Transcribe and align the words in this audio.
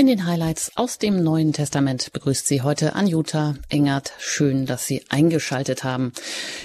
In 0.00 0.06
den 0.06 0.24
Highlights 0.24 0.72
aus 0.76 0.96
dem 0.96 1.22
Neuen 1.22 1.52
Testament 1.52 2.10
begrüßt 2.14 2.46
Sie 2.46 2.62
heute 2.62 2.94
Anjuta 2.94 3.56
Engert. 3.68 4.14
Schön, 4.18 4.64
dass 4.64 4.86
Sie 4.86 5.02
eingeschaltet 5.10 5.84
haben 5.84 6.14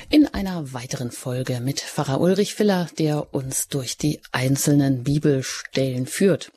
in 0.09 0.25
einer 0.33 0.71
weiteren 0.71 1.11
Folge 1.11 1.59
mit 1.59 1.81
Pfarrer 1.81 2.21
Ulrich 2.21 2.55
Filler, 2.55 2.87
der 2.97 3.33
uns 3.33 3.67
durch 3.67 3.97
die 3.97 4.21
einzelnen 4.31 5.03
Bibelstellen 5.03 6.05
führt. 6.05 6.53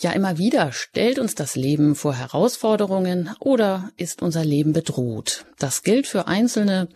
Ja, 0.00 0.10
immer 0.10 0.38
wieder 0.38 0.72
stellt 0.72 1.20
uns 1.20 1.36
das 1.36 1.54
Leben 1.54 1.94
vor 1.94 2.14
Herausforderungen 2.16 3.30
oder 3.38 3.92
ist 3.96 4.20
unser 4.20 4.44
Leben 4.44 4.72
bedroht. 4.72 5.44
Das 5.60 5.84
gilt 5.84 6.08
für 6.08 6.26
Einzelne 6.26 6.88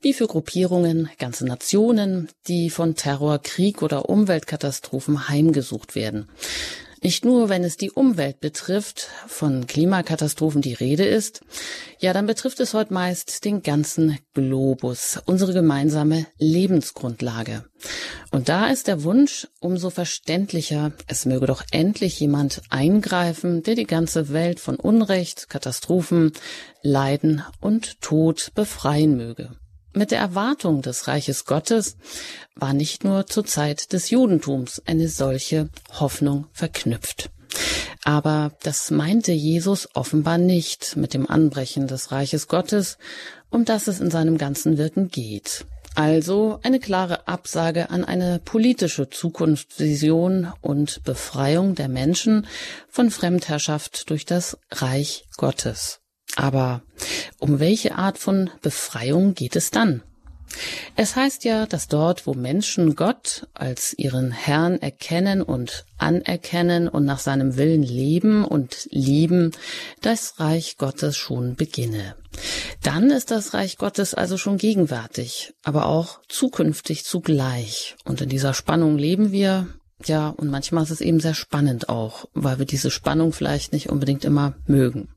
wie 0.00 0.12
für 0.12 0.28
Gruppierungen, 0.28 1.10
ganze 1.18 1.44
Nationen, 1.46 2.28
die 2.46 2.70
von 2.70 2.94
Terror, 2.94 3.40
Krieg 3.40 3.82
oder 3.82 4.08
Umweltkatastrophen 4.08 5.28
heimgesucht 5.28 5.96
werden. 5.96 6.28
Nicht 7.02 7.24
nur, 7.24 7.48
wenn 7.48 7.62
es 7.62 7.76
die 7.76 7.92
Umwelt 7.92 8.40
betrifft, 8.40 9.08
von 9.26 9.66
Klimakatastrophen 9.66 10.62
die 10.62 10.74
Rede 10.74 11.04
ist, 11.04 11.42
ja, 12.00 12.12
dann 12.12 12.26
betrifft 12.26 12.58
es 12.60 12.74
heute 12.74 12.92
meist 12.92 13.44
den 13.44 13.62
ganzen 13.62 14.18
Globus, 14.34 15.20
unsere 15.24 15.52
gemeinsame 15.52 16.26
Lebensgrundlage. 16.38 17.64
Und 18.32 18.48
da 18.48 18.68
ist 18.68 18.88
der 18.88 19.04
Wunsch 19.04 19.46
umso 19.60 19.90
verständlicher, 19.90 20.92
es 21.06 21.24
möge 21.24 21.46
doch 21.46 21.62
endlich 21.70 22.18
jemand 22.18 22.62
eingreifen, 22.68 23.62
der 23.62 23.76
die 23.76 23.86
ganze 23.86 24.32
Welt 24.32 24.58
von 24.58 24.76
Unrecht, 24.76 25.48
Katastrophen, 25.48 26.32
Leiden 26.82 27.42
und 27.60 28.00
Tod 28.00 28.50
befreien 28.54 29.16
möge. 29.16 29.50
Mit 29.98 30.12
der 30.12 30.20
Erwartung 30.20 30.80
des 30.80 31.08
Reiches 31.08 31.44
Gottes 31.44 31.96
war 32.54 32.72
nicht 32.72 33.02
nur 33.02 33.26
zur 33.26 33.44
Zeit 33.44 33.92
des 33.92 34.10
Judentums 34.10 34.80
eine 34.86 35.08
solche 35.08 35.70
Hoffnung 35.98 36.46
verknüpft. 36.52 37.30
Aber 38.04 38.52
das 38.62 38.92
meinte 38.92 39.32
Jesus 39.32 39.88
offenbar 39.94 40.38
nicht 40.38 40.94
mit 40.94 41.14
dem 41.14 41.28
Anbrechen 41.28 41.88
des 41.88 42.12
Reiches 42.12 42.46
Gottes, 42.46 42.96
um 43.50 43.64
das 43.64 43.88
es 43.88 43.98
in 43.98 44.12
seinem 44.12 44.38
ganzen 44.38 44.78
Wirken 44.78 45.08
geht. 45.08 45.66
Also 45.96 46.60
eine 46.62 46.78
klare 46.78 47.26
Absage 47.26 47.90
an 47.90 48.04
eine 48.04 48.38
politische 48.38 49.10
Zukunftsvision 49.10 50.52
und 50.60 51.02
Befreiung 51.02 51.74
der 51.74 51.88
Menschen 51.88 52.46
von 52.88 53.10
Fremdherrschaft 53.10 54.08
durch 54.10 54.24
das 54.24 54.58
Reich 54.70 55.24
Gottes. 55.36 55.98
Aber 56.38 56.82
um 57.40 57.58
welche 57.58 57.96
Art 57.96 58.16
von 58.16 58.48
Befreiung 58.62 59.34
geht 59.34 59.56
es 59.56 59.72
dann? 59.72 60.04
Es 60.94 61.16
heißt 61.16 61.44
ja, 61.44 61.66
dass 61.66 61.88
dort, 61.88 62.28
wo 62.28 62.32
Menschen 62.32 62.94
Gott 62.94 63.48
als 63.54 63.92
ihren 63.98 64.30
Herrn 64.30 64.80
erkennen 64.80 65.42
und 65.42 65.84
anerkennen 65.98 66.88
und 66.88 67.04
nach 67.04 67.18
seinem 67.18 67.56
Willen 67.56 67.82
leben 67.82 68.44
und 68.44 68.86
lieben, 68.90 69.50
das 70.00 70.38
Reich 70.38 70.76
Gottes 70.76 71.16
schon 71.16 71.56
beginne. 71.56 72.14
Dann 72.84 73.10
ist 73.10 73.32
das 73.32 73.52
Reich 73.52 73.76
Gottes 73.76 74.14
also 74.14 74.36
schon 74.36 74.58
gegenwärtig, 74.58 75.54
aber 75.64 75.86
auch 75.86 76.20
zukünftig 76.28 77.04
zugleich. 77.04 77.96
Und 78.04 78.20
in 78.20 78.28
dieser 78.28 78.54
Spannung 78.54 78.96
leben 78.96 79.32
wir, 79.32 79.66
ja, 80.04 80.28
und 80.28 80.48
manchmal 80.48 80.84
ist 80.84 80.90
es 80.90 81.00
eben 81.00 81.18
sehr 81.18 81.34
spannend 81.34 81.88
auch, 81.88 82.26
weil 82.32 82.60
wir 82.60 82.66
diese 82.66 82.90
Spannung 82.90 83.32
vielleicht 83.32 83.72
nicht 83.72 83.88
unbedingt 83.88 84.24
immer 84.24 84.54
mögen. 84.66 85.08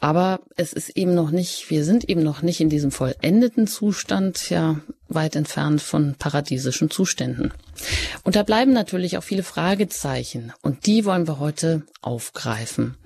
Aber 0.00 0.40
es 0.56 0.72
ist 0.72 0.96
eben 0.96 1.14
noch 1.14 1.30
nicht, 1.30 1.68
wir 1.68 1.84
sind 1.84 2.08
eben 2.08 2.22
noch 2.22 2.40
nicht 2.40 2.60
in 2.60 2.70
diesem 2.70 2.90
vollendeten 2.90 3.66
Zustand, 3.66 4.48
ja, 4.48 4.80
weit 5.08 5.36
entfernt 5.36 5.82
von 5.82 6.14
paradiesischen 6.18 6.90
Zuständen. 6.90 7.52
Und 8.24 8.34
da 8.34 8.42
bleiben 8.42 8.72
natürlich 8.72 9.18
auch 9.18 9.22
viele 9.22 9.42
Fragezeichen 9.42 10.52
und 10.62 10.86
die 10.86 11.04
wollen 11.04 11.28
wir 11.28 11.38
heute 11.38 11.82
aufgreifen. 12.00 12.96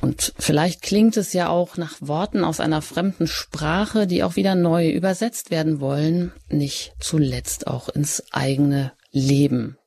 Und 0.00 0.34
vielleicht 0.38 0.82
klingt 0.82 1.16
es 1.16 1.32
ja 1.32 1.48
auch 1.48 1.76
nach 1.76 1.96
Worten 2.00 2.44
aus 2.44 2.60
einer 2.60 2.82
fremden 2.82 3.26
Sprache, 3.26 4.06
die 4.06 4.22
auch 4.22 4.36
wieder 4.36 4.54
neu 4.54 4.90
übersetzt 4.90 5.50
werden 5.50 5.80
wollen, 5.80 6.32
nicht 6.48 6.94
zuletzt 6.98 7.68
auch 7.68 7.88
ins 7.88 8.22
eigene 8.32 8.92
Leben. 9.12 9.78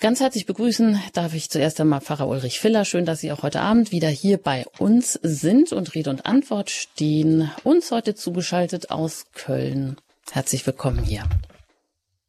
Ganz 0.00 0.22
herzlich 0.22 0.46
begrüßen 0.46 0.98
darf 1.12 1.34
ich 1.34 1.50
zuerst 1.50 1.78
einmal 1.78 2.00
Pfarrer 2.00 2.26
Ulrich 2.26 2.58
Filler. 2.58 2.86
Schön, 2.86 3.04
dass 3.04 3.20
Sie 3.20 3.32
auch 3.32 3.42
heute 3.42 3.60
Abend 3.60 3.92
wieder 3.92 4.08
hier 4.08 4.38
bei 4.38 4.64
uns 4.78 5.12
sind 5.12 5.74
und 5.74 5.94
Rede 5.94 6.08
und 6.08 6.24
Antwort 6.24 6.70
stehen. 6.70 7.50
Uns 7.64 7.92
heute 7.92 8.14
zugeschaltet 8.14 8.90
aus 8.90 9.30
Köln. 9.34 9.98
Herzlich 10.32 10.66
willkommen 10.66 11.04
hier. 11.04 11.24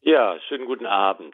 Ja, 0.02 0.36
schönen 0.50 0.66
guten 0.66 0.86
Abend. 0.86 1.34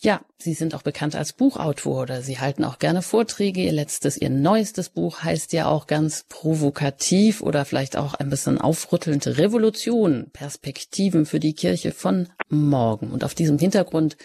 Ja, 0.00 0.20
Sie 0.38 0.54
sind 0.54 0.76
auch 0.76 0.82
bekannt 0.82 1.16
als 1.16 1.32
Buchautor 1.32 2.02
oder 2.02 2.22
Sie 2.22 2.38
halten 2.38 2.64
auch 2.64 2.78
gerne 2.78 3.02
Vorträge. 3.02 3.62
Ihr 3.62 3.72
letztes, 3.72 4.16
Ihr 4.16 4.30
neuestes 4.30 4.90
Buch 4.90 5.24
heißt 5.24 5.52
ja 5.52 5.66
auch 5.66 5.88
ganz 5.88 6.24
provokativ 6.28 7.42
oder 7.42 7.64
vielleicht 7.64 7.96
auch 7.96 8.14
ein 8.14 8.30
bisschen 8.30 8.60
aufrüttelnd 8.60 9.26
Revolution, 9.26 10.30
Perspektiven 10.32 11.26
für 11.26 11.40
die 11.40 11.54
Kirche 11.54 11.90
von 11.90 12.28
morgen. 12.48 13.10
Und 13.10 13.24
auf 13.24 13.34
diesem 13.34 13.58
Hintergrund 13.58 14.16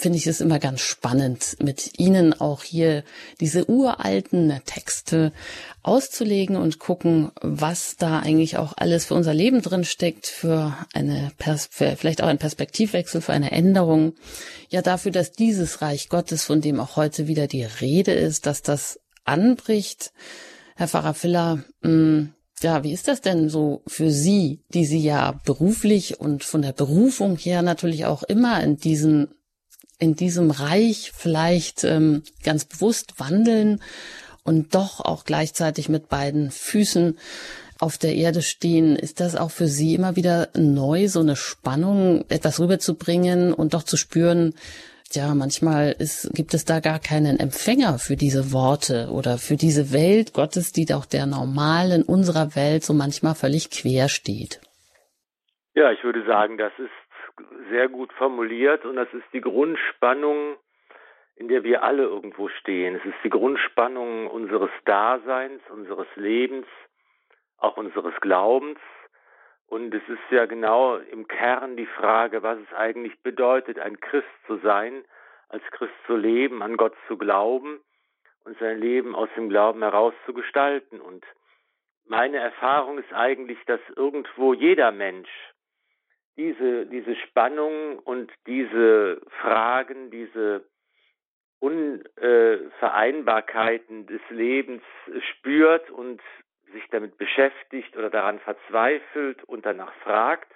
finde 0.00 0.16
ich 0.16 0.26
es 0.26 0.40
immer 0.40 0.58
ganz 0.58 0.80
spannend, 0.80 1.56
mit 1.62 1.98
Ihnen 1.98 2.32
auch 2.32 2.62
hier 2.62 3.04
diese 3.38 3.68
uralten 3.68 4.58
Texte 4.64 5.32
auszulegen 5.82 6.56
und 6.56 6.78
gucken, 6.78 7.32
was 7.42 7.96
da 7.96 8.20
eigentlich 8.20 8.56
auch 8.56 8.72
alles 8.76 9.04
für 9.04 9.14
unser 9.14 9.34
Leben 9.34 9.60
drin 9.60 9.84
steckt, 9.84 10.26
für 10.26 10.74
eine 10.94 11.32
Pers 11.36 11.68
für 11.70 11.96
vielleicht 11.96 12.22
auch 12.22 12.28
ein 12.28 12.38
Perspektivwechsel, 12.38 13.20
für 13.20 13.34
eine 13.34 13.52
Änderung. 13.52 14.14
Ja, 14.70 14.80
dafür, 14.80 15.12
dass 15.12 15.32
dieses 15.32 15.82
Reich 15.82 16.08
Gottes, 16.08 16.44
von 16.44 16.62
dem 16.62 16.80
auch 16.80 16.96
heute 16.96 17.26
wieder 17.26 17.46
die 17.46 17.64
Rede 17.64 18.12
ist, 18.12 18.46
dass 18.46 18.62
das 18.62 19.00
anbricht. 19.24 20.12
Herr 20.76 20.88
Pfarrer 20.88 21.14
Filler, 21.14 21.62
mh, 21.82 21.90
mm, 21.90 22.34
ja, 22.62 22.84
wie 22.84 22.92
ist 22.92 23.08
das 23.08 23.20
denn 23.20 23.48
so 23.48 23.82
für 23.86 24.10
Sie, 24.10 24.62
die 24.72 24.84
Sie 24.84 25.00
ja 25.00 25.32
beruflich 25.44 26.20
und 26.20 26.44
von 26.44 26.62
der 26.62 26.72
Berufung 26.72 27.36
her 27.36 27.62
natürlich 27.62 28.04
auch 28.04 28.22
immer 28.22 28.62
in 28.62 28.76
diesen 28.76 29.28
in 30.00 30.16
diesem 30.16 30.50
Reich 30.50 31.12
vielleicht 31.14 31.84
ähm, 31.84 32.22
ganz 32.44 32.64
bewusst 32.64 33.20
wandeln 33.20 33.80
und 34.42 34.74
doch 34.74 35.00
auch 35.00 35.24
gleichzeitig 35.24 35.88
mit 35.88 36.08
beiden 36.08 36.50
Füßen 36.50 37.18
auf 37.78 37.96
der 37.96 38.14
Erde 38.14 38.42
stehen, 38.42 38.96
ist 38.96 39.20
das 39.20 39.36
auch 39.36 39.50
für 39.50 39.66
Sie 39.66 39.94
immer 39.94 40.16
wieder 40.16 40.48
neu, 40.54 41.08
so 41.08 41.20
eine 41.20 41.36
Spannung, 41.36 42.24
etwas 42.28 42.60
rüberzubringen 42.60 43.54
und 43.54 43.74
doch 43.74 43.84
zu 43.84 43.96
spüren, 43.96 44.54
ja, 45.12 45.34
manchmal 45.34 45.96
ist, 45.98 46.30
gibt 46.34 46.54
es 46.54 46.64
da 46.64 46.78
gar 46.78 47.00
keinen 47.00 47.40
Empfänger 47.40 47.98
für 47.98 48.16
diese 48.16 48.52
Worte 48.52 49.08
oder 49.10 49.38
für 49.38 49.56
diese 49.56 49.92
Welt 49.92 50.32
Gottes, 50.34 50.72
die 50.72 50.84
doch 50.84 51.04
der 51.04 51.26
normalen 51.26 52.02
unserer 52.02 52.54
Welt 52.54 52.84
so 52.84 52.94
manchmal 52.94 53.34
völlig 53.34 53.70
quer 53.70 54.08
steht. 54.08 54.60
Ja, 55.74 55.90
ich 55.90 56.02
würde 56.04 56.24
sagen, 56.26 56.58
das 56.58 56.72
ist 56.78 56.99
sehr 57.70 57.88
gut 57.88 58.12
formuliert 58.14 58.84
und 58.84 58.96
das 58.96 59.12
ist 59.12 59.26
die 59.32 59.40
Grundspannung, 59.40 60.56
in 61.36 61.48
der 61.48 61.64
wir 61.64 61.82
alle 61.82 62.02
irgendwo 62.02 62.48
stehen. 62.48 62.96
Es 62.96 63.04
ist 63.04 63.16
die 63.24 63.30
Grundspannung 63.30 64.26
unseres 64.26 64.70
Daseins, 64.84 65.62
unseres 65.70 66.08
Lebens, 66.16 66.66
auch 67.58 67.76
unseres 67.76 68.14
Glaubens. 68.20 68.78
Und 69.66 69.94
es 69.94 70.02
ist 70.08 70.30
ja 70.30 70.46
genau 70.46 70.96
im 70.96 71.28
Kern 71.28 71.76
die 71.76 71.86
Frage, 71.86 72.42
was 72.42 72.58
es 72.58 72.76
eigentlich 72.76 73.22
bedeutet, 73.22 73.78
ein 73.78 74.00
Christ 74.00 74.28
zu 74.46 74.56
sein, 74.58 75.04
als 75.48 75.62
Christ 75.70 75.94
zu 76.06 76.16
leben, 76.16 76.62
an 76.62 76.76
Gott 76.76 76.94
zu 77.08 77.16
glauben 77.16 77.80
und 78.44 78.58
sein 78.58 78.78
Leben 78.78 79.14
aus 79.14 79.28
dem 79.36 79.48
Glauben 79.48 79.82
heraus 79.82 80.14
zu 80.26 80.34
gestalten. 80.34 81.00
Und 81.00 81.24
meine 82.04 82.38
Erfahrung 82.38 82.98
ist 82.98 83.12
eigentlich, 83.12 83.58
dass 83.66 83.80
irgendwo 83.96 84.54
jeder 84.54 84.92
Mensch 84.92 85.30
diese, 86.40 86.86
diese 86.86 87.14
Spannung 87.16 87.98
und 87.98 88.32
diese 88.46 89.20
Fragen, 89.42 90.10
diese 90.10 90.64
Unvereinbarkeiten 91.58 94.06
des 94.06 94.22
Lebens 94.30 94.82
spürt 95.32 95.90
und 95.90 96.22
sich 96.72 96.82
damit 96.90 97.18
beschäftigt 97.18 97.94
oder 97.94 98.08
daran 98.08 98.38
verzweifelt 98.38 99.44
und 99.44 99.66
danach 99.66 99.92
fragt. 99.96 100.50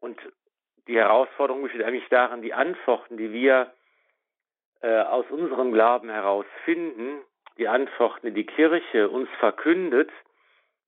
Und 0.00 0.20
die 0.88 0.96
Herausforderung 0.96 1.62
besteht 1.62 1.84
eigentlich 1.84 2.08
darin, 2.08 2.42
die 2.42 2.54
Antworten, 2.54 3.18
die 3.18 3.32
wir 3.32 3.72
äh, 4.80 5.02
aus 5.02 5.26
unserem 5.30 5.72
Glauben 5.72 6.10
heraus 6.10 6.46
finden, 6.64 7.20
die 7.56 7.68
Antworten, 7.68 8.26
die 8.26 8.32
die 8.32 8.46
Kirche 8.46 9.08
uns 9.08 9.28
verkündet, 9.38 10.10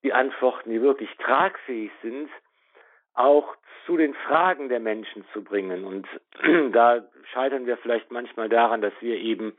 die 0.03 0.11
Antworten, 0.11 0.69
die 0.69 0.81
wirklich 0.81 1.15
tragfähig 1.17 1.91
sind, 2.01 2.29
auch 3.23 3.55
zu 3.85 3.97
den 3.97 4.13
Fragen 4.13 4.69
der 4.69 4.79
Menschen 4.79 5.25
zu 5.33 5.43
bringen. 5.43 5.85
Und 5.85 6.07
da 6.73 7.03
scheitern 7.33 7.65
wir 7.65 7.77
vielleicht 7.77 8.11
manchmal 8.11 8.49
daran, 8.49 8.81
dass 8.81 8.93
wir 8.99 9.17
eben 9.17 9.53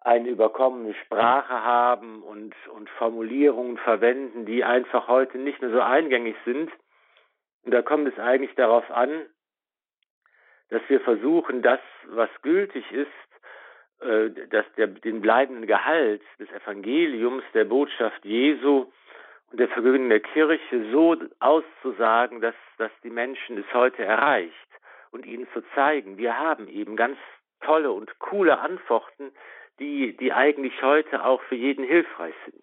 eine 0.00 0.28
überkommene 0.28 0.94
Sprache 1.04 1.62
haben 1.64 2.22
und, 2.22 2.54
und 2.72 2.88
Formulierungen 2.90 3.78
verwenden, 3.78 4.46
die 4.46 4.64
einfach 4.64 5.08
heute 5.08 5.38
nicht 5.38 5.60
mehr 5.60 5.70
so 5.70 5.80
eingängig 5.80 6.36
sind. 6.44 6.70
Und 7.64 7.74
da 7.74 7.82
kommt 7.82 8.08
es 8.08 8.18
eigentlich 8.18 8.54
darauf 8.54 8.88
an, 8.90 9.26
dass 10.70 10.82
wir 10.88 11.00
versuchen, 11.00 11.62
das, 11.62 11.80
was 12.06 12.30
gültig 12.42 12.84
ist, 12.92 13.08
äh, 14.00 14.30
dass 14.48 14.64
der, 14.76 14.86
den 14.86 15.20
bleibenden 15.20 15.66
Gehalt 15.66 16.22
des 16.38 16.48
Evangeliums, 16.50 17.42
der 17.52 17.64
Botschaft 17.64 18.24
Jesu 18.24 18.86
der 19.52 19.68
Verkündigung 19.68 20.08
der 20.10 20.20
Kirche 20.20 20.90
so 20.92 21.16
auszusagen, 21.40 22.40
dass, 22.40 22.54
dass 22.76 22.90
die 23.02 23.10
Menschen 23.10 23.58
es 23.58 23.74
heute 23.74 24.04
erreicht 24.04 24.54
und 25.10 25.26
ihnen 25.26 25.48
zu 25.52 25.62
zeigen, 25.74 26.18
wir 26.18 26.38
haben 26.38 26.68
eben 26.68 26.96
ganz 26.96 27.18
tolle 27.60 27.90
und 27.90 28.18
coole 28.18 28.58
Antworten, 28.58 29.32
die, 29.78 30.16
die 30.16 30.32
eigentlich 30.32 30.82
heute 30.82 31.24
auch 31.24 31.42
für 31.42 31.54
jeden 31.54 31.84
hilfreich 31.84 32.34
sind. 32.44 32.62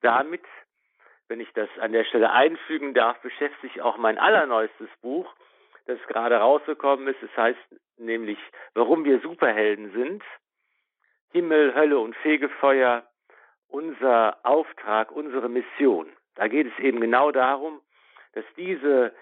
Damit, 0.00 0.44
wenn 1.28 1.40
ich 1.40 1.52
das 1.54 1.68
an 1.80 1.92
der 1.92 2.04
Stelle 2.04 2.30
einfügen 2.30 2.94
darf, 2.94 3.20
beschäftigt 3.20 3.62
sich 3.62 3.82
auch 3.82 3.96
mein 3.96 4.18
allerneuestes 4.18 4.88
Buch, 5.00 5.32
das 5.86 5.98
gerade 6.06 6.36
rausgekommen 6.36 7.08
ist. 7.08 7.22
Es 7.22 7.36
heißt 7.36 7.58
nämlich, 7.98 8.38
warum 8.74 9.04
wir 9.04 9.20
Superhelden 9.20 9.92
sind. 9.92 10.22
Himmel, 11.32 11.74
Hölle 11.74 11.98
und 11.98 12.14
Fegefeuer, 12.16 13.04
unser 13.72 14.38
Auftrag, 14.44 15.10
unsere 15.10 15.48
Mission. 15.48 16.06
Da 16.36 16.48
geht 16.48 16.66
es 16.66 16.78
eben 16.78 17.00
genau 17.00 17.32
darum, 17.32 17.80
dass 18.34 18.44
diese 18.56 19.12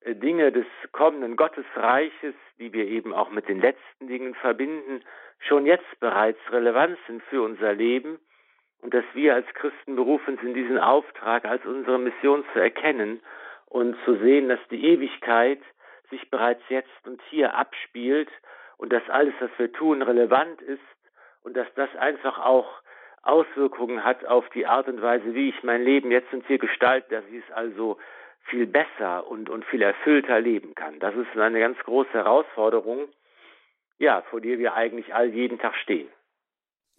äh, 0.00 0.14
Dinge 0.14 0.50
des 0.50 0.66
kommenden 0.92 1.36
Gottesreiches, 1.36 2.34
die 2.58 2.72
wir 2.72 2.86
eben 2.86 3.12
auch 3.12 3.30
mit 3.30 3.48
den 3.48 3.60
letzten 3.60 4.08
Dingen 4.08 4.34
verbinden, 4.34 5.02
schon 5.40 5.66
jetzt 5.66 6.00
bereits 6.00 6.40
relevant 6.50 6.98
sind 7.06 7.22
für 7.24 7.42
unser 7.42 7.74
Leben 7.74 8.18
und 8.80 8.94
dass 8.94 9.04
wir 9.14 9.34
als 9.34 9.46
Christen 9.54 9.96
berufen 9.96 10.38
sind, 10.42 10.54
diesen 10.54 10.78
Auftrag 10.78 11.44
als 11.44 11.64
unsere 11.64 11.98
Mission 11.98 12.44
zu 12.52 12.58
erkennen 12.58 13.20
und 13.66 13.96
zu 14.04 14.16
sehen, 14.16 14.48
dass 14.48 14.60
die 14.70 14.84
Ewigkeit 14.84 15.60
sich 16.10 16.30
bereits 16.30 16.62
jetzt 16.68 17.06
und 17.06 17.20
hier 17.28 17.54
abspielt 17.54 18.30
und 18.78 18.92
dass 18.92 19.08
alles, 19.10 19.34
was 19.40 19.50
wir 19.58 19.72
tun, 19.72 20.02
relevant 20.02 20.62
ist 20.62 20.80
und 21.42 21.56
dass 21.56 21.66
das 21.74 21.94
einfach 21.96 22.38
auch 22.38 22.82
Auswirkungen 23.22 24.04
hat 24.04 24.24
auf 24.24 24.48
die 24.50 24.66
Art 24.66 24.88
und 24.88 25.02
Weise, 25.02 25.34
wie 25.34 25.48
ich 25.48 25.62
mein 25.62 25.82
Leben 25.82 26.10
jetzt 26.10 26.32
und 26.32 26.46
hier 26.46 26.58
gestalte, 26.58 27.16
dass 27.16 27.24
ich 27.30 27.44
es 27.46 27.54
also 27.54 27.98
viel 28.44 28.66
besser 28.66 29.26
und, 29.28 29.50
und 29.50 29.64
viel 29.64 29.82
erfüllter 29.82 30.40
leben 30.40 30.74
kann. 30.74 30.98
Das 30.98 31.14
ist 31.14 31.36
eine 31.36 31.60
ganz 31.60 31.78
große 31.80 32.12
Herausforderung, 32.12 33.08
ja, 33.98 34.22
vor 34.30 34.40
der 34.40 34.58
wir 34.58 34.74
eigentlich 34.74 35.14
all 35.14 35.28
jeden 35.28 35.58
Tag 35.58 35.74
stehen. 35.76 36.08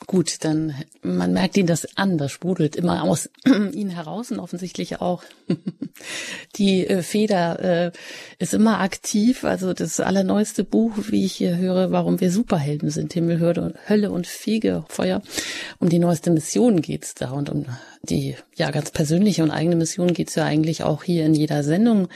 Gut, 0.10 0.44
dann 0.44 0.74
man 1.04 1.34
merkt 1.34 1.56
ihn 1.56 1.68
das 1.68 1.96
an, 1.96 2.18
das 2.18 2.32
sprudelt 2.32 2.76
immer 2.76 3.04
aus 3.04 3.30
ihn 3.74 3.90
heraus 3.90 4.32
und 4.32 4.40
offensichtlich 4.40 5.02
auch 5.02 5.22
die 6.56 6.88
äh, 6.88 7.04
Feder 7.04 7.60
äh, 7.60 7.92
ist 8.40 8.56
immer 8.56 8.80
aktiv. 8.80 9.44
Also 9.44 9.72
das 9.74 10.00
allerneueste 10.00 10.64
Buch, 10.64 10.94
wie 11.10 11.26
ich 11.26 11.34
hier 11.34 11.58
höre, 11.58 11.92
warum 11.92 12.20
wir 12.22 12.32
Superhelden 12.32 12.90
sind, 12.90 13.14
Himmel, 13.14 13.40
Hölle 13.40 14.10
und 14.10 14.26
Fegefeuer. 14.26 15.22
Um 15.78 15.90
die 15.90 16.00
neueste 16.00 16.32
Mission 16.32 16.82
geht's 16.82 17.14
da 17.14 17.30
und 17.30 17.52
um 17.52 17.68
die 18.02 18.36
ja 18.56 18.72
ganz 18.72 18.90
persönliche 18.90 19.44
und 19.44 19.52
eigene 19.52 19.76
Mission 19.76 20.16
geht's 20.16 20.34
ja 20.34 20.44
eigentlich 20.44 20.82
auch 20.82 21.04
hier 21.04 21.24
in 21.24 21.36
jeder 21.36 21.64
Sendung 21.64 22.08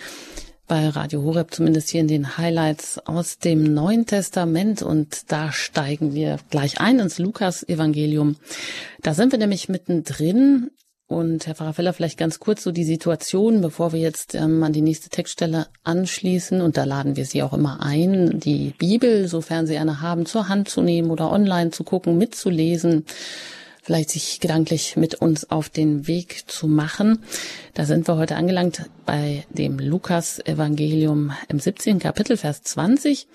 bei 0.68 0.90
Radio 0.90 1.24
Horeb, 1.24 1.54
zumindest 1.54 1.90
hier 1.90 2.02
in 2.02 2.08
den 2.08 2.38
Highlights 2.38 3.00
aus 3.00 3.38
dem 3.38 3.74
Neuen 3.74 4.06
Testament. 4.06 4.82
Und 4.82 5.32
da 5.32 5.52
steigen 5.52 6.14
wir 6.14 6.38
gleich 6.50 6.80
ein 6.80 7.00
ins 7.00 7.20
Lukas-Evangelium. 7.20 8.38
Da 9.02 9.14
sind 9.14 9.32
wir 9.32 9.40
nämlich 9.40 9.70
mittendrin. 9.70 10.72
Und 11.08 11.46
Herr 11.46 11.56
Pfarrer 11.56 11.94
vielleicht 11.94 12.18
ganz 12.18 12.40
kurz 12.40 12.64
so 12.64 12.72
die 12.72 12.86
Situation, 12.86 13.62
bevor 13.62 13.92
wir 13.92 14.00
jetzt 14.00 14.36
ähm, 14.36 14.64
an 14.64 14.74
die 14.74 14.82
nächste 14.82 15.10
Textstelle 15.10 15.68
anschließen. 15.84 16.62
Und 16.62 16.78
da 16.78 16.86
laden 16.86 17.18
wir 17.18 17.26
Sie 17.26 17.44
auch 17.44 17.54
immer 17.54 17.84
ein, 17.84 18.40
die 18.40 18.74
Bibel, 18.78 19.28
sofern 19.28 19.68
Sie 19.68 19.78
eine 19.78 20.02
haben, 20.02 20.26
zur 20.26 20.48
Hand 20.48 20.70
zu 20.70 20.82
nehmen 20.82 21.12
oder 21.12 21.30
online 21.30 21.72
zu 21.72 21.84
gucken, 21.84 22.18
mitzulesen 22.18 23.06
vielleicht 23.84 24.10
sich 24.10 24.40
gedanklich 24.40 24.96
mit 24.96 25.16
uns 25.16 25.52
auf 25.52 25.70
den 25.70 26.08
Weg 26.08 26.50
zu 26.50 26.68
machen. 26.68 27.20
Da 27.74 27.86
sind 27.86 28.08
wir 28.08 28.18
heute 28.18 28.38
angelangt 28.38 28.90
bei 29.06 29.46
dem 29.50 29.78
Lukas-Evangelium 29.78 31.34
im 31.50 31.60
17. 31.60 32.00
Kapitel, 32.00 32.38
Vers 32.38 32.64
20. 32.64 33.28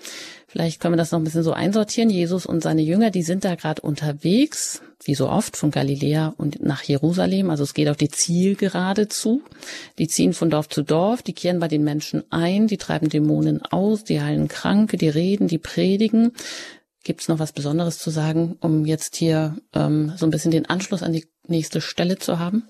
Vielleicht 0.47 0.81
können 0.81 0.95
wir 0.95 0.97
das 0.97 1.11
noch 1.11 1.19
ein 1.19 1.23
bisschen 1.23 1.43
so 1.43 1.53
einsortieren. 1.53 2.09
Jesus 2.09 2.47
und 2.47 2.63
seine 2.63 2.81
Jünger, 2.81 3.11
die 3.11 3.21
sind 3.21 3.45
da 3.45 3.53
gerade 3.53 3.83
unterwegs, 3.83 4.81
wie 5.03 5.13
so 5.13 5.29
oft, 5.29 5.55
von 5.55 5.69
Galiläa 5.69 6.33
und 6.37 6.63
nach 6.63 6.81
Jerusalem. 6.81 7.51
Also 7.51 7.63
es 7.63 7.75
geht 7.75 7.87
auf 7.87 7.97
die 7.97 8.09
Zielgerade 8.09 9.07
zu. 9.07 9.43
Die 9.99 10.07
ziehen 10.07 10.33
von 10.33 10.49
Dorf 10.49 10.67
zu 10.67 10.81
Dorf, 10.81 11.21
die 11.21 11.33
kehren 11.33 11.59
bei 11.59 11.67
den 11.67 11.83
Menschen 11.83 12.23
ein, 12.31 12.65
die 12.65 12.77
treiben 12.77 13.09
Dämonen 13.09 13.61
aus, 13.63 14.03
die 14.03 14.21
heilen 14.21 14.47
Kranke, 14.47 14.97
die 14.97 15.09
reden, 15.09 15.47
die 15.47 15.59
predigen. 15.59 16.31
Gibt 17.03 17.21
es 17.21 17.29
noch 17.29 17.39
was 17.39 17.53
Besonderes 17.53 17.97
zu 17.97 18.09
sagen, 18.09 18.57
um 18.61 18.85
jetzt 18.85 19.15
hier 19.15 19.55
ähm, 19.73 20.11
so 20.15 20.25
ein 20.25 20.31
bisschen 20.31 20.51
den 20.51 20.65
Anschluss 20.65 21.03
an 21.03 21.13
die 21.13 21.25
nächste 21.47 21.81
Stelle 21.81 22.17
zu 22.17 22.39
haben? 22.39 22.69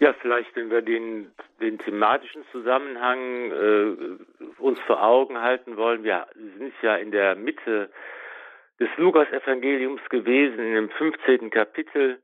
Ja, 0.00 0.14
vielleicht, 0.20 0.54
wenn 0.54 0.70
wir 0.70 0.82
den, 0.82 1.32
den 1.60 1.78
thematischen 1.78 2.44
Zusammenhang 2.52 3.50
äh, 3.50 4.60
uns 4.60 4.78
vor 4.80 5.02
Augen 5.02 5.40
halten 5.40 5.76
wollen. 5.76 6.04
Wir 6.04 6.26
sind 6.34 6.72
ja 6.82 6.96
in 6.96 7.10
der 7.10 7.34
Mitte 7.34 7.90
des 8.78 8.88
Lukas-Evangeliums 8.96 10.02
gewesen, 10.08 10.58
in 10.58 10.74
dem 10.74 10.90
15. 10.90 11.50
Kapitel. 11.50 12.20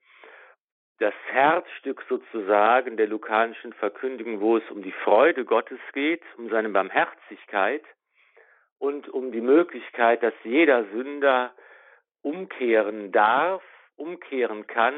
Das 1.00 1.14
Herzstück 1.26 2.04
sozusagen 2.08 2.96
der 2.96 3.08
lukanischen 3.08 3.72
Verkündigung, 3.72 4.40
wo 4.40 4.58
es 4.58 4.70
um 4.70 4.82
die 4.82 4.94
Freude 5.02 5.44
Gottes 5.44 5.80
geht, 5.92 6.22
um 6.36 6.48
seine 6.50 6.68
Barmherzigkeit 6.68 7.82
und 8.84 9.08
um 9.08 9.32
die 9.32 9.40
Möglichkeit, 9.40 10.22
dass 10.22 10.34
jeder 10.42 10.84
Sünder 10.92 11.52
umkehren 12.20 13.12
darf, 13.12 13.62
umkehren 13.96 14.66
kann, 14.66 14.94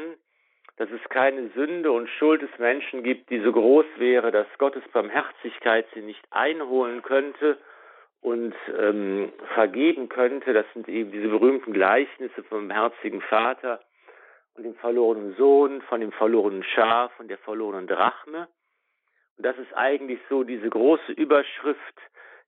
dass 0.75 0.89
es 0.91 1.01
keine 1.09 1.47
Sünde 1.55 1.93
und 1.93 2.09
Schuld 2.09 2.41
des 2.41 2.49
Menschen 2.59 3.01
gibt, 3.01 3.29
die 3.29 3.39
so 3.39 3.53
groß 3.53 3.85
wäre, 3.95 4.31
dass 4.31 4.45
Gottes 4.57 4.83
Barmherzigkeit 4.91 5.87
sie 5.93 6.01
nicht 6.01 6.21
einholen 6.31 7.01
könnte 7.01 7.57
und 8.19 8.53
ähm, 8.77 9.31
vergeben 9.53 10.09
könnte. 10.09 10.51
Das 10.51 10.65
sind 10.73 10.89
eben 10.89 11.11
diese 11.11 11.29
berühmten 11.29 11.71
Gleichnisse 11.71 12.43
vom 12.43 12.69
herzigen 12.69 13.21
Vater 13.21 13.79
und 14.55 14.63
dem 14.63 14.75
verlorenen 14.75 15.33
Sohn, 15.37 15.81
von 15.83 16.01
dem 16.01 16.11
verlorenen 16.11 16.63
Schaf 16.63 17.17
und 17.19 17.29
der 17.29 17.37
verlorenen 17.37 17.87
Drachme. 17.87 18.49
Und 19.37 19.45
das 19.45 19.57
ist 19.57 19.73
eigentlich 19.75 20.19
so 20.29 20.43
diese 20.43 20.69
große 20.69 21.13
Überschrift 21.13 22.01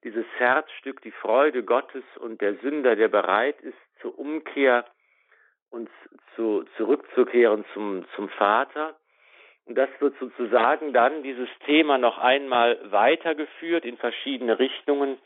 dieses 0.04 0.25
Herzstück, 0.38 1.01
die 1.01 1.12
Freude 1.12 1.63
Gottes 1.63 2.04
und 2.19 2.42
der 2.42 2.56
Sünder, 2.56 2.96
der 2.96 3.10
bereit 3.10 3.60
ist 3.62 3.78
zur 4.01 4.18
Umkehr 4.18 4.86
und 5.69 5.90
zu, 6.36 6.63
zurückzukehren 6.78 7.66
zum, 7.74 8.06
zum 8.15 8.29
Vater. 8.29 8.96
Und 9.65 9.77
das 9.77 9.89
wird 10.00 10.18
sozusagen 10.20 10.94
dann 10.94 11.22
dieses 11.22 11.50
Thema 11.65 11.98
noch 11.98 12.18
einmal 12.18 12.79
weitergeführt 12.91 13.86
in 13.86 13.98
verschiedene 13.98 14.58
Richtungen. 14.58 15.18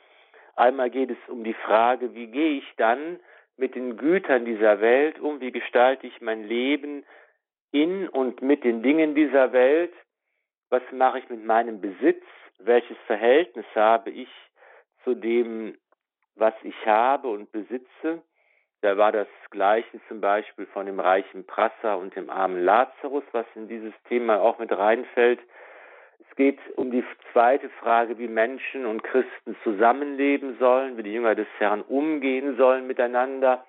Einmal 0.56 0.89
geht 0.89 1.12
es 1.12 1.30
um 1.30 1.44
die 1.44 1.53
Frage, 1.53 2.13
wie 2.13 2.27
gehe 2.27 2.58
ich 2.58 2.74
dann 2.77 3.20
mit 3.56 3.75
den 3.75 3.98
Gütern 3.98 4.46
dieser 4.46 4.82
Welt 4.82 5.20
um, 5.20 5.39
wie 5.39 5.51
gestalte 5.51 6.08
ich 6.08 6.20
mein 6.22 6.44
Leben 6.44 7.06
in 7.72 8.10
und 8.10 8.42
mit 8.42 8.63
den 8.63 8.84
Dingen 8.84 9.15
dieser 9.15 9.53
Welt, 9.53 9.94
was 10.70 10.84
mache 10.92 11.20
ich 11.20 11.30
mit 11.30 11.46
meinem 11.46 11.80
Besitz, 11.80 12.24
welches 12.60 12.98
Verhältnis 13.08 13.65
habe 13.75 14.10
ich 14.10 14.30
zu 15.03 15.15
dem, 15.15 15.77
was 16.36 16.53
ich 16.63 16.86
habe 16.86 17.27
und 17.27 17.51
besitze. 17.51 18.22
Da 18.81 18.98
war 18.98 19.12
das 19.12 19.27
Gleiche 19.50 20.00
zum 20.07 20.19
Beispiel 20.19 20.65
von 20.67 20.86
dem 20.86 21.00
reichen 21.00 21.45
Prasser 21.45 21.98
und 21.98 22.15
dem 22.15 22.29
armen 22.29 22.63
Lazarus, 22.63 23.24
was 23.31 23.45
in 23.55 23.67
dieses 23.67 23.93
Thema 24.10 24.41
auch 24.41 24.60
mit 24.60 24.72
reinfällt. 24.72 25.39
Es 26.19 26.36
geht 26.36 26.60
um 26.75 26.91
die 26.91 27.03
zweite 27.31 27.69
Frage, 27.69 28.17
wie 28.17 28.27
Menschen 28.27 28.86
und 28.86 29.03
Christen 29.03 29.55
zusammenleben 29.63 30.57
sollen, 30.57 30.98
wie 30.98 31.03
die 31.03 31.13
Jünger 31.13 31.36
des 31.36 31.48
Herrn 31.60 31.81
umgehen 31.81 32.57
sollen 32.57 32.88
miteinander, 32.88 33.63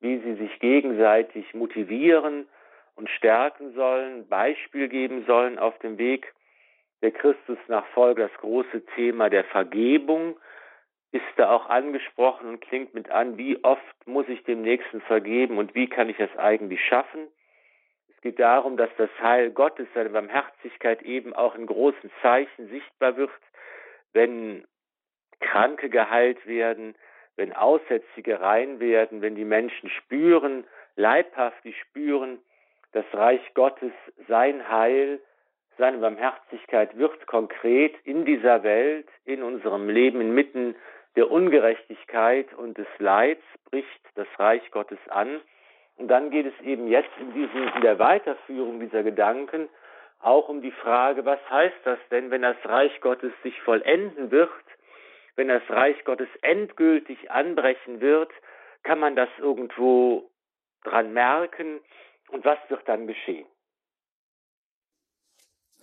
wie 0.00 0.18
sie 0.18 0.34
sich 0.34 0.58
gegenseitig 0.60 1.52
motivieren 1.54 2.46
und 2.94 3.10
stärken 3.10 3.74
sollen, 3.74 4.28
Beispiel 4.28 4.88
geben 4.88 5.24
sollen 5.26 5.58
auf 5.58 5.78
dem 5.80 5.98
Weg 5.98 6.32
der 7.02 7.10
Christusnachfolge, 7.10 8.22
das 8.22 8.40
große 8.40 8.84
Thema 8.94 9.28
der 9.28 9.44
Vergebung, 9.44 10.36
ist 11.14 11.22
da 11.36 11.52
auch 11.52 11.70
angesprochen 11.70 12.48
und 12.48 12.60
klingt 12.60 12.92
mit 12.92 13.08
an, 13.08 13.38
wie 13.38 13.62
oft 13.62 13.80
muss 14.04 14.28
ich 14.28 14.42
dem 14.42 14.62
Nächsten 14.62 15.00
vergeben 15.02 15.58
und 15.58 15.72
wie 15.76 15.88
kann 15.88 16.08
ich 16.08 16.16
das 16.16 16.36
eigentlich 16.36 16.84
schaffen. 16.84 17.28
Es 18.08 18.20
geht 18.20 18.40
darum, 18.40 18.76
dass 18.76 18.90
das 18.98 19.10
Heil 19.20 19.52
Gottes, 19.52 19.86
seine 19.94 20.10
Barmherzigkeit 20.10 21.02
eben 21.02 21.32
auch 21.32 21.54
in 21.54 21.66
großen 21.66 22.10
Zeichen 22.20 22.68
sichtbar 22.68 23.16
wird, 23.16 23.30
wenn 24.12 24.66
Kranke 25.38 25.88
geheilt 25.88 26.44
werden, 26.48 26.96
wenn 27.36 27.52
Aussätzige 27.52 28.40
rein 28.40 28.80
werden, 28.80 29.22
wenn 29.22 29.36
die 29.36 29.44
Menschen 29.44 29.90
spüren, 29.90 30.64
leibhaftig 30.96 31.78
spüren, 31.78 32.40
das 32.90 33.04
Reich 33.12 33.54
Gottes, 33.54 33.92
sein 34.26 34.68
Heil, 34.68 35.20
seine 35.78 35.98
Barmherzigkeit 35.98 36.96
wird 36.98 37.24
konkret 37.28 37.94
in 38.02 38.24
dieser 38.24 38.64
Welt, 38.64 39.06
in 39.24 39.44
unserem 39.44 39.88
Leben 39.88 40.20
inmitten 40.20 40.74
der 41.16 41.30
Ungerechtigkeit 41.30 42.52
und 42.54 42.76
des 42.76 42.86
Leids 42.98 43.42
bricht 43.70 43.88
das 44.14 44.26
Reich 44.38 44.68
Gottes 44.70 44.98
an. 45.08 45.40
Und 45.96 46.08
dann 46.08 46.30
geht 46.30 46.46
es 46.46 46.64
eben 46.64 46.88
jetzt 46.88 47.10
in, 47.20 47.32
diesem, 47.32 47.68
in 47.68 47.80
der 47.82 47.98
Weiterführung 47.98 48.80
dieser 48.80 49.02
Gedanken 49.02 49.68
auch 50.20 50.48
um 50.48 50.62
die 50.62 50.72
Frage, 50.72 51.24
was 51.24 51.38
heißt 51.50 51.76
das 51.84 51.98
denn, 52.10 52.30
wenn 52.30 52.42
das 52.42 52.56
Reich 52.64 53.00
Gottes 53.00 53.32
sich 53.42 53.60
vollenden 53.60 54.30
wird, 54.30 54.50
wenn 55.36 55.48
das 55.48 55.62
Reich 55.68 56.02
Gottes 56.04 56.28
endgültig 56.42 57.30
anbrechen 57.30 58.00
wird, 58.00 58.30
kann 58.82 58.98
man 58.98 59.16
das 59.16 59.28
irgendwo 59.38 60.30
dran 60.82 61.12
merken 61.12 61.80
und 62.28 62.44
was 62.44 62.58
wird 62.68 62.82
dann 62.86 63.06
geschehen? 63.06 63.46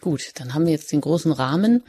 Gut, 0.02 0.40
dann 0.40 0.56
haben 0.56 0.66
wir 0.66 0.72
jetzt 0.72 0.92
den 0.92 1.02
großen 1.02 1.32
Rahmen 1.32 1.84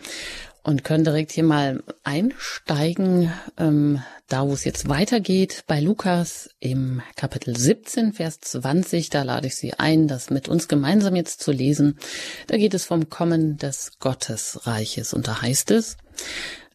und 0.63 0.85
können 0.85 1.05
direkt 1.05 1.33
hier 1.33 1.45
mal 1.45 1.83
einsteigen, 2.05 3.33
ähm, 3.59 4.03
da 4.29 4.47
wo 4.47 4.53
es 4.53 4.65
jetzt 4.65 4.89
weitergeht, 4.89 5.65
bei 5.67 5.81
Lukas 5.81 6.51
im 6.61 7.03
Kapitel 7.17 7.57
17, 7.57 8.13
Vers 8.13 8.41
20. 8.41 9.11
Da 9.11 9.23
lade 9.23 9.49
ich 9.49 9.57
Sie 9.57 9.75
ein, 9.75 10.09
das 10.09 10.31
mit 10.31 10.49
uns 10.49 10.69
gemeinsam 10.69 11.17
jetzt 11.17 11.43
zu 11.43 11.53
lesen. 11.53 11.99
Da 12.47 12.57
geht 12.57 12.75
es 12.75 12.85
vom 12.85 13.11
Kommen 13.11 13.59
des 13.59 13.99
Gottesreiches 13.99 15.13
und 15.13 15.29
da 15.29 15.43
heißt 15.43 15.71
es, 15.73 15.97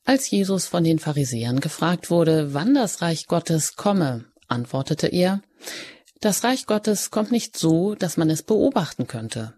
als 0.05 0.29
Jesus 0.29 0.67
von 0.67 0.83
den 0.83 0.99
Pharisäern 0.99 1.59
gefragt 1.59 2.09
wurde, 2.09 2.53
wann 2.53 2.73
das 2.73 3.01
Reich 3.01 3.27
Gottes 3.27 3.75
komme, 3.75 4.25
antwortete 4.47 5.07
er, 5.07 5.41
das 6.21 6.43
Reich 6.43 6.65
Gottes 6.65 7.11
kommt 7.11 7.31
nicht 7.31 7.57
so, 7.57 7.93
dass 7.95 8.17
man 8.17 8.29
es 8.29 8.41
beobachten 8.41 9.07
könnte. 9.07 9.53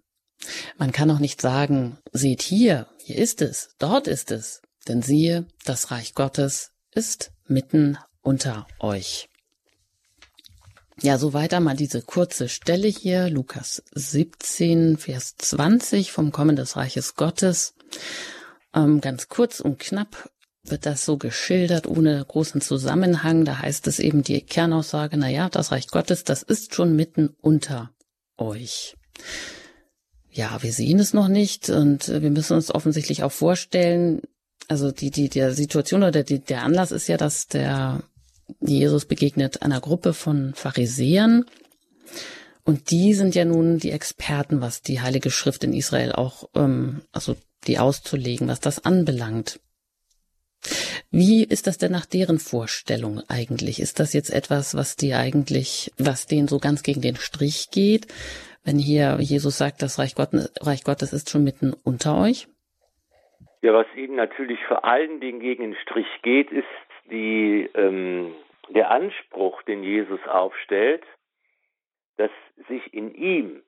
Man 0.77 0.91
kann 0.91 1.11
auch 1.11 1.19
nicht 1.19 1.41
sagen, 1.41 1.97
seht 2.11 2.41
hier, 2.41 2.87
hier 3.09 3.17
ist 3.17 3.41
es, 3.41 3.69
dort 3.79 4.07
ist 4.07 4.29
es, 4.29 4.61
denn 4.87 5.01
siehe, 5.01 5.47
das 5.65 5.89
Reich 5.89 6.13
Gottes 6.13 6.73
ist 6.93 7.31
mitten 7.47 7.97
unter 8.21 8.67
euch. 8.79 9.29
Ja, 11.01 11.17
so 11.17 11.33
weiter 11.33 11.59
mal 11.59 11.75
diese 11.75 12.03
kurze 12.03 12.47
Stelle 12.49 12.87
hier, 12.87 13.27
Lukas 13.31 13.81
17, 13.95 14.97
Vers 14.97 15.33
20 15.39 16.11
vom 16.11 16.31
Kommen 16.31 16.55
des 16.55 16.75
Reiches 16.75 17.15
Gottes. 17.15 17.73
Ähm, 18.75 19.01
ganz 19.01 19.27
kurz 19.27 19.59
und 19.59 19.79
knapp 19.79 20.29
wird 20.63 20.85
das 20.85 21.03
so 21.03 21.17
geschildert, 21.17 21.87
ohne 21.87 22.23
großen 22.23 22.61
Zusammenhang. 22.61 23.43
Da 23.43 23.57
heißt 23.57 23.87
es 23.87 23.97
eben 23.97 24.21
die 24.21 24.39
Kernaussage, 24.41 25.17
na 25.17 25.29
ja, 25.29 25.49
das 25.49 25.71
Reich 25.71 25.87
Gottes, 25.87 26.25
das 26.25 26.43
ist 26.43 26.75
schon 26.75 26.95
mitten 26.95 27.29
unter 27.41 27.89
euch 28.37 28.95
ja, 30.39 30.63
wir 30.63 30.71
sehen 30.71 30.99
es 30.99 31.13
noch 31.13 31.27
nicht 31.27 31.69
und 31.69 32.07
äh, 32.07 32.21
wir 32.21 32.31
müssen 32.31 32.53
uns 32.53 32.73
offensichtlich 32.73 33.23
auch 33.23 33.31
vorstellen, 33.31 34.21
also 34.69 34.89
die, 34.89 35.11
die, 35.11 35.27
der 35.27 35.53
Situation 35.53 36.01
oder 36.01 36.23
die, 36.23 36.39
der 36.39 36.63
Anlass 36.63 36.91
ist 36.91 37.07
ja, 37.09 37.17
dass 37.17 37.47
der 37.47 38.03
Jesus 38.61 39.05
begegnet 39.05 39.61
einer 39.61 39.81
Gruppe 39.81 40.13
von 40.13 40.53
Pharisäern 40.55 41.43
und 42.63 42.89
die 42.89 43.13
sind 43.13 43.35
ja 43.35 43.43
nun 43.43 43.79
die 43.79 43.91
Experten, 43.91 44.61
was 44.61 44.81
die 44.81 45.01
Heilige 45.01 45.29
Schrift 45.29 45.65
in 45.65 45.73
Israel 45.73 46.13
auch, 46.13 46.49
ähm, 46.55 47.01
also 47.11 47.35
die 47.67 47.77
auszulegen, 47.77 48.47
was 48.47 48.61
das 48.61 48.85
anbelangt. 48.85 49.59
Wie 51.11 51.43
ist 51.43 51.67
das 51.67 51.77
denn 51.77 51.91
nach 51.91 52.05
deren 52.05 52.39
Vorstellung 52.39 53.21
eigentlich? 53.27 53.81
Ist 53.81 53.99
das 53.99 54.13
jetzt 54.13 54.29
etwas, 54.29 54.73
was 54.73 54.95
die 54.95 55.15
eigentlich, 55.15 55.91
was 55.97 56.27
denen 56.27 56.47
so 56.47 56.59
ganz 56.59 56.81
gegen 56.83 57.01
den 57.01 57.17
Strich 57.17 57.71
geht? 57.71 58.07
Wenn 58.63 58.77
hier 58.77 59.17
Jesus 59.19 59.57
sagt, 59.57 59.81
das 59.81 59.99
Reich, 59.99 60.15
Gott, 60.15 60.29
Reich 60.61 60.83
Gottes 60.83 61.13
ist 61.13 61.29
schon 61.29 61.43
mitten 61.43 61.73
unter 61.83 62.19
euch? 62.19 62.47
Ja, 63.61 63.73
was 63.73 63.87
Ihnen 63.95 64.15
natürlich 64.15 64.59
vor 64.67 64.85
allen 64.85 65.19
Dingen 65.19 65.39
gegen 65.39 65.63
den 65.63 65.75
Strich 65.75 66.07
geht, 66.21 66.51
ist 66.51 66.65
die, 67.11 67.69
ähm, 67.73 68.33
der 68.69 68.91
Anspruch, 68.91 69.61
den 69.63 69.83
Jesus 69.83 70.19
aufstellt, 70.27 71.03
dass 72.17 72.31
sich 72.67 72.93
in 72.93 73.13
ihm 73.15 73.63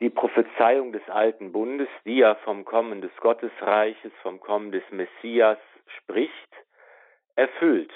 die 0.00 0.10
Prophezeiung 0.10 0.92
des 0.92 1.08
alten 1.08 1.52
Bundes, 1.52 1.88
die 2.04 2.16
ja 2.16 2.34
vom 2.34 2.64
Kommen 2.64 3.00
des 3.00 3.14
Gottesreiches, 3.18 4.12
vom 4.22 4.40
Kommen 4.40 4.72
des 4.72 4.82
Messias 4.90 5.58
spricht, 5.98 6.32
erfüllt. 7.36 7.92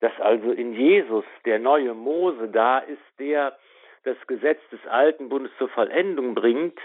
Dass 0.00 0.18
also 0.18 0.50
in 0.50 0.72
Jesus 0.72 1.24
der 1.44 1.58
neue 1.58 1.94
Mose 1.94 2.48
da 2.48 2.78
ist, 2.78 3.02
der 3.18 3.56
das 4.04 4.16
Gesetz 4.26 4.60
des 4.70 4.86
alten 4.86 5.28
Bundes 5.28 5.52
zur 5.58 5.68
Vollendung 5.68 6.34
bringt. 6.34 6.78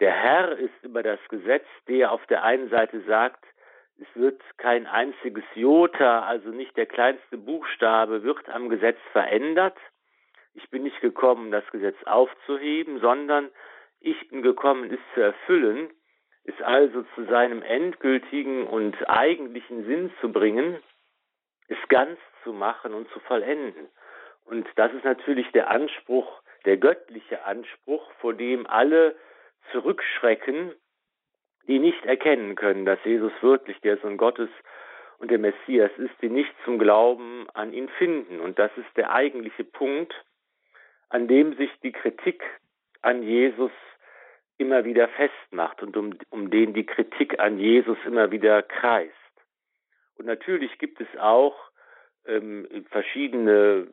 Der 0.00 0.12
Herr 0.12 0.58
ist 0.58 0.74
über 0.82 1.02
das 1.02 1.20
Gesetz, 1.28 1.66
der 1.88 2.12
auf 2.12 2.26
der 2.26 2.42
einen 2.42 2.68
Seite 2.70 3.00
sagt, 3.02 3.44
es 4.00 4.08
wird 4.14 4.42
kein 4.56 4.86
einziges 4.86 5.44
Jota, 5.54 6.22
also 6.22 6.48
nicht 6.48 6.76
der 6.76 6.86
kleinste 6.86 7.38
Buchstabe, 7.38 8.24
wird 8.24 8.48
am 8.48 8.68
Gesetz 8.68 8.98
verändert. 9.12 9.76
Ich 10.54 10.68
bin 10.70 10.82
nicht 10.82 11.00
gekommen, 11.00 11.52
das 11.52 11.64
Gesetz 11.70 11.96
aufzuheben, 12.04 12.98
sondern 13.00 13.50
ich 14.00 14.28
bin 14.28 14.42
gekommen, 14.42 14.92
es 14.92 15.00
zu 15.14 15.20
erfüllen, 15.20 15.90
es 16.44 16.60
also 16.60 17.04
zu 17.14 17.24
seinem 17.24 17.62
endgültigen 17.62 18.66
und 18.66 18.96
eigentlichen 19.08 19.84
Sinn 19.86 20.12
zu 20.20 20.32
bringen, 20.32 20.78
es 21.68 21.78
ganz 21.88 22.18
zu 22.42 22.52
machen 22.52 22.94
und 22.94 23.08
zu 23.10 23.20
vollenden. 23.20 23.88
Und 24.44 24.68
das 24.76 24.92
ist 24.92 25.04
natürlich 25.04 25.50
der 25.52 25.70
Anspruch 25.70 26.42
der 26.64 26.76
göttliche 26.76 27.44
Anspruch, 27.44 28.10
vor 28.20 28.34
dem 28.34 28.66
alle 28.66 29.14
zurückschrecken, 29.72 30.72
die 31.66 31.78
nicht 31.78 32.04
erkennen 32.04 32.54
können, 32.56 32.84
dass 32.84 32.98
Jesus 33.04 33.32
wirklich 33.40 33.80
der 33.80 33.96
Sohn 33.98 34.16
Gottes 34.16 34.50
und 35.18 35.30
der 35.30 35.38
Messias 35.38 35.90
ist, 35.96 36.14
die 36.20 36.28
nicht 36.28 36.52
zum 36.64 36.78
Glauben 36.78 37.46
an 37.54 37.72
ihn 37.72 37.88
finden. 37.88 38.40
Und 38.40 38.58
das 38.58 38.70
ist 38.76 38.96
der 38.96 39.12
eigentliche 39.12 39.64
Punkt, 39.64 40.14
an 41.08 41.28
dem 41.28 41.56
sich 41.56 41.70
die 41.82 41.92
Kritik 41.92 42.42
an 43.02 43.22
Jesus 43.22 43.72
immer 44.58 44.84
wieder 44.84 45.08
festmacht 45.08 45.82
und 45.82 45.96
um, 45.96 46.18
um 46.30 46.50
den 46.50 46.74
die 46.74 46.86
Kritik 46.86 47.38
an 47.38 47.58
Jesus 47.58 47.98
immer 48.04 48.30
wieder 48.30 48.62
kreist. 48.62 49.12
Und 50.16 50.26
natürlich 50.26 50.78
gibt 50.78 51.00
es 51.00 51.08
auch 51.18 51.56
ähm, 52.26 52.66
verschiedene 52.90 53.88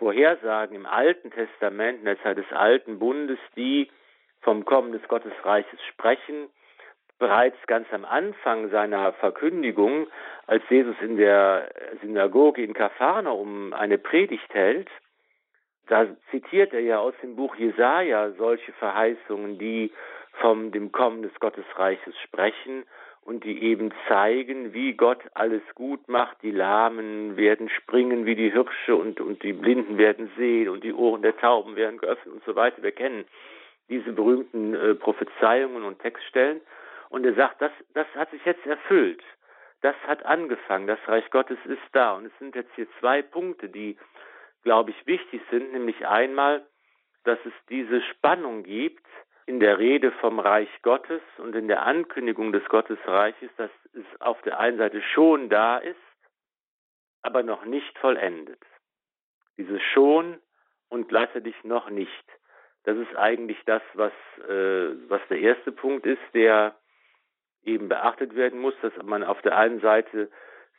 Vorhersagen 0.00 0.74
im 0.74 0.86
Alten 0.86 1.30
Testament, 1.30 1.98
in 1.98 2.06
der 2.06 2.20
Zeit 2.22 2.38
des 2.38 2.50
Alten 2.52 2.98
Bundes, 2.98 3.38
die 3.54 3.90
vom 4.40 4.64
Kommen 4.64 4.92
des 4.92 5.06
Gottesreiches 5.08 5.78
sprechen. 5.90 6.48
Bereits 7.18 7.58
ganz 7.66 7.86
am 7.92 8.06
Anfang 8.06 8.70
seiner 8.70 9.12
Verkündigung, 9.12 10.06
als 10.46 10.62
Jesus 10.70 10.96
in 11.02 11.18
der 11.18 11.68
Synagoge 12.00 12.62
in 12.62 12.72
Kapharnaum 12.72 13.74
eine 13.74 13.98
Predigt 13.98 14.52
hält, 14.54 14.88
da 15.86 16.06
zitiert 16.30 16.72
er 16.72 16.80
ja 16.80 16.98
aus 16.98 17.14
dem 17.22 17.36
Buch 17.36 17.54
Jesaja 17.56 18.30
solche 18.38 18.72
Verheißungen, 18.72 19.58
die 19.58 19.92
vom 20.40 20.72
dem 20.72 20.92
Kommen 20.92 21.20
des 21.20 21.34
Gottesreiches 21.40 22.18
sprechen 22.20 22.84
und 23.30 23.44
die 23.44 23.62
eben 23.62 23.92
zeigen, 24.08 24.74
wie 24.74 24.94
Gott 24.94 25.22
alles 25.34 25.62
gut 25.76 26.08
macht. 26.08 26.42
Die 26.42 26.50
Lahmen 26.50 27.36
werden 27.36 27.68
springen 27.68 28.26
wie 28.26 28.34
die 28.34 28.50
Hirsche 28.50 28.96
und, 28.96 29.20
und 29.20 29.44
die 29.44 29.52
Blinden 29.52 29.98
werden 29.98 30.32
sehen 30.36 30.68
und 30.68 30.82
die 30.82 30.92
Ohren 30.92 31.22
der 31.22 31.36
Tauben 31.36 31.76
werden 31.76 31.98
geöffnet 31.98 32.34
und 32.34 32.44
so 32.44 32.56
weiter. 32.56 32.82
Wir 32.82 32.90
kennen 32.90 33.24
diese 33.88 34.10
berühmten 34.10 34.74
äh, 34.74 34.96
Prophezeiungen 34.96 35.84
und 35.84 36.00
Textstellen. 36.00 36.60
Und 37.08 37.24
er 37.24 37.34
sagt, 37.34 37.62
das, 37.62 37.70
das 37.94 38.08
hat 38.16 38.32
sich 38.32 38.44
jetzt 38.44 38.66
erfüllt. 38.66 39.22
Das 39.80 39.94
hat 40.08 40.26
angefangen. 40.26 40.88
Das 40.88 40.98
Reich 41.06 41.30
Gottes 41.30 41.58
ist 41.66 41.78
da. 41.92 42.14
Und 42.14 42.26
es 42.26 42.32
sind 42.40 42.56
jetzt 42.56 42.74
hier 42.74 42.88
zwei 42.98 43.22
Punkte, 43.22 43.68
die, 43.68 43.96
glaube 44.64 44.90
ich, 44.90 45.06
wichtig 45.06 45.40
sind. 45.52 45.72
Nämlich 45.72 46.04
einmal, 46.04 46.66
dass 47.22 47.38
es 47.44 47.52
diese 47.68 48.02
Spannung 48.02 48.64
gibt 48.64 49.06
in 49.50 49.58
der 49.58 49.80
Rede 49.80 50.12
vom 50.12 50.38
Reich 50.38 50.70
Gottes 50.82 51.20
und 51.38 51.56
in 51.56 51.66
der 51.66 51.84
Ankündigung 51.84 52.52
des 52.52 52.64
Gottesreiches, 52.66 53.50
dass 53.56 53.70
es 53.94 54.20
auf 54.20 54.40
der 54.42 54.60
einen 54.60 54.78
Seite 54.78 55.02
schon 55.02 55.48
da 55.48 55.78
ist, 55.78 55.98
aber 57.22 57.42
noch 57.42 57.64
nicht 57.64 57.98
vollendet. 57.98 58.62
Dieses 59.58 59.82
schon 59.92 60.38
und 60.88 61.08
gleichzeitig 61.08 61.56
noch 61.64 61.90
nicht. 61.90 62.24
Das 62.84 62.96
ist 62.96 63.16
eigentlich 63.16 63.58
das, 63.66 63.82
was, 63.94 64.12
äh, 64.48 64.94
was 65.08 65.20
der 65.28 65.40
erste 65.40 65.72
Punkt 65.72 66.06
ist, 66.06 66.22
der 66.32 66.76
eben 67.64 67.88
beachtet 67.88 68.36
werden 68.36 68.60
muss, 68.60 68.74
dass 68.82 68.92
man 69.02 69.24
auf 69.24 69.42
der 69.42 69.58
einen 69.58 69.80
Seite 69.80 70.30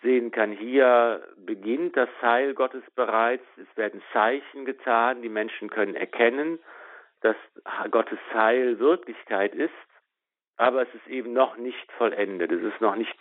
sehen 0.02 0.32
kann, 0.32 0.54
hier 0.54 1.28
beginnt 1.36 1.98
das 1.98 2.10
Heil 2.22 2.54
Gottes 2.54 2.84
bereits, 2.96 3.44
es 3.58 3.68
werden 3.76 4.02
Zeichen 4.14 4.64
getan, 4.64 5.22
die 5.22 5.30
Menschen 5.30 5.70
können 5.70 5.94
erkennen, 5.94 6.58
dass 7.22 7.36
Gottes 7.92 8.20
Heil 8.34 8.80
Wirklichkeit 8.80 9.56
ist, 9.56 9.74
aber 10.58 10.84
es 10.84 10.94
ist 10.94 11.08
eben 11.08 11.34
noch 11.34 11.58
nicht 11.58 11.92
vollendet. 11.94 12.52
Es 12.52 12.62
ist 12.62 12.82
noch 12.82 12.96
nicht 12.96 13.18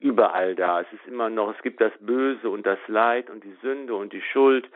überall 0.00 0.54
da. 0.54 0.80
Es 0.80 0.92
ist 0.92 1.06
immer 1.06 1.28
noch, 1.28 1.54
es 1.54 1.62
gibt 1.62 1.80
das 1.80 1.92
Böse 2.00 2.48
und 2.50 2.66
das 2.66 2.78
Leid 2.86 3.30
und 3.30 3.42
die 3.42 3.56
Sünde 3.62 3.94
und 3.94 4.12
die 4.12 4.22
Schuld. 4.22 4.68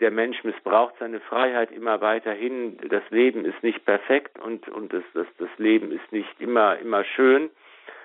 Der 0.00 0.10
Mensch 0.10 0.44
missbraucht 0.44 0.94
seine 0.98 1.20
Freiheit 1.20 1.70
immer 1.70 2.02
weiterhin. 2.02 2.76
Das 2.90 3.02
Leben 3.08 3.46
ist 3.46 3.62
nicht 3.62 3.86
perfekt 3.86 4.38
und, 4.38 4.68
und 4.68 4.92
das, 4.92 5.02
das, 5.14 5.26
das 5.38 5.48
Leben 5.56 5.92
ist 5.92 6.12
nicht 6.12 6.40
immer, 6.40 6.78
immer 6.78 7.04
schön. 7.04 7.50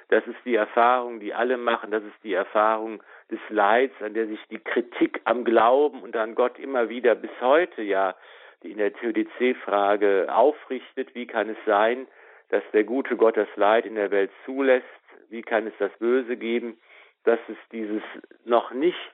Das 0.08 0.26
ist 0.28 0.40
die 0.46 0.56
Erfahrung, 0.56 1.20
die 1.20 1.34
alle 1.34 1.58
machen. 1.58 1.92
Das 1.92 2.04
ist 2.04 2.24
die 2.24 2.34
Erfahrung 2.34 3.04
des 3.30 3.40
Leids, 3.50 4.02
an 4.02 4.14
der 4.14 4.28
sich 4.28 4.40
die 4.50 4.60
Kritik 4.60 5.22
am 5.26 5.44
Glauben 5.44 6.02
und 6.02 6.16
an 6.16 6.36
Gott 6.36 6.60
immer 6.60 6.90
wieder 6.90 7.16
bis 7.16 7.32
heute 7.42 7.82
ja 7.82 8.16
in 8.64 8.78
der 8.78 8.94
Theodizee-Frage 8.94 10.28
aufrichtet. 10.30 11.14
Wie 11.16 11.28
kann 11.28 11.50
es 11.50 11.58
sein, 11.66 12.08
dass 12.50 12.64
der 12.74 12.84
gute 12.84 13.18
Gott 13.18 13.38
das 13.38 13.50
Leid 13.56 13.86
in 13.86 13.96
der 13.96 14.12
Welt 14.12 14.32
zulässt? 14.46 14.86
Wie 15.30 15.42
kann 15.42 15.68
es 15.68 15.74
das 15.80 15.92
Böse 16.00 16.38
geben? 16.38 16.78
Dass 17.24 17.40
es 17.48 17.58
dieses 17.72 18.04
noch 18.46 18.72
nicht 18.72 19.14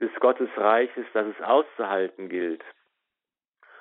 des 0.00 0.12
Gottesreiches, 0.20 1.06
das 1.12 1.26
es 1.26 1.44
auszuhalten 1.44 2.28
gilt. 2.28 2.62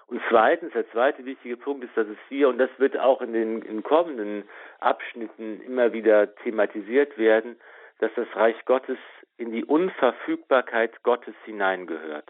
Und 0.07 0.21
zweitens, 0.29 0.73
der 0.73 0.89
zweite 0.91 1.23
wichtige 1.23 1.55
Punkt 1.55 1.85
ist, 1.85 1.95
dass 1.95 2.07
es 2.07 2.17
hier, 2.27 2.49
und 2.49 2.57
das 2.57 2.69
wird 2.77 2.97
auch 2.97 3.21
in 3.21 3.31
den 3.31 3.61
in 3.61 3.81
kommenden 3.81 4.43
Abschnitten 4.79 5.61
immer 5.61 5.93
wieder 5.93 6.35
thematisiert 6.35 7.17
werden, 7.17 7.57
dass 7.99 8.11
das 8.15 8.27
Reich 8.35 8.65
Gottes 8.65 8.97
in 9.37 9.51
die 9.51 9.63
Unverfügbarkeit 9.63 11.01
Gottes 11.03 11.35
hineingehört. 11.45 12.29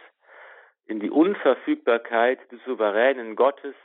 In 0.86 1.00
die 1.00 1.10
Unverfügbarkeit 1.10 2.40
des 2.52 2.64
souveränen 2.66 3.36
Gottes, 3.36 3.76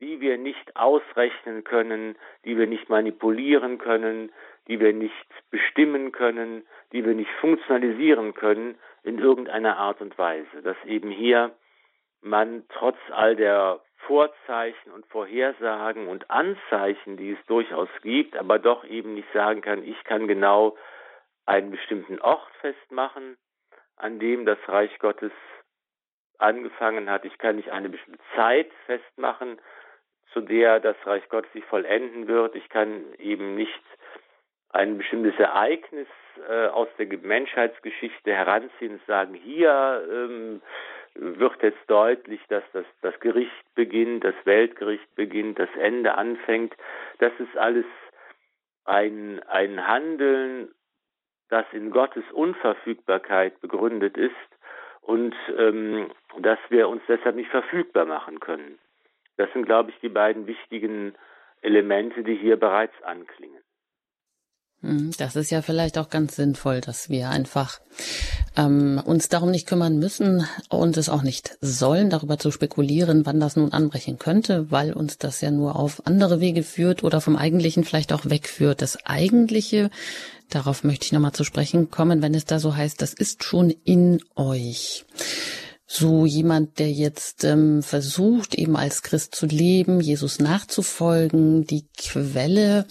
die 0.00 0.20
wir 0.20 0.36
nicht 0.36 0.76
ausrechnen 0.76 1.62
können, 1.62 2.16
die 2.44 2.58
wir 2.58 2.66
nicht 2.66 2.88
manipulieren 2.88 3.78
können, 3.78 4.32
die 4.66 4.80
wir 4.80 4.92
nicht 4.92 5.14
bestimmen 5.50 6.10
können, 6.12 6.66
die 6.92 7.04
wir 7.04 7.14
nicht 7.14 7.30
funktionalisieren 7.40 8.34
können 8.34 8.76
in 9.04 9.18
irgendeiner 9.18 9.76
Art 9.76 10.00
und 10.00 10.18
Weise. 10.18 10.62
Dass 10.62 10.76
eben 10.84 11.10
hier 11.10 11.52
man 12.20 12.64
trotz 12.68 12.98
all 13.10 13.36
der 13.36 13.80
Vorzeichen 14.06 14.90
und 14.90 15.06
Vorhersagen 15.06 16.08
und 16.08 16.30
Anzeichen, 16.30 17.16
die 17.16 17.32
es 17.32 17.46
durchaus 17.46 17.88
gibt, 18.02 18.36
aber 18.36 18.58
doch 18.58 18.84
eben 18.84 19.14
nicht 19.14 19.32
sagen 19.32 19.60
kann, 19.60 19.84
ich 19.84 20.02
kann 20.04 20.26
genau 20.26 20.76
einen 21.46 21.70
bestimmten 21.70 22.20
Ort 22.20 22.50
festmachen, 22.60 23.36
an 23.96 24.18
dem 24.18 24.44
das 24.46 24.58
Reich 24.66 24.98
Gottes 24.98 25.32
angefangen 26.42 27.08
hat. 27.08 27.24
Ich 27.24 27.38
kann 27.38 27.56
nicht 27.56 27.70
eine 27.70 27.88
bestimmte 27.88 28.20
Zeit 28.34 28.70
festmachen, 28.86 29.58
zu 30.32 30.40
der 30.40 30.80
das 30.80 30.96
Reich 31.04 31.28
Gottes 31.28 31.52
sich 31.52 31.64
vollenden 31.64 32.26
wird. 32.26 32.54
Ich 32.56 32.68
kann 32.68 33.04
eben 33.18 33.54
nicht 33.54 33.82
ein 34.70 34.98
bestimmtes 34.98 35.38
Ereignis 35.38 36.08
äh, 36.48 36.66
aus 36.66 36.88
der 36.98 37.06
Menschheitsgeschichte 37.06 38.32
heranziehen 38.32 38.94
und 38.94 39.06
sagen, 39.06 39.34
hier 39.34 40.02
ähm, 40.10 40.62
wird 41.14 41.62
jetzt 41.62 41.84
deutlich, 41.88 42.40
dass 42.48 42.64
das, 42.72 42.86
das 43.02 43.18
Gericht 43.20 43.74
beginnt, 43.74 44.24
das 44.24 44.34
Weltgericht 44.44 45.14
beginnt, 45.14 45.58
das 45.58 45.68
Ende 45.78 46.14
anfängt. 46.14 46.74
Das 47.18 47.32
ist 47.38 47.56
alles 47.56 47.84
ein, 48.84 49.42
ein 49.46 49.86
Handeln, 49.86 50.74
das 51.50 51.66
in 51.72 51.90
Gottes 51.90 52.24
Unverfügbarkeit 52.32 53.60
begründet 53.60 54.16
ist 54.16 54.51
und 55.02 55.34
ähm, 55.58 56.10
dass 56.40 56.58
wir 56.70 56.88
uns 56.88 57.02
deshalb 57.08 57.36
nicht 57.36 57.50
verfügbar 57.50 58.06
machen 58.06 58.40
können. 58.40 58.78
Das 59.36 59.52
sind, 59.52 59.66
glaube 59.66 59.90
ich, 59.90 59.96
die 60.00 60.08
beiden 60.08 60.46
wichtigen 60.46 61.14
Elemente, 61.60 62.22
die 62.22 62.36
hier 62.36 62.56
bereits 62.56 62.94
anklingen. 63.02 63.62
Hm, 64.80 65.12
das 65.18 65.36
ist 65.36 65.50
ja 65.50 65.62
vielleicht 65.62 65.98
auch 65.98 66.08
ganz 66.08 66.36
sinnvoll, 66.36 66.80
dass 66.80 67.08
wir 67.08 67.30
einfach 67.30 67.80
ähm, 68.56 69.00
uns 69.04 69.28
darum 69.28 69.50
nicht 69.50 69.66
kümmern 69.66 69.98
müssen 69.98 70.46
und 70.68 70.96
es 70.96 71.08
auch 71.08 71.22
nicht 71.22 71.56
sollen, 71.60 72.10
darüber 72.10 72.38
zu 72.38 72.50
spekulieren, 72.50 73.24
wann 73.24 73.40
das 73.40 73.56
nun 73.56 73.72
anbrechen 73.72 74.18
könnte, 74.18 74.70
weil 74.70 74.92
uns 74.92 75.18
das 75.18 75.40
ja 75.40 75.50
nur 75.50 75.76
auf 75.76 76.06
andere 76.06 76.40
Wege 76.40 76.62
führt 76.62 77.02
oder 77.02 77.20
vom 77.20 77.36
Eigentlichen 77.36 77.84
vielleicht 77.84 78.12
auch 78.12 78.26
wegführt. 78.26 78.82
Das 78.82 79.04
Eigentliche, 79.06 79.90
darauf 80.50 80.84
möchte 80.84 81.06
ich 81.06 81.12
nochmal 81.12 81.32
zu 81.32 81.44
sprechen 81.44 81.90
kommen, 81.90 82.22
wenn 82.22 82.34
es 82.34 82.44
da 82.44 82.58
so 82.58 82.76
heißt, 82.76 83.00
das 83.00 83.14
ist 83.14 83.44
schon 83.44 83.70
in 83.70 84.20
euch 84.36 85.04
so 85.86 86.24
jemand, 86.24 86.78
der 86.78 86.90
jetzt 86.90 87.44
ähm, 87.44 87.82
versucht, 87.82 88.54
eben 88.54 88.76
als 88.76 89.02
Christ 89.02 89.34
zu 89.34 89.44
leben, 89.44 90.00
Jesus 90.00 90.38
nachzufolgen, 90.38 91.66
die 91.66 91.86
Quelle 91.98 92.86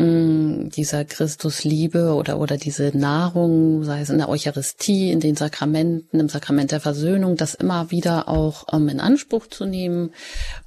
dieser 0.00 1.04
Christusliebe 1.04 2.14
oder, 2.14 2.38
oder 2.38 2.56
diese 2.56 2.96
Nahrung, 2.96 3.84
sei 3.84 4.00
es 4.00 4.10
in 4.10 4.18
der 4.18 4.28
Eucharistie, 4.28 5.10
in 5.10 5.20
den 5.20 5.36
Sakramenten, 5.36 6.20
im 6.20 6.28
Sakrament 6.28 6.72
der 6.72 6.80
Versöhnung, 6.80 7.36
das 7.36 7.54
immer 7.54 7.90
wieder 7.90 8.28
auch 8.28 8.66
ähm, 8.72 8.88
in 8.88 9.00
Anspruch 9.00 9.46
zu 9.46 9.66
nehmen 9.66 10.12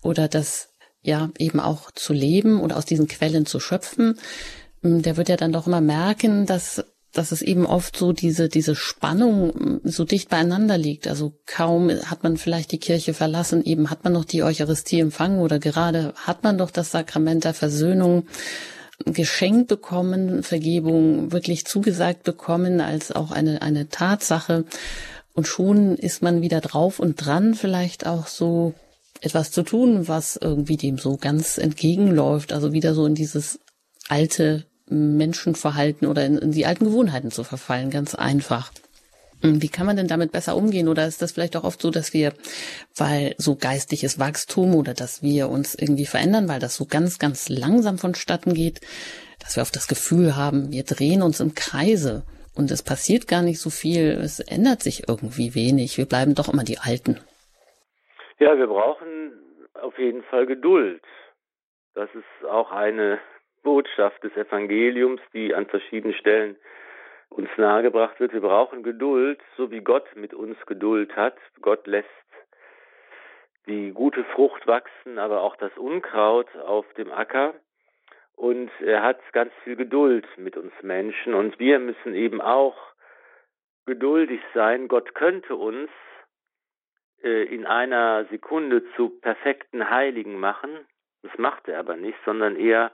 oder 0.01 0.27
das 0.27 0.69
ja 1.01 1.31
eben 1.37 1.59
auch 1.59 1.91
zu 1.91 2.13
leben 2.13 2.61
oder 2.61 2.77
aus 2.77 2.85
diesen 2.85 3.07
Quellen 3.07 3.45
zu 3.45 3.59
schöpfen, 3.59 4.19
mm, 4.81 5.01
der 5.01 5.17
wird 5.17 5.29
ja 5.29 5.37
dann 5.37 5.51
doch 5.51 5.67
immer 5.67 5.81
merken, 5.81 6.45
dass 6.45 6.83
dass 7.13 7.31
es 7.31 7.43
eben 7.43 7.67
oft 7.67 7.95
so 7.95 8.11
diese, 8.11 8.49
diese 8.49 8.75
Spannung 8.75 9.49
mm, 9.49 9.81
so 9.83 10.03
dicht 10.03 10.29
beieinander 10.29 10.77
liegt. 10.77 11.07
Also 11.07 11.39
kaum 11.45 11.89
hat 11.89 12.23
man 12.23 12.37
vielleicht 12.37 12.71
die 12.71 12.79
Kirche 12.79 13.13
verlassen, 13.13 13.63
eben 13.63 13.89
hat 13.89 14.03
man 14.03 14.13
noch 14.13 14.25
die 14.25 14.43
Eucharistie 14.43 14.99
empfangen 14.99 15.39
oder 15.39 15.59
gerade 15.59 16.13
hat 16.15 16.43
man 16.43 16.57
doch 16.57 16.71
das 16.71 16.91
Sakrament 16.91 17.43
der 17.43 17.53
Versöhnung 17.53 18.25
geschenkt 19.05 19.67
bekommen, 19.67 20.43
Vergebung 20.43 21.31
wirklich 21.31 21.65
zugesagt 21.65 22.23
bekommen 22.23 22.81
als 22.81 23.11
auch 23.11 23.31
eine, 23.31 23.61
eine 23.61 23.89
Tatsache. 23.89 24.65
Und 25.33 25.47
schon 25.47 25.95
ist 25.95 26.21
man 26.21 26.41
wieder 26.41 26.61
drauf 26.61 26.99
und 26.99 27.15
dran, 27.15 27.55
vielleicht 27.55 28.05
auch 28.05 28.27
so 28.27 28.73
etwas 29.21 29.51
zu 29.51 29.63
tun, 29.63 30.07
was 30.07 30.37
irgendwie 30.37 30.77
dem 30.77 30.97
so 30.97 31.17
ganz 31.17 31.57
entgegenläuft. 31.57 32.53
Also 32.53 32.73
wieder 32.73 32.93
so 32.93 33.05
in 33.05 33.15
dieses 33.15 33.59
alte 34.09 34.65
Menschenverhalten 34.89 36.07
oder 36.07 36.25
in, 36.25 36.37
in 36.37 36.51
die 36.51 36.65
alten 36.65 36.85
Gewohnheiten 36.85 37.31
zu 37.31 37.43
verfallen, 37.43 37.89
ganz 37.89 38.15
einfach. 38.15 38.71
Hm, 39.43 39.61
wie 39.61 39.67
kann 39.67 39.85
man 39.85 39.97
denn 39.97 40.07
damit 40.07 40.31
besser 40.31 40.55
umgehen? 40.55 40.87
Oder 40.87 41.05
ist 41.05 41.21
das 41.21 41.33
vielleicht 41.33 41.57
auch 41.57 41.65
oft 41.65 41.81
so, 41.81 41.91
dass 41.91 42.13
wir, 42.13 42.31
weil 42.97 43.35
so 43.37 43.55
geistiges 43.55 44.17
Wachstum 44.17 44.73
oder 44.73 44.93
dass 44.93 45.21
wir 45.21 45.49
uns 45.49 45.75
irgendwie 45.75 46.05
verändern, 46.05 46.47
weil 46.47 46.59
das 46.59 46.75
so 46.77 46.85
ganz, 46.85 47.19
ganz 47.19 47.49
langsam 47.49 47.97
vonstatten 47.97 48.53
geht, 48.53 48.79
dass 49.41 49.57
wir 49.57 49.61
oft 49.61 49.75
das 49.75 49.89
Gefühl 49.89 50.37
haben, 50.37 50.71
wir 50.71 50.83
drehen 50.83 51.21
uns 51.21 51.41
im 51.41 51.53
Kreise 51.55 52.23
und 52.55 52.71
es 52.71 52.83
passiert 52.83 53.27
gar 53.27 53.41
nicht 53.41 53.59
so 53.59 53.69
viel, 53.69 54.11
es 54.11 54.39
ändert 54.39 54.81
sich 54.81 55.09
irgendwie 55.09 55.55
wenig, 55.55 55.97
wir 55.97 56.05
bleiben 56.05 56.35
doch 56.35 56.51
immer 56.51 56.63
die 56.63 56.77
Alten. 56.77 57.19
Ja, 58.39 58.57
wir 58.57 58.67
brauchen 58.67 59.33
auf 59.73 59.97
jeden 59.99 60.23
Fall 60.23 60.45
Geduld. 60.45 61.01
Das 61.95 62.09
ist 62.15 62.47
auch 62.49 62.71
eine 62.71 63.19
Botschaft 63.63 64.23
des 64.23 64.35
Evangeliums, 64.37 65.21
die 65.33 65.53
an 65.53 65.65
verschiedenen 65.65 66.15
Stellen 66.15 66.55
uns 67.33 67.49
nahegebracht 67.57 68.19
wird, 68.19 68.33
wir 68.33 68.41
brauchen 68.41 68.83
Geduld, 68.83 69.41
so 69.57 69.71
wie 69.71 69.81
Gott 69.81 70.15
mit 70.15 70.33
uns 70.33 70.57
Geduld 70.65 71.15
hat. 71.15 71.35
Gott 71.61 71.87
lässt 71.87 72.07
die 73.65 73.91
gute 73.91 74.23
Frucht 74.25 74.67
wachsen, 74.67 75.17
aber 75.17 75.41
auch 75.41 75.55
das 75.55 75.75
Unkraut 75.77 76.53
auf 76.57 76.85
dem 76.93 77.11
Acker. 77.11 77.53
Und 78.35 78.71
er 78.81 79.03
hat 79.03 79.19
ganz 79.31 79.53
viel 79.63 79.75
Geduld 79.75 80.27
mit 80.37 80.57
uns 80.57 80.73
Menschen. 80.81 81.33
Und 81.33 81.59
wir 81.59 81.79
müssen 81.79 82.13
eben 82.15 82.41
auch 82.41 82.77
geduldig 83.85 84.41
sein. 84.53 84.87
Gott 84.87 85.13
könnte 85.15 85.55
uns 85.55 85.89
äh, 87.23 87.43
in 87.43 87.65
einer 87.65 88.25
Sekunde 88.25 88.83
zu 88.95 89.09
perfekten 89.09 89.89
Heiligen 89.89 90.39
machen. 90.39 90.69
Das 91.21 91.37
macht 91.37 91.67
er 91.67 91.79
aber 91.79 91.95
nicht, 91.95 92.17
sondern 92.25 92.55
eher 92.55 92.91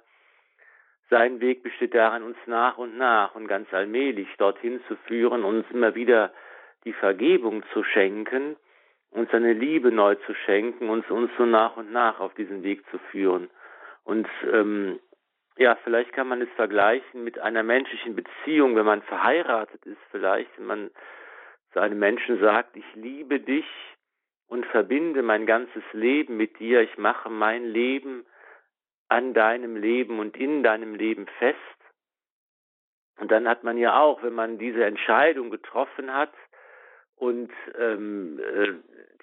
sein 1.10 1.42
Weg 1.42 1.64
besteht 1.64 1.96
darin, 1.96 2.24
uns 2.24 2.38
nach 2.46 2.78
und 2.78 2.98
nach 2.98 3.36
und 3.36 3.48
ganz 3.48 3.74
allmählich 3.74 4.28
dorthin 4.38 4.82
zu 4.88 4.96
führen, 5.08 5.44
uns 5.44 5.66
immer 5.72 5.96
wieder 5.96 6.32
die 6.86 6.94
Vergebung 6.94 7.64
zu 7.74 7.84
schenken, 7.84 8.56
uns 9.12 9.30
seine 9.32 9.54
Liebe 9.54 9.92
neu 9.92 10.16
zu 10.16 10.34
schenken, 10.46 10.90
uns 10.90 11.10
uns 11.10 11.32
so 11.38 11.46
nach 11.46 11.78
und 11.78 11.92
nach 11.92 12.20
auf 12.20 12.34
diesen 12.36 12.64
Weg 12.64 12.84
zu 12.92 13.00
führen. 13.12 13.50
Und 14.04 14.28
ähm, 14.52 15.00
ja, 15.58 15.76
vielleicht 15.84 16.14
kann 16.14 16.28
man 16.28 16.42
es 16.42 16.50
vergleichen 16.56 17.24
mit 17.24 17.40
einer 17.40 17.64
menschlichen 17.64 18.16
Beziehung, 18.16 18.76
wenn 18.76 18.86
man 18.86 19.02
verheiratet 19.02 19.86
ist, 19.86 20.00
vielleicht, 20.12 20.50
wenn 20.58 20.68
man 20.68 20.92
zu 21.74 21.80
einem 21.80 22.00
Menschen 22.00 22.40
sagt, 22.40 22.76
ich 22.78 22.96
liebe 22.96 23.40
dich 23.40 23.66
und 24.48 24.66
verbinde 24.68 25.22
mein 25.22 25.46
ganzes 25.46 25.84
Leben 25.92 26.38
mit 26.38 26.60
dir, 26.60 26.82
ich 26.82 26.98
mache 26.98 27.30
mein 27.30 27.66
Leben 27.66 28.26
an 29.10 29.34
deinem 29.34 29.76
Leben 29.76 30.20
und 30.20 30.38
in 30.38 30.64
deinem 30.64 30.96
Leben 30.96 31.28
fest. 31.40 31.58
Und 33.20 33.32
dann 33.32 33.48
hat 33.48 33.64
man 33.64 33.78
ja 33.78 34.00
auch, 34.00 34.24
wenn 34.24 34.34
man 34.34 34.58
diese 34.58 34.86
Entscheidung 34.86 35.50
getroffen 35.50 36.14
hat 36.14 36.32
und 37.16 37.52
ähm, 37.78 38.40
äh, 38.40 38.74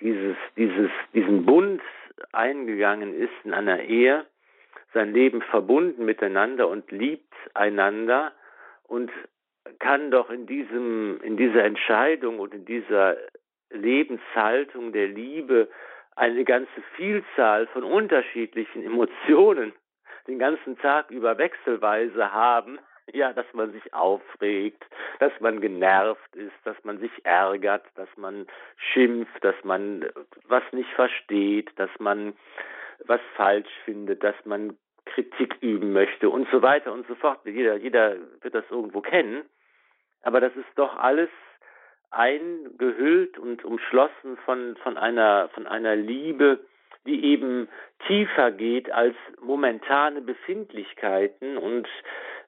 dieses, 0.01 0.37
dieses, 0.57 0.91
diesen 1.15 1.47
Bund 1.47 1.81
eingegangen 2.33 3.15
ist 3.15 3.33
in 3.45 3.55
einer 3.55 3.81
Ehe, 3.81 4.27
sein 4.93 5.13
Leben 5.13 5.41
verbunden 5.43 6.05
miteinander 6.05 6.69
und 6.69 6.91
liebt 6.91 7.33
einander 7.55 8.33
und 8.85 9.11
kann 9.79 10.11
doch 10.11 10.31
in 10.31 10.47
diesem, 10.47 11.21
in 11.23 11.37
dieser 11.37 11.65
Entscheidung 11.65 12.39
und 12.39 12.55
in 12.55 12.65
dieser 12.65 13.17
Lebenshaltung 13.71 14.93
der 14.93 15.09
Liebe 15.09 15.69
eine 16.17 16.45
ganze 16.45 16.83
Vielzahl 16.97 17.67
von 17.69 17.85
unterschiedlichen 17.85 18.83
Emotionen 18.83 19.73
den 20.27 20.39
ganzen 20.39 20.77
Tag 20.79 21.11
über 21.11 21.39
wechselweise 21.39 22.33
haben, 22.33 22.79
ja, 23.13 23.33
dass 23.33 23.47
man 23.53 23.71
sich 23.71 23.95
aufregt, 23.95 24.85
dass 25.21 25.33
man 25.39 25.61
genervt 25.61 26.35
ist, 26.35 26.55
dass 26.65 26.77
man 26.83 26.99
sich 26.99 27.13
ärgert, 27.25 27.85
dass 27.95 28.09
man 28.17 28.47
schimpft, 28.77 29.45
dass 29.45 29.55
man 29.63 30.05
was 30.49 30.65
nicht 30.73 30.91
versteht, 30.91 31.71
dass 31.79 31.91
man 32.01 32.33
was 33.05 33.21
falsch 33.37 33.71
findet, 33.85 34.25
dass 34.25 34.35
man 34.45 34.77
Kritik 35.05 35.57
üben 35.61 35.93
möchte 35.93 36.29
und 36.29 36.49
so 36.51 36.63
weiter 36.63 36.93
und 36.93 37.07
so 37.07 37.15
fort. 37.15 37.39
Jeder, 37.45 37.77
jeder 37.77 38.17
wird 38.41 38.55
das 38.55 38.65
irgendwo 38.71 39.01
kennen. 39.01 39.45
Aber 40.23 40.41
das 40.41 40.55
ist 40.57 40.67
doch 40.75 40.97
alles 40.97 41.29
eingehüllt 42.11 43.39
und 43.39 43.65
umschlossen 43.65 44.37
von, 44.45 44.77
von 44.83 44.97
einer, 44.97 45.49
von 45.55 45.67
einer 45.67 45.97
Liebe, 45.97 46.61
die 47.07 47.25
eben 47.25 47.69
tiefer 48.07 48.51
geht 48.51 48.91
als 48.91 49.15
momentane 49.41 50.21
Befindlichkeiten 50.21 51.57
und 51.57 51.89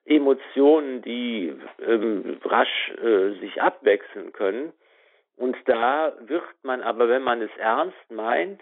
Emotionen, 0.05 1.01
die 1.01 1.53
ähm, 1.85 2.37
rasch 2.43 2.91
äh, 3.01 3.39
sich 3.39 3.61
abwechseln 3.61 4.33
können. 4.33 4.73
Und 5.37 5.55
da 5.65 6.13
wird 6.21 6.43
man 6.63 6.81
aber, 6.81 7.07
wenn 7.07 7.21
man 7.21 7.41
es 7.41 7.51
ernst 7.57 8.11
meint 8.11 8.61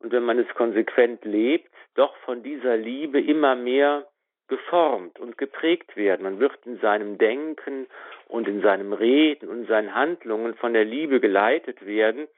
und 0.00 0.12
wenn 0.12 0.24
man 0.24 0.38
es 0.38 0.48
konsequent 0.54 1.24
lebt, 1.24 1.70
doch 1.94 2.14
von 2.18 2.42
dieser 2.42 2.76
Liebe 2.76 3.20
immer 3.20 3.56
mehr 3.56 4.06
geformt 4.48 5.18
und 5.18 5.38
geprägt 5.38 5.96
werden. 5.96 6.22
Man 6.22 6.38
wird 6.38 6.52
in 6.66 6.78
seinem 6.78 7.18
Denken 7.18 7.86
und 8.28 8.46
in 8.46 8.60
seinem 8.60 8.92
Reden 8.92 9.48
und 9.48 9.60
in 9.60 9.66
seinen 9.66 9.94
Handlungen 9.94 10.54
von 10.54 10.72
der 10.72 10.84
Liebe 10.84 11.20
geleitet 11.20 11.86
werden. 11.86 12.28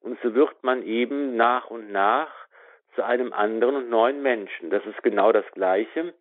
Und 0.00 0.18
so 0.22 0.34
wird 0.34 0.62
man 0.62 0.82
eben 0.82 1.36
nach 1.36 1.70
und 1.70 1.92
nach 1.92 2.30
zu 2.94 3.04
einem 3.04 3.32
anderen 3.32 3.76
und 3.76 3.90
neuen 3.90 4.22
Menschen. 4.22 4.70
Das 4.70 4.84
ist 4.86 5.02
genau 5.02 5.32
das 5.32 5.44
Gleiche, 5.52 6.14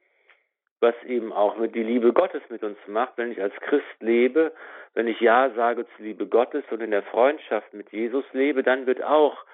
was 0.81 0.95
eben 1.05 1.31
auch 1.31 1.57
mit 1.57 1.73
die 1.73 1.83
Liebe 1.83 2.13
Gottes 2.13 2.41
mit 2.49 2.63
uns 2.63 2.77
macht. 2.87 3.13
Wenn 3.17 3.31
ich 3.31 3.41
als 3.41 3.55
Christ 3.61 3.85
lebe, 4.01 4.51
wenn 4.93 5.07
ich 5.07 5.19
Ja 5.19 5.49
sage 5.51 5.85
zur 5.95 6.05
Liebe 6.05 6.27
Gottes 6.27 6.63
und 6.69 6.81
in 6.81 6.91
der 6.91 7.03
Freundschaft 7.03 7.73
mit 7.73 7.91
Jesus 7.91 8.25
lebe, 8.33 8.63
dann 8.63 8.85
wird 8.85 9.01
auch 9.03 9.45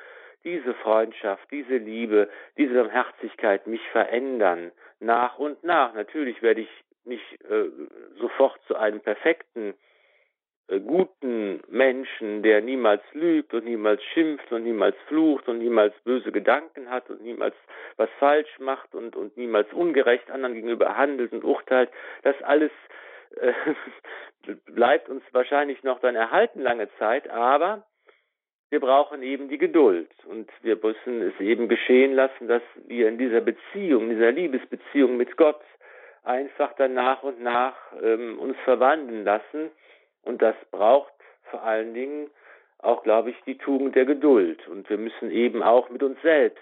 diese 0.43 0.74
Freundschaft, 0.76 1.43
diese 1.52 1.78
Liebe, 1.78 2.30
diese 2.58 2.76
Barmherzigkeit 2.76 3.65
mich 3.67 3.82
verändern, 3.91 4.71
nach 4.99 5.38
und 5.38 5.63
nach. 5.63 5.93
Natürlich 5.93 6.41
werde 6.41 6.62
ich 6.62 6.69
nicht 7.05 7.41
äh, 7.43 7.69
sofort 8.19 8.60
zu 8.67 8.75
einem 8.75 8.99
perfekten, 8.99 9.75
äh, 10.67 10.79
guten 10.79 11.62
Menschen, 11.67 12.41
der 12.41 12.62
niemals 12.62 13.03
lügt 13.13 13.53
und 13.53 13.65
niemals 13.65 14.03
schimpft 14.13 14.51
und 14.51 14.63
niemals 14.63 14.95
flucht 15.08 15.47
und 15.47 15.60
niemals 15.60 15.93
böse 16.03 16.31
Gedanken 16.31 16.89
hat 16.89 17.10
und 17.10 17.21
niemals 17.21 17.55
was 17.97 18.10
falsch 18.19 18.60
macht 18.60 18.95
und, 18.95 19.15
und 19.15 19.38
niemals 19.38 19.71
ungerecht 19.73 20.29
anderen 20.31 20.55
gegenüber 20.55 20.97
handelt 20.97 21.31
und 21.34 21.43
urteilt. 21.43 21.89
Das 22.23 22.36
alles 22.41 22.71
äh, 23.38 23.53
bleibt 24.65 25.10
uns 25.10 25.23
wahrscheinlich 25.31 25.84
noch 25.84 25.99
dann 25.99 26.15
erhalten 26.15 26.62
lange 26.62 26.89
Zeit, 26.97 27.29
aber 27.29 27.86
wir 28.69 28.80
brauchen 28.80 29.21
eben 29.23 29.49
die 29.49 29.58
Geduld. 29.58 30.12
Und 30.25 30.49
wir 30.62 30.78
müssen 30.82 31.21
es 31.21 31.39
eben 31.39 31.67
geschehen 31.67 32.13
lassen, 32.13 32.47
dass 32.47 32.63
wir 32.88 33.08
in 33.08 33.17
dieser 33.17 33.41
Beziehung, 33.41 34.04
in 34.04 34.10
dieser 34.12 34.32
Liebesbeziehung 34.32 35.17
mit 35.17 35.38
Gott 35.38 35.62
einfach 36.23 36.73
dann 36.73 36.93
nach 36.93 37.23
und 37.23 37.41
nach 37.41 37.75
ähm, 38.01 38.39
uns 38.39 38.58
verwandeln 38.63 39.23
lassen. 39.23 39.71
Und 40.23 40.41
das 40.41 40.56
braucht 40.71 41.13
vor 41.51 41.63
allen 41.63 41.93
Dingen 41.93 42.30
auch, 42.80 43.04
glaube 43.04 43.30
ich, 43.30 43.38
die 43.45 43.58
Tugend 43.58 43.95
der 43.95 44.06
Geduld. 44.06 44.67
Und 44.67 44.89
wir 44.89 44.97
müssen 44.97 45.32
eben 45.32 45.63
auch 45.63 45.89
mit 45.89 46.04
uns 46.04 46.19
selbst 46.21 46.62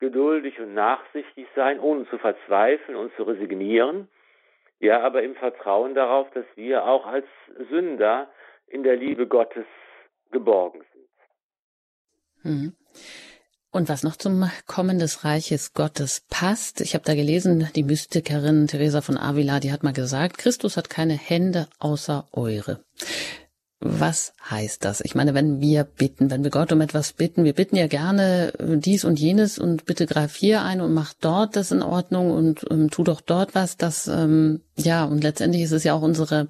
geduldig 0.00 0.60
und 0.60 0.74
nachsichtig 0.74 1.46
sein, 1.54 1.80
ohne 1.80 2.08
zu 2.08 2.18
verzweifeln 2.18 2.96
und 2.96 3.14
zu 3.16 3.24
resignieren, 3.24 4.08
ja, 4.80 5.00
aber 5.00 5.22
im 5.22 5.34
Vertrauen 5.34 5.94
darauf, 5.94 6.30
dass 6.30 6.44
wir 6.54 6.84
auch 6.84 7.04
als 7.06 7.26
Sünder 7.68 8.30
in 8.68 8.84
der 8.84 8.96
Liebe 8.96 9.26
Gottes 9.26 9.66
geborgen 10.30 10.84
sind. 10.92 10.97
Mhm. 12.42 12.74
Und 13.70 13.88
was 13.88 14.02
noch 14.02 14.16
zum 14.16 14.50
Kommen 14.66 14.98
des 14.98 15.24
Reiches 15.24 15.74
Gottes 15.74 16.22
passt, 16.30 16.80
ich 16.80 16.94
habe 16.94 17.04
da 17.04 17.14
gelesen, 17.14 17.68
die 17.76 17.82
Mystikerin 17.84 18.66
Teresa 18.66 19.02
von 19.02 19.18
Avila, 19.18 19.60
die 19.60 19.72
hat 19.72 19.82
mal 19.82 19.92
gesagt, 19.92 20.38
Christus 20.38 20.76
hat 20.76 20.88
keine 20.88 21.14
Hände 21.14 21.68
außer 21.78 22.26
eure. 22.32 22.80
Was 23.80 24.32
heißt 24.50 24.84
das? 24.84 25.00
Ich 25.02 25.14
meine, 25.14 25.34
wenn 25.34 25.60
wir 25.60 25.84
bitten, 25.84 26.30
wenn 26.30 26.42
wir 26.42 26.50
Gott 26.50 26.72
um 26.72 26.80
etwas 26.80 27.12
bitten, 27.12 27.44
wir 27.44 27.52
bitten 27.52 27.76
ja 27.76 27.86
gerne 27.86 28.52
dies 28.58 29.04
und 29.04 29.20
jenes 29.20 29.56
und 29.56 29.84
bitte 29.84 30.06
greif 30.06 30.34
hier 30.34 30.62
ein 30.62 30.80
und 30.80 30.92
mach 30.92 31.12
dort 31.12 31.54
das 31.54 31.70
in 31.70 31.82
Ordnung 31.82 32.32
und 32.32 32.66
ähm, 32.70 32.90
tu 32.90 33.04
doch 33.04 33.20
dort 33.20 33.54
was. 33.54 33.76
Das 33.76 34.08
ähm, 34.08 34.62
ja 34.76 35.04
und 35.04 35.22
letztendlich 35.22 35.62
ist 35.62 35.70
es 35.70 35.84
ja 35.84 35.94
auch 35.94 36.02
unsere 36.02 36.48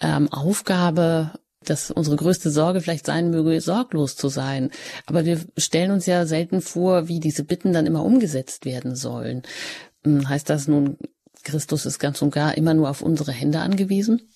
ähm, 0.00 0.32
Aufgabe, 0.32 1.30
dass 1.66 1.90
unsere 1.90 2.16
größte 2.16 2.50
Sorge 2.50 2.80
vielleicht 2.80 3.06
sein 3.06 3.30
möge, 3.30 3.60
sorglos 3.60 4.16
zu 4.16 4.28
sein. 4.28 4.70
Aber 5.06 5.24
wir 5.24 5.36
stellen 5.58 5.90
uns 5.90 6.06
ja 6.06 6.24
selten 6.24 6.60
vor, 6.60 7.08
wie 7.08 7.20
diese 7.20 7.46
Bitten 7.46 7.72
dann 7.72 7.86
immer 7.86 8.04
umgesetzt 8.04 8.64
werden 8.64 8.94
sollen. 8.94 9.42
Hm, 10.04 10.28
heißt 10.28 10.48
das 10.48 10.68
nun, 10.68 10.96
Christus 11.44 11.86
ist 11.86 11.98
ganz 11.98 12.22
und 12.22 12.34
gar 12.34 12.56
immer 12.56 12.74
nur 12.74 12.88
auf 12.88 13.02
unsere 13.02 13.32
Hände 13.32 13.58
angewiesen? 13.58 14.30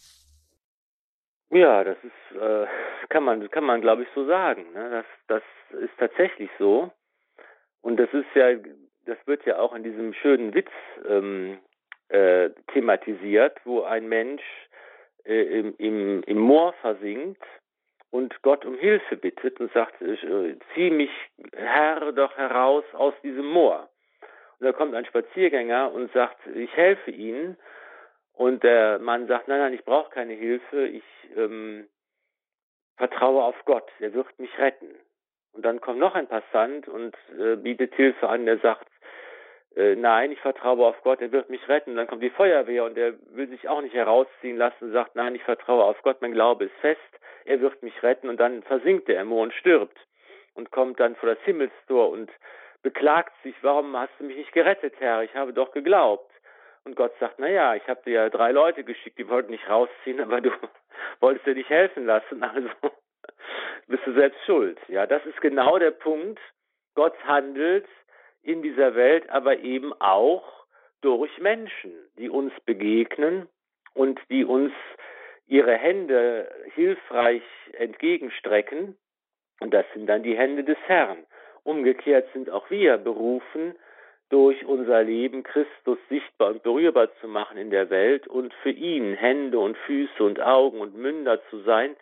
Ja, 1.50 1.84
das 1.84 1.96
ist, 2.02 2.40
äh, 2.40 2.66
kann 3.08 3.24
man, 3.24 3.50
kann 3.50 3.64
man, 3.64 3.80
glaube 3.80 4.02
ich, 4.02 4.08
so 4.14 4.26
sagen. 4.26 4.64
Ne? 4.74 4.90
Das, 4.90 5.06
das 5.28 5.80
ist 5.82 5.92
tatsächlich 5.98 6.50
so. 6.58 6.90
Und 7.80 7.98
das 7.98 8.08
ist 8.12 8.26
ja, 8.34 8.54
das 9.06 9.18
wird 9.26 9.44
ja 9.46 9.58
auch 9.58 9.74
in 9.74 9.82
diesem 9.82 10.14
schönen 10.14 10.54
Witz 10.54 10.70
ähm, 11.08 11.58
äh, 12.08 12.50
thematisiert, 12.72 13.58
wo 13.64 13.82
ein 13.82 14.08
Mensch 14.08 14.42
äh, 15.24 15.58
im, 15.60 15.74
im, 15.78 16.22
im 16.24 16.38
Moor 16.38 16.72
versinkt 16.74 17.42
und 18.10 18.42
Gott 18.42 18.64
um 18.64 18.76
Hilfe 18.78 19.16
bittet 19.16 19.58
und 19.60 19.72
sagt, 19.72 20.00
äh, 20.00 20.56
zieh 20.74 20.90
mich, 20.90 21.10
Herr, 21.52 22.12
doch 22.12 22.37
heraus 22.37 22.84
aus 22.92 23.14
diesem 23.22 23.46
Moor. 23.46 23.88
Und 24.58 24.66
da 24.66 24.72
kommt 24.72 24.94
ein 24.94 25.04
Spaziergänger 25.04 25.92
und 25.92 26.12
sagt, 26.12 26.38
ich 26.54 26.74
helfe 26.76 27.10
Ihnen. 27.10 27.56
Und 28.32 28.62
der 28.62 28.98
Mann 28.98 29.26
sagt, 29.26 29.48
nein, 29.48 29.58
nein, 29.60 29.74
ich 29.74 29.84
brauche 29.84 30.10
keine 30.10 30.34
Hilfe, 30.34 30.87
ich 30.87 31.04
ähm, 31.37 31.87
vertraue 32.96 33.42
auf 33.42 33.56
Gott, 33.64 33.90
er 34.00 34.12
wird 34.12 34.38
mich 34.38 34.56
retten. 34.58 34.94
Und 35.52 35.64
dann 35.64 35.80
kommt 35.80 36.00
noch 36.00 36.14
ein 36.14 36.26
Passant 36.26 36.88
und 36.88 37.16
äh, 37.38 37.56
bietet 37.56 37.94
Hilfe 37.94 38.28
an, 38.28 38.44
der 38.44 38.58
sagt, 38.58 38.88
äh, 39.76 39.96
nein, 39.96 40.32
ich 40.32 40.40
vertraue 40.40 40.87
auf 40.87 41.00
Gott, 41.02 41.20
er 41.20 41.32
wird 41.32 41.50
mich 41.50 41.66
retten. 41.68 41.90
Und 41.90 41.96
dann 41.96 42.06
kommt 42.06 42.22
die 42.22 42.30
Feuerwehr 42.30 42.84
und 42.84 42.96
er 42.96 43.14
will 43.30 43.48
sich 43.48 43.68
auch 43.68 43.80
nicht 43.80 43.94
herausziehen 43.94 44.56
lassen 44.56 44.84
und 44.87 44.92
sagt, 44.92 45.16
nein, 45.16 45.34
ich 45.34 45.42
vertraue 45.42 45.84
auf 45.84 46.00
Gott, 46.02 46.20
mein 46.20 46.32
Glaube 46.32 46.64
ist 46.64 46.76
fest, 46.80 47.00
er 47.44 47.60
wird 47.60 47.82
mich 47.82 48.02
retten. 48.02 48.28
Und 48.28 48.38
dann 48.38 48.62
versinkt 48.62 49.08
er 49.08 49.22
im 49.22 49.28
Moor 49.28 49.42
und 49.42 49.54
stirbt 49.54 49.96
und 50.54 50.70
kommt 50.70 51.00
dann 51.00 51.16
vor 51.16 51.28
das 51.28 51.42
Himmelstor 51.44 52.10
und 52.10 52.30
beklagt 52.82 53.32
sich, 53.42 53.54
warum 53.62 53.96
hast 53.96 54.12
du 54.18 54.24
mich 54.24 54.37
nicht 54.37 54.52
gerettet, 54.52 54.94
Herr? 54.98 55.22
Ich 55.22 55.34
habe 55.34 55.52
doch 55.52 55.72
geglaubt. 55.72 56.30
Und 56.84 56.96
Gott 56.96 57.12
sagt, 57.18 57.37
na 57.38 57.48
ja, 57.48 57.74
ich 57.74 57.88
habe 57.88 58.02
dir 58.04 58.12
ja 58.12 58.28
drei 58.28 58.52
Leute 58.52 58.84
geschickt, 58.84 59.18
die 59.18 59.28
wollten 59.28 59.50
nicht 59.50 59.68
rausziehen, 59.68 60.20
aber 60.20 60.40
du 60.40 60.50
wolltest 61.20 61.46
dir 61.46 61.54
nicht 61.54 61.70
helfen 61.70 62.04
lassen, 62.04 62.42
also 62.42 62.68
bist 63.88 64.06
du 64.06 64.12
selbst 64.12 64.38
schuld. 64.44 64.78
Ja, 64.88 65.06
das 65.06 65.24
ist 65.24 65.40
genau 65.40 65.78
der 65.78 65.92
Punkt. 65.92 66.38
Gott 66.94 67.14
handelt 67.24 67.87
in 68.44 68.62
dieser 68.62 68.94
Welt, 68.94 69.28
aber 69.30 69.59
eben 69.59 69.92
auch 70.00 70.44
durch 71.00 71.38
Menschen, 71.38 71.92
die 72.18 72.28
uns 72.28 72.52
begegnen 72.64 73.48
und 73.94 74.20
die 74.30 74.44
uns 74.44 74.72
ihre 75.46 75.74
Hände 75.74 76.50
hilfreich 76.74 77.42
entgegenstrecken. 77.72 78.96
Und 79.61 79.72
das 79.72 79.85
sind 79.94 80.07
dann 80.07 80.22
die 80.22 80.37
Hände 80.37 80.64
des 80.64 80.78
Herrn. 80.87 81.18
Umgekehrt 81.62 82.28
sind 82.33 82.50
auch 82.50 82.70
wir 82.70 82.98
berufen, 82.98 83.74
durch 84.30 84.64
unser 84.64 85.02
Leben 85.02 85.42
Christus 85.42 85.98
sichtbar 86.09 86.50
und 86.50 86.62
berührbar 86.62 87.09
zu 87.20 87.28
machen 87.28 87.59
in 87.59 87.70
der 87.70 87.90
Welt 87.90 88.26
und 88.26 88.52
für 88.62 88.70
ihn 88.70 89.14
Hände 89.14 89.59
und 89.59 89.76
Füße 89.78 90.22
und 90.22 90.40
Augen 90.40 90.80
und 90.80 90.96
Münder 90.96 91.40
zu 91.50 91.61
sein, 91.61 91.94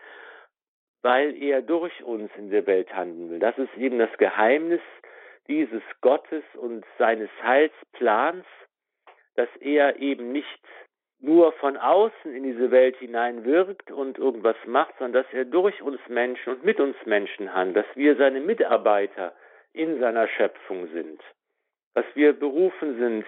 weil 1.03 1.37
er 1.43 1.63
durch 1.63 2.03
uns 2.05 2.31
in 2.39 2.51
der 2.51 2.67
Welt 2.67 2.95
handeln 2.95 3.31
will. 3.31 3.39
Das 3.39 3.59
ist 3.59 3.77
eben 3.77 3.99
das 3.99 4.17
Geheimnis 4.19 4.81
dieses 5.49 5.83
Gottes 6.01 6.45
und 6.55 6.85
seines 6.99 7.31
Heilsplans, 7.43 8.45
dass 9.35 9.49
er 9.61 9.97
eben 9.97 10.33
nicht 10.33 10.61
nur 11.21 11.53
von 11.53 11.77
außen 11.77 12.35
in 12.35 12.43
diese 12.43 12.71
Welt 12.71 12.97
hinein 12.97 13.45
wirkt 13.45 13.91
und 13.91 14.19
irgendwas 14.19 14.57
macht, 14.67 14.95
sondern 14.99 15.23
dass 15.23 15.33
er 15.33 15.45
durch 15.45 15.81
uns 15.81 16.01
Menschen 16.09 16.55
und 16.55 16.65
mit 16.65 16.81
uns 16.81 16.97
Menschen 17.05 17.55
handelt, 17.55 17.87
dass 17.87 17.97
wir 17.97 18.17
seine 18.17 18.41
Mitarbeiter 18.41 19.33
in 19.73 20.01
seiner 20.01 20.27
Schöpfung 20.29 20.89
sind, 20.89 21.23
dass 21.95 22.05
wir 22.15 22.33
berufen 22.33 22.99
sind, 22.99 23.25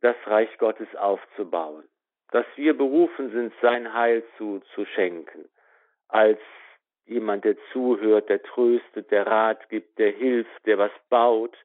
das 0.00 0.16
Reich 0.26 0.56
Gottes 0.58 0.88
aufzubauen, 0.96 1.84
dass 2.30 2.46
wir 2.56 2.76
berufen 2.76 3.30
sind, 3.32 3.52
sein 3.60 3.92
Heil 3.92 4.22
zu, 4.38 4.60
zu 4.74 4.86
schenken, 4.86 5.48
als 6.08 6.40
jemand, 7.10 7.44
der 7.44 7.56
zuhört, 7.72 8.28
der 8.28 8.42
tröstet, 8.42 9.10
der 9.10 9.26
Rat 9.26 9.68
gibt, 9.68 9.98
der 9.98 10.12
hilft, 10.12 10.64
der 10.64 10.78
was 10.78 10.92
baut, 11.10 11.56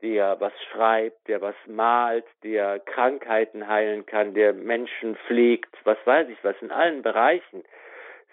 der 0.00 0.40
was 0.40 0.52
schreibt, 0.70 1.26
der 1.28 1.40
was 1.40 1.56
malt, 1.66 2.24
der 2.42 2.78
Krankheiten 2.78 3.66
heilen 3.66 4.06
kann, 4.06 4.34
der 4.34 4.52
Menschen 4.52 5.16
pflegt, 5.26 5.74
was 5.84 5.98
weiß 6.04 6.28
ich 6.28 6.42
was. 6.42 6.54
In 6.62 6.70
allen 6.70 7.02
Bereichen 7.02 7.64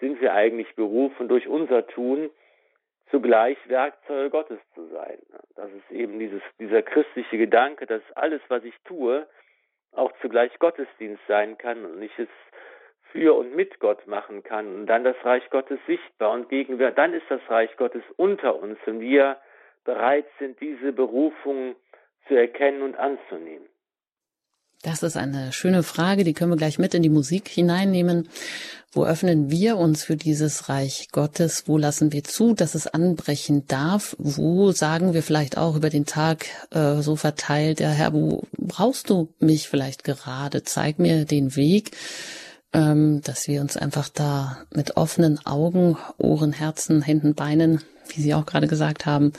sind 0.00 0.20
wir 0.20 0.32
eigentlich 0.32 0.74
berufen, 0.76 1.28
durch 1.28 1.48
unser 1.48 1.86
Tun 1.86 2.30
zugleich 3.10 3.58
Werkzeuge 3.68 4.30
Gottes 4.30 4.58
zu 4.74 4.86
sein. 4.88 5.18
Das 5.56 5.70
ist 5.72 5.90
eben 5.90 6.18
dieses, 6.18 6.42
dieser 6.58 6.82
christliche 6.82 7.38
Gedanke, 7.38 7.86
dass 7.86 8.02
alles, 8.14 8.40
was 8.48 8.64
ich 8.64 8.74
tue, 8.84 9.26
auch 9.92 10.12
zugleich 10.20 10.56
Gottesdienst 10.58 11.22
sein 11.28 11.56
kann 11.58 11.84
und 11.84 12.02
ich 12.02 12.16
es 12.18 12.28
für 13.14 13.34
und 13.34 13.54
mit 13.54 13.78
Gott 13.78 14.06
machen 14.08 14.42
kann 14.42 14.74
und 14.74 14.86
dann 14.86 15.04
das 15.04 15.16
Reich 15.22 15.48
Gottes 15.50 15.78
sichtbar 15.86 16.32
und 16.32 16.48
gegenwärtig, 16.48 16.96
dann 16.96 17.14
ist 17.14 17.26
das 17.28 17.40
Reich 17.48 17.70
Gottes 17.76 18.02
unter 18.16 18.60
uns 18.60 18.76
und 18.86 19.00
wir 19.00 19.38
bereit 19.84 20.26
sind, 20.40 20.60
diese 20.60 20.92
Berufung 20.92 21.76
zu 22.26 22.34
erkennen 22.34 22.82
und 22.82 22.96
anzunehmen. 22.96 23.68
Das 24.82 25.02
ist 25.02 25.16
eine 25.16 25.52
schöne 25.52 25.82
Frage, 25.82 26.24
die 26.24 26.34
können 26.34 26.50
wir 26.50 26.58
gleich 26.58 26.78
mit 26.78 26.92
in 26.92 27.02
die 27.02 27.08
Musik 27.08 27.48
hineinnehmen. 27.48 28.28
Wo 28.92 29.06
öffnen 29.06 29.50
wir 29.50 29.78
uns 29.78 30.04
für 30.04 30.16
dieses 30.16 30.68
Reich 30.68 31.08
Gottes? 31.10 31.64
Wo 31.66 31.78
lassen 31.78 32.12
wir 32.12 32.22
zu, 32.22 32.52
dass 32.52 32.74
es 32.74 32.86
anbrechen 32.86 33.66
darf? 33.66 34.14
Wo 34.18 34.72
sagen 34.72 35.14
wir 35.14 35.22
vielleicht 35.22 35.56
auch 35.56 35.76
über 35.76 35.88
den 35.88 36.04
Tag 36.04 36.46
äh, 36.70 36.96
so 36.96 37.16
verteilt, 37.16 37.80
ja 37.80 37.88
Herr, 37.88 38.12
wo 38.12 38.42
brauchst 38.58 39.08
du 39.08 39.32
mich 39.38 39.68
vielleicht 39.68 40.04
gerade? 40.04 40.64
Zeig 40.64 40.98
mir 40.98 41.24
den 41.24 41.56
Weg, 41.56 41.92
dass 42.74 43.46
wir 43.46 43.60
uns 43.60 43.76
einfach 43.76 44.08
da 44.08 44.58
mit 44.74 44.96
offenen 44.96 45.38
Augen, 45.46 45.96
Ohren, 46.18 46.52
Herzen, 46.52 47.02
Händen, 47.02 47.34
Beinen, 47.34 47.82
wie 48.08 48.20
Sie 48.20 48.34
auch 48.34 48.46
gerade 48.46 48.66
gesagt 48.66 49.06
haben, 49.06 49.32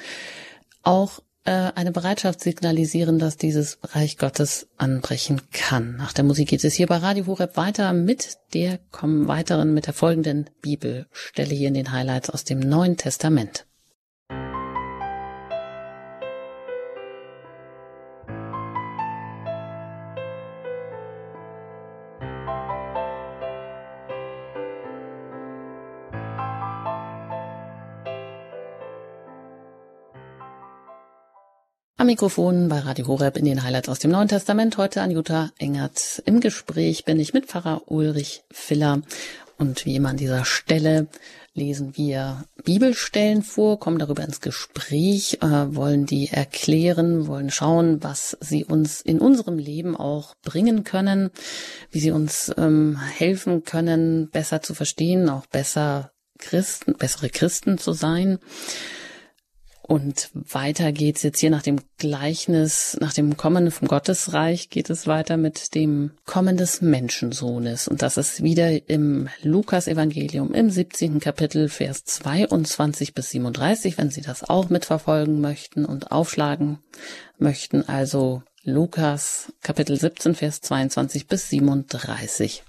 auch 0.83 1.19
äh, 1.43 1.71
eine 1.75 1.91
Bereitschaft 1.91 2.39
signalisieren, 2.39 3.19
dass 3.19 3.35
dieses 3.35 3.77
Reich 3.83 4.17
Gottes 4.17 4.67
anbrechen 4.77 5.41
kann. 5.51 5.97
Nach 5.97 6.13
der 6.13 6.23
Musik 6.23 6.49
geht 6.49 6.63
es 6.63 6.75
hier 6.75 6.87
bei 6.87 6.97
Radio 6.97 7.27
Horeb 7.27 7.57
weiter 7.57 7.91
mit 7.91 8.37
der 8.53 8.79
kommen 8.91 9.27
weiteren, 9.27 9.73
mit 9.73 9.85
der 9.85 9.93
folgenden 9.93 10.49
Bibelstelle 10.61 11.53
hier 11.53 11.67
in 11.67 11.73
den 11.73 11.91
Highlights 11.91 12.29
aus 12.29 12.45
dem 12.45 12.59
Neuen 12.59 12.95
Testament. 12.95 13.65
Am 32.05 32.07
Mikrofon 32.07 32.69
bei 32.69 32.77
Radio 32.81 33.07
Horeb 33.07 33.35
in 33.35 33.45
den 33.45 33.63
Highlights 33.63 33.89
aus 33.89 33.97
dem 33.97 34.11
Neuen 34.11 34.27
Testament. 34.27 34.77
Heute 34.77 35.01
an 35.01 35.09
Jutta 35.09 35.49
Engert. 35.57 36.21
Im 36.27 36.39
Gespräch 36.39 37.03
bin 37.03 37.19
ich 37.19 37.33
mit 37.33 37.47
Pfarrer 37.47 37.81
Ulrich 37.87 38.43
Filler. 38.51 39.01
Und 39.57 39.87
wie 39.87 39.95
immer 39.95 40.09
an 40.09 40.17
dieser 40.17 40.45
Stelle 40.45 41.07
lesen 41.55 41.97
wir 41.97 42.43
Bibelstellen 42.63 43.41
vor, 43.41 43.79
kommen 43.79 43.97
darüber 43.97 44.23
ins 44.23 44.39
Gespräch, 44.39 45.39
äh, 45.41 45.47
wollen 45.75 46.05
die 46.05 46.27
erklären, 46.27 47.25
wollen 47.25 47.49
schauen, 47.49 48.03
was 48.03 48.37
sie 48.39 48.63
uns 48.63 49.01
in 49.01 49.19
unserem 49.19 49.57
Leben 49.57 49.97
auch 49.97 50.35
bringen 50.43 50.83
können, 50.83 51.31
wie 51.89 52.01
sie 52.01 52.11
uns 52.11 52.53
ähm, 52.55 52.99
helfen 52.99 53.63
können, 53.63 54.29
besser 54.29 54.61
zu 54.61 54.75
verstehen, 54.75 55.27
auch 55.27 55.47
besser 55.47 56.11
Christen, 56.37 56.93
bessere 56.93 57.29
Christen 57.29 57.79
zu 57.79 57.93
sein. 57.93 58.37
Und 59.87 60.31
weiter 60.33 60.91
geht's 60.91 61.21
jetzt 61.21 61.39
hier 61.39 61.51
nach 61.51 61.61
dem 61.61 61.79
Gleichnis, 61.99 62.97
nach 62.99 63.13
dem 63.13 63.37
Kommen 63.37 63.69
vom 63.69 63.87
Gottesreich 63.87 64.71
geht 64.71 64.89
es 64.89 65.05
weiter 65.05 65.37
mit 65.37 65.75
dem 65.75 66.09
Kommen 66.25 66.57
des 66.57 66.81
Menschensohnes. 66.81 67.87
Und 67.87 68.01
das 68.01 68.17
ist 68.17 68.41
wieder 68.41 68.89
im 68.89 69.29
Lukas-Evangelium 69.43 70.55
im 70.55 70.71
17. 70.71 71.19
Kapitel, 71.19 71.69
Vers 71.69 72.03
22 72.03 73.13
bis 73.13 73.29
37, 73.29 73.99
wenn 73.99 74.09
Sie 74.09 74.21
das 74.21 74.43
auch 74.43 74.69
mitverfolgen 74.69 75.39
möchten 75.39 75.85
und 75.85 76.11
aufschlagen 76.11 76.79
möchten. 77.37 77.87
Also 77.87 78.41
Lukas, 78.63 79.53
Kapitel 79.61 79.99
17, 79.99 80.33
Vers 80.33 80.61
22 80.61 81.27
bis 81.27 81.49
37. 81.49 82.63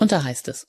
Und 0.00 0.10
da 0.10 0.24
heißt 0.24 0.48
es, 0.48 0.66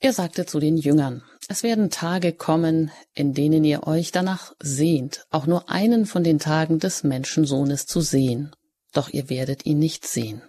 er 0.00 0.12
sagte 0.12 0.46
zu 0.46 0.60
den 0.60 0.76
Jüngern, 0.76 1.22
es 1.48 1.62
werden 1.62 1.90
Tage 1.90 2.32
kommen, 2.32 2.90
in 3.14 3.34
denen 3.34 3.64
ihr 3.64 3.86
euch 3.86 4.12
danach 4.12 4.54
sehnt, 4.60 5.26
auch 5.30 5.46
nur 5.46 5.68
einen 5.68 6.06
von 6.06 6.24
den 6.24 6.38
Tagen 6.38 6.78
des 6.78 7.02
Menschensohnes 7.02 7.86
zu 7.86 8.00
sehen. 8.00 8.54
Doch 8.92 9.08
ihr 9.08 9.28
werdet 9.28 9.66
ihn 9.66 9.78
nicht 9.78 10.06
sehen. 10.06 10.42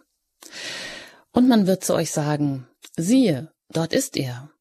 Und 1.32 1.48
man 1.48 1.68
wird 1.68 1.84
zu 1.84 1.94
euch 1.94 2.12
sagen, 2.12 2.68
siehe, 2.98 3.52
dort 3.70 3.94
ist 3.94 4.18
er. 4.18 4.52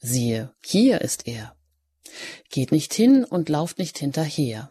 Siehe, 0.00 0.52
hier 0.62 1.00
ist 1.00 1.26
er. 1.26 1.56
Geht 2.50 2.72
nicht 2.72 2.94
hin 2.94 3.24
und 3.24 3.48
lauft 3.48 3.78
nicht 3.78 3.98
hinterher. 3.98 4.70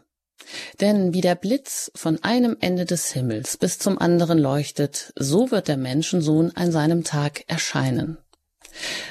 Denn 0.80 1.14
wie 1.14 1.22
der 1.22 1.36
Blitz 1.36 1.92
von 1.96 2.24
einem 2.24 2.58
Ende 2.60 2.86
des 2.86 3.12
Himmels 3.12 3.58
bis 3.58 3.80
zum 3.80 3.98
anderen 3.98 4.38
leuchtet, 4.38 5.14
so 5.16 5.52
wird 5.52 5.68
der 5.68 5.78
Menschensohn 5.78 6.52
an 6.56 6.72
seinem 6.72 7.04
Tag 7.04 7.44
erscheinen. 7.48 8.18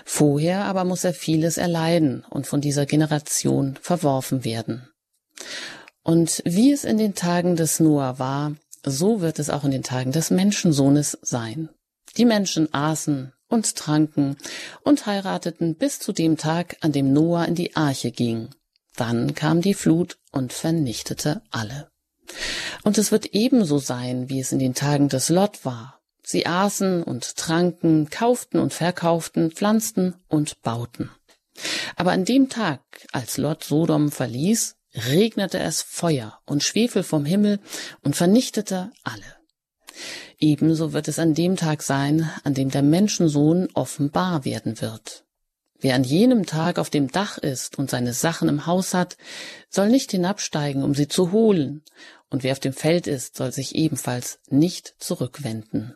Vorher 0.05 0.65
aber 0.65 0.85
muss 0.85 1.05
er 1.05 1.15
vieles 1.15 1.57
erleiden 1.57 2.25
und 2.29 2.47
von 2.47 2.61
dieser 2.61 2.87
Generation 2.87 3.79
verworfen 3.81 4.45
werden. 4.45 4.89
Und 6.03 6.43
wie 6.45 6.73
es 6.73 6.85
in 6.85 6.99
den 6.99 7.15
Tagen 7.15 7.57
des 7.57 7.81
Noah 7.81 8.19
war, 8.19 8.55
so 8.85 9.21
wird 9.21 9.39
es 9.39 9.51
auch 9.51 9.65
in 9.65 9.71
den 9.71 9.83
Tagen 9.83 10.13
des 10.13 10.31
Menschensohnes 10.31 11.19
sein. 11.23 11.71
Die 12.17 12.27
Menschen 12.27 12.73
aßen 12.73 13.33
und 13.49 13.77
tranken 13.77 14.37
und 14.83 15.07
heirateten 15.07 15.77
bis 15.77 15.99
zu 15.99 16.13
dem 16.13 16.37
Tag, 16.37 16.77
an 16.81 16.93
dem 16.93 17.13
Noah 17.13 17.47
in 17.47 17.55
die 17.55 17.75
Arche 17.77 18.11
ging. 18.11 18.51
Dann 18.97 19.35
kam 19.35 19.61
die 19.61 19.75
Flut 19.75 20.19
und 20.31 20.53
vernichtete 20.53 21.43
alle. 21.51 21.89
Und 22.83 22.99
es 22.99 23.11
wird 23.11 23.27
ebenso 23.27 23.79
sein, 23.79 24.29
wie 24.29 24.41
es 24.41 24.53
in 24.53 24.59
den 24.59 24.75
Tagen 24.75 25.09
des 25.09 25.29
Lot 25.29 25.65
war. 25.65 25.94
Sie 26.27 26.47
aßen 26.47 27.03
und 27.03 27.37
tranken, 27.37 28.09
kauften 28.09 28.59
und 28.59 28.73
verkauften, 28.73 29.51
pflanzten 29.51 30.15
und 30.29 30.63
bauten. 30.63 31.11
Aber 31.97 32.13
an 32.13 32.25
dem 32.25 32.49
Tag, 32.49 32.81
als 33.13 33.37
Lot 33.37 33.63
Sodom 33.63 34.11
verließ, 34.11 34.77
regnete 34.95 35.59
es 35.59 35.83
Feuer 35.83 36.41
und 36.47 36.63
Schwefel 36.63 37.03
vom 37.03 37.25
Himmel 37.27 37.61
und 38.03 38.17
vernichtete 38.17 38.91
alle. 39.03 39.37
Ebenso 40.39 40.93
wird 40.93 41.09
es 41.09 41.19
an 41.19 41.35
dem 41.35 41.57
Tag 41.57 41.83
sein, 41.83 42.31
an 42.43 42.55
dem 42.55 42.71
der 42.71 42.83
Menschensohn 42.83 43.69
offenbar 43.75 44.45
werden 44.45 44.81
wird. 44.81 45.25
Wer 45.79 45.95
an 45.95 46.05
jenem 46.05 46.47
Tag 46.47 46.79
auf 46.79 46.89
dem 46.89 47.11
Dach 47.11 47.37
ist 47.37 47.79
und 47.79 47.91
seine 47.91 48.15
Sachen 48.15 48.49
im 48.49 48.67
Haus 48.67 48.95
hat, 48.95 49.19
soll 49.69 49.91
nicht 49.91 50.11
hinabsteigen, 50.13 50.83
um 50.83 50.95
sie 50.95 51.09
zu 51.09 51.33
holen, 51.33 51.83
und 52.31 52.43
wer 52.43 52.53
auf 52.53 52.61
dem 52.61 52.73
Feld 52.73 53.07
ist, 53.07 53.37
soll 53.37 53.53
sich 53.53 53.75
ebenfalls 53.75 54.41
nicht 54.49 54.95
zurückwenden. 54.99 55.95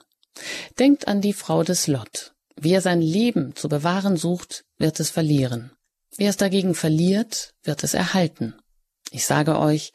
Denkt 0.78 1.08
an 1.08 1.20
die 1.20 1.32
Frau 1.32 1.62
des 1.62 1.86
Lot. 1.86 2.34
Wer 2.56 2.80
sein 2.80 3.00
Leben 3.00 3.54
zu 3.54 3.68
bewahren 3.68 4.16
sucht, 4.16 4.64
wird 4.78 4.98
es 5.00 5.10
verlieren. 5.10 5.72
Wer 6.16 6.30
es 6.30 6.36
dagegen 6.36 6.74
verliert, 6.74 7.54
wird 7.62 7.84
es 7.84 7.94
erhalten. 7.94 8.54
Ich 9.10 9.24
sage 9.24 9.58
euch, 9.58 9.92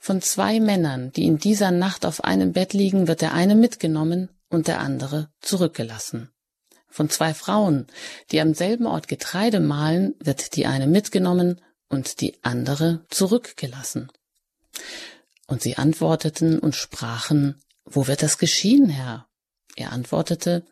von 0.00 0.22
zwei 0.22 0.60
Männern, 0.60 1.12
die 1.12 1.24
in 1.24 1.38
dieser 1.38 1.70
Nacht 1.70 2.06
auf 2.06 2.24
einem 2.24 2.52
Bett 2.52 2.72
liegen, 2.72 3.08
wird 3.08 3.20
der 3.20 3.34
eine 3.34 3.54
mitgenommen 3.54 4.30
und 4.48 4.68
der 4.68 4.80
andere 4.80 5.30
zurückgelassen. 5.40 6.30
Von 6.88 7.10
zwei 7.10 7.34
Frauen, 7.34 7.88
die 8.30 8.40
am 8.40 8.54
selben 8.54 8.86
Ort 8.86 9.08
Getreide 9.08 9.60
mahlen, 9.60 10.14
wird 10.20 10.54
die 10.54 10.66
eine 10.66 10.86
mitgenommen 10.86 11.60
und 11.88 12.20
die 12.20 12.38
andere 12.42 13.04
zurückgelassen. 13.10 14.10
Und 15.46 15.60
sie 15.62 15.76
antworteten 15.76 16.58
und 16.58 16.74
sprachen, 16.74 17.60
Wo 17.84 18.06
wird 18.06 18.22
das 18.22 18.38
geschehen, 18.38 18.88
Herr? 18.88 19.26
Er 19.76 19.92
antwortete, 19.92 20.64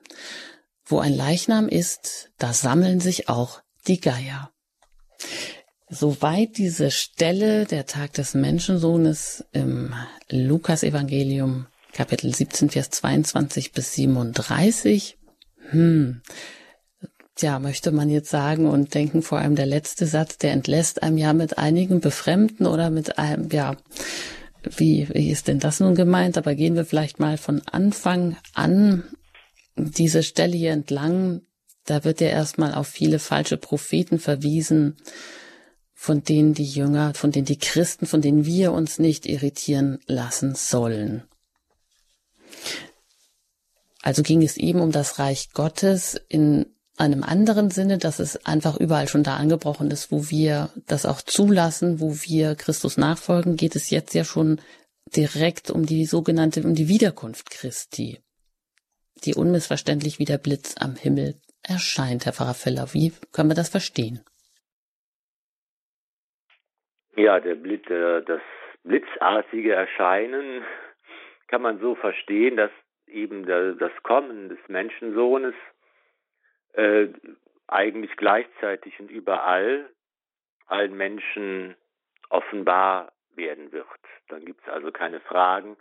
wo 0.84 0.98
ein 0.98 1.14
Leichnam 1.14 1.68
ist, 1.68 2.30
da 2.38 2.52
sammeln 2.52 3.00
sich 3.00 3.28
auch 3.28 3.60
die 3.86 4.00
Geier. 4.00 4.50
Soweit 5.88 6.56
diese 6.56 6.90
Stelle, 6.90 7.66
der 7.66 7.86
Tag 7.86 8.14
des 8.14 8.34
Menschensohnes 8.34 9.44
im 9.52 9.94
Lukas-Evangelium, 10.30 11.66
Kapitel 11.92 12.34
17, 12.34 12.70
Vers 12.70 12.90
22 12.90 13.72
bis 13.72 13.92
37. 13.94 15.18
Hm. 15.70 16.22
Tja, 17.34 17.58
möchte 17.58 17.92
man 17.92 18.08
jetzt 18.08 18.30
sagen 18.30 18.68
und 18.68 18.94
denken, 18.94 19.22
vor 19.22 19.38
allem 19.38 19.56
der 19.56 19.66
letzte 19.66 20.06
Satz, 20.06 20.38
der 20.38 20.52
entlässt 20.52 21.02
einem 21.02 21.18
ja 21.18 21.32
mit 21.32 21.58
einigen 21.58 22.00
Befremden 22.00 22.66
oder 22.66 22.90
mit 22.90 23.18
einem, 23.18 23.50
ja, 23.50 23.76
wie, 24.62 25.08
wie 25.12 25.30
ist 25.30 25.48
denn 25.48 25.58
das 25.58 25.80
nun 25.80 25.94
gemeint? 25.94 26.38
Aber 26.38 26.54
gehen 26.54 26.74
wir 26.74 26.84
vielleicht 26.84 27.18
mal 27.18 27.36
von 27.36 27.62
Anfang 27.66 28.36
an 28.54 29.04
diese 29.76 30.22
Stelle 30.22 30.56
hier 30.56 30.72
entlang. 30.72 31.42
Da 31.84 32.04
wird 32.04 32.20
ja 32.20 32.28
erstmal 32.28 32.74
auf 32.74 32.86
viele 32.86 33.18
falsche 33.18 33.56
Propheten 33.56 34.18
verwiesen, 34.18 34.96
von 35.94 36.22
denen 36.22 36.54
die 36.54 36.64
Jünger, 36.64 37.14
von 37.14 37.32
denen 37.32 37.46
die 37.46 37.58
Christen, 37.58 38.06
von 38.06 38.20
denen 38.20 38.44
wir 38.44 38.72
uns 38.72 38.98
nicht 38.98 39.26
irritieren 39.26 39.98
lassen 40.06 40.54
sollen. 40.54 41.24
Also 44.02 44.22
ging 44.22 44.42
es 44.42 44.56
eben 44.56 44.80
um 44.80 44.92
das 44.92 45.18
Reich 45.18 45.50
Gottes 45.52 46.20
in 46.28 46.66
einem 47.02 47.22
anderen 47.22 47.70
Sinne, 47.70 47.98
dass 47.98 48.18
es 48.18 48.46
einfach 48.46 48.78
überall 48.78 49.08
schon 49.08 49.24
da 49.24 49.36
angebrochen 49.36 49.90
ist, 49.90 50.10
wo 50.12 50.30
wir 50.30 50.70
das 50.86 51.04
auch 51.04 51.20
zulassen, 51.20 52.00
wo 52.00 52.12
wir 52.12 52.54
Christus 52.54 52.96
nachfolgen, 52.96 53.56
geht 53.56 53.76
es 53.76 53.90
jetzt 53.90 54.14
ja 54.14 54.24
schon 54.24 54.60
direkt 55.14 55.70
um 55.70 55.84
die 55.84 56.04
sogenannte, 56.04 56.62
um 56.62 56.74
die 56.74 56.88
Wiederkunft 56.88 57.50
Christi, 57.50 58.18
die 59.24 59.34
unmissverständlich 59.34 60.18
wie 60.18 60.24
der 60.24 60.38
Blitz 60.38 60.76
am 60.78 60.96
Himmel 60.96 61.34
erscheint, 61.62 62.24
Herr 62.24 62.32
Pfarrer 62.32 62.54
Feller. 62.54 62.86
Wie 62.92 63.12
können 63.32 63.50
wir 63.50 63.56
das 63.56 63.68
verstehen? 63.68 64.20
Ja, 67.16 67.40
der 67.40 67.56
Blitz, 67.56 67.88
äh, 67.90 68.22
das 68.22 68.40
blitzartige 68.84 69.74
Erscheinen 69.74 70.62
kann 71.48 71.62
man 71.62 71.78
so 71.80 71.94
verstehen, 71.94 72.56
dass 72.56 72.70
eben 73.06 73.46
das 73.46 73.92
Kommen 74.02 74.48
des 74.48 74.58
Menschensohnes 74.68 75.54
äh, 76.72 77.08
eigentlich 77.66 78.16
gleichzeitig 78.16 78.98
und 79.00 79.10
überall 79.10 79.88
allen 80.66 80.96
Menschen 80.96 81.74
offenbar 82.28 83.12
werden 83.34 83.72
wird. 83.72 83.86
Dann 84.28 84.44
gibt 84.44 84.62
es 84.62 84.72
also 84.72 84.90
keine 84.90 85.20
Fragen, 85.20 85.76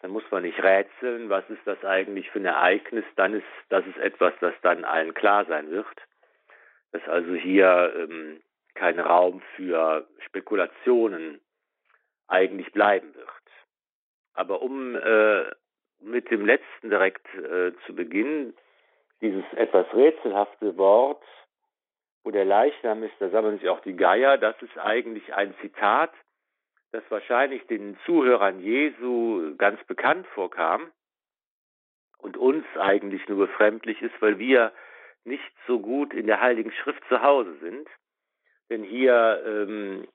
dann 0.00 0.12
muss 0.12 0.24
man 0.30 0.42
nicht 0.42 0.62
rätseln, 0.62 1.28
was 1.28 1.48
ist 1.50 1.60
das 1.66 1.82
eigentlich 1.84 2.30
für 2.30 2.38
ein 2.38 2.46
Ereignis, 2.46 3.04
dann 3.16 3.34
ist 3.34 3.46
das 3.68 3.86
ist 3.86 3.98
etwas, 3.98 4.32
das 4.40 4.54
dann 4.62 4.84
allen 4.84 5.14
klar 5.14 5.44
sein 5.44 5.70
wird. 5.70 5.86
Dass 6.92 7.06
also 7.06 7.34
hier 7.34 7.92
ähm, 7.96 8.40
kein 8.74 8.98
Raum 8.98 9.42
für 9.56 10.06
Spekulationen 10.26 11.40
eigentlich 12.28 12.72
bleiben 12.72 13.14
wird. 13.14 13.28
Aber 14.32 14.62
um 14.62 14.96
äh, 14.96 15.44
mit 16.00 16.30
dem 16.30 16.46
letzten 16.46 16.88
direkt 16.88 17.26
äh, 17.34 17.72
zu 17.86 17.94
beginnen, 17.94 18.54
dieses 19.20 19.44
etwas 19.54 19.86
rätselhafte 19.94 20.76
Wort, 20.76 21.22
wo 22.24 22.30
der 22.30 22.44
Leichnam 22.44 23.02
ist, 23.02 23.14
da 23.18 23.30
sammeln 23.30 23.58
sich 23.58 23.68
auch 23.68 23.80
die 23.80 23.96
Geier, 23.96 24.38
das 24.38 24.60
ist 24.62 24.76
eigentlich 24.78 25.34
ein 25.34 25.54
Zitat, 25.60 26.12
das 26.92 27.02
wahrscheinlich 27.08 27.66
den 27.66 27.96
Zuhörern 28.04 28.60
Jesu 28.60 29.54
ganz 29.56 29.82
bekannt 29.84 30.26
vorkam 30.28 30.90
und 32.18 32.36
uns 32.36 32.64
eigentlich 32.78 33.26
nur 33.28 33.46
befremdlich 33.46 34.02
ist, 34.02 34.20
weil 34.20 34.38
wir 34.38 34.72
nicht 35.24 35.52
so 35.66 35.78
gut 35.78 36.12
in 36.12 36.26
der 36.26 36.40
Heiligen 36.40 36.72
Schrift 36.72 37.02
zu 37.08 37.22
Hause 37.22 37.54
sind. 37.60 37.88
Denn 38.70 38.82
hier, 38.82 39.42
ähm, 39.46 40.08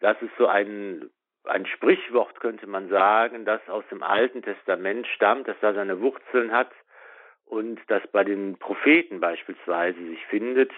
das 0.00 0.20
ist 0.22 0.36
so 0.36 0.46
ein, 0.46 1.10
ein 1.44 1.66
Sprichwort, 1.66 2.40
könnte 2.40 2.66
man 2.66 2.88
sagen, 2.88 3.44
das 3.44 3.66
aus 3.68 3.84
dem 3.90 4.02
Alten 4.02 4.42
Testament 4.42 5.06
stammt, 5.06 5.48
das 5.48 5.56
da 5.60 5.72
seine 5.72 6.00
Wurzeln 6.00 6.52
hat 6.52 6.70
und 7.48 7.80
das 7.88 8.02
bei 8.12 8.24
den 8.24 8.58
Propheten 8.58 9.20
beispielsweise 9.20 9.98
sich 10.06 10.24
findet, 10.26 10.70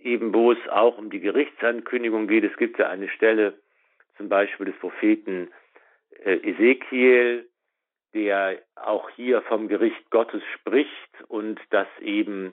eben 0.00 0.32
wo 0.32 0.52
es 0.52 0.68
auch 0.68 0.98
um 0.98 1.10
die 1.10 1.20
Gerichtsankündigung 1.20 2.28
geht. 2.28 2.44
Es 2.44 2.56
gibt 2.56 2.78
ja 2.78 2.88
eine 2.88 3.08
Stelle 3.08 3.54
zum 4.16 4.28
Beispiel 4.28 4.66
des 4.66 4.76
Propheten 4.76 5.50
äh, 6.24 6.34
Ezekiel, 6.34 7.48
der 8.14 8.58
auch 8.74 9.10
hier 9.10 9.42
vom 9.42 9.68
Gericht 9.68 10.10
Gottes 10.10 10.42
spricht 10.54 11.22
und 11.28 11.60
dass 11.70 11.88
eben 12.00 12.52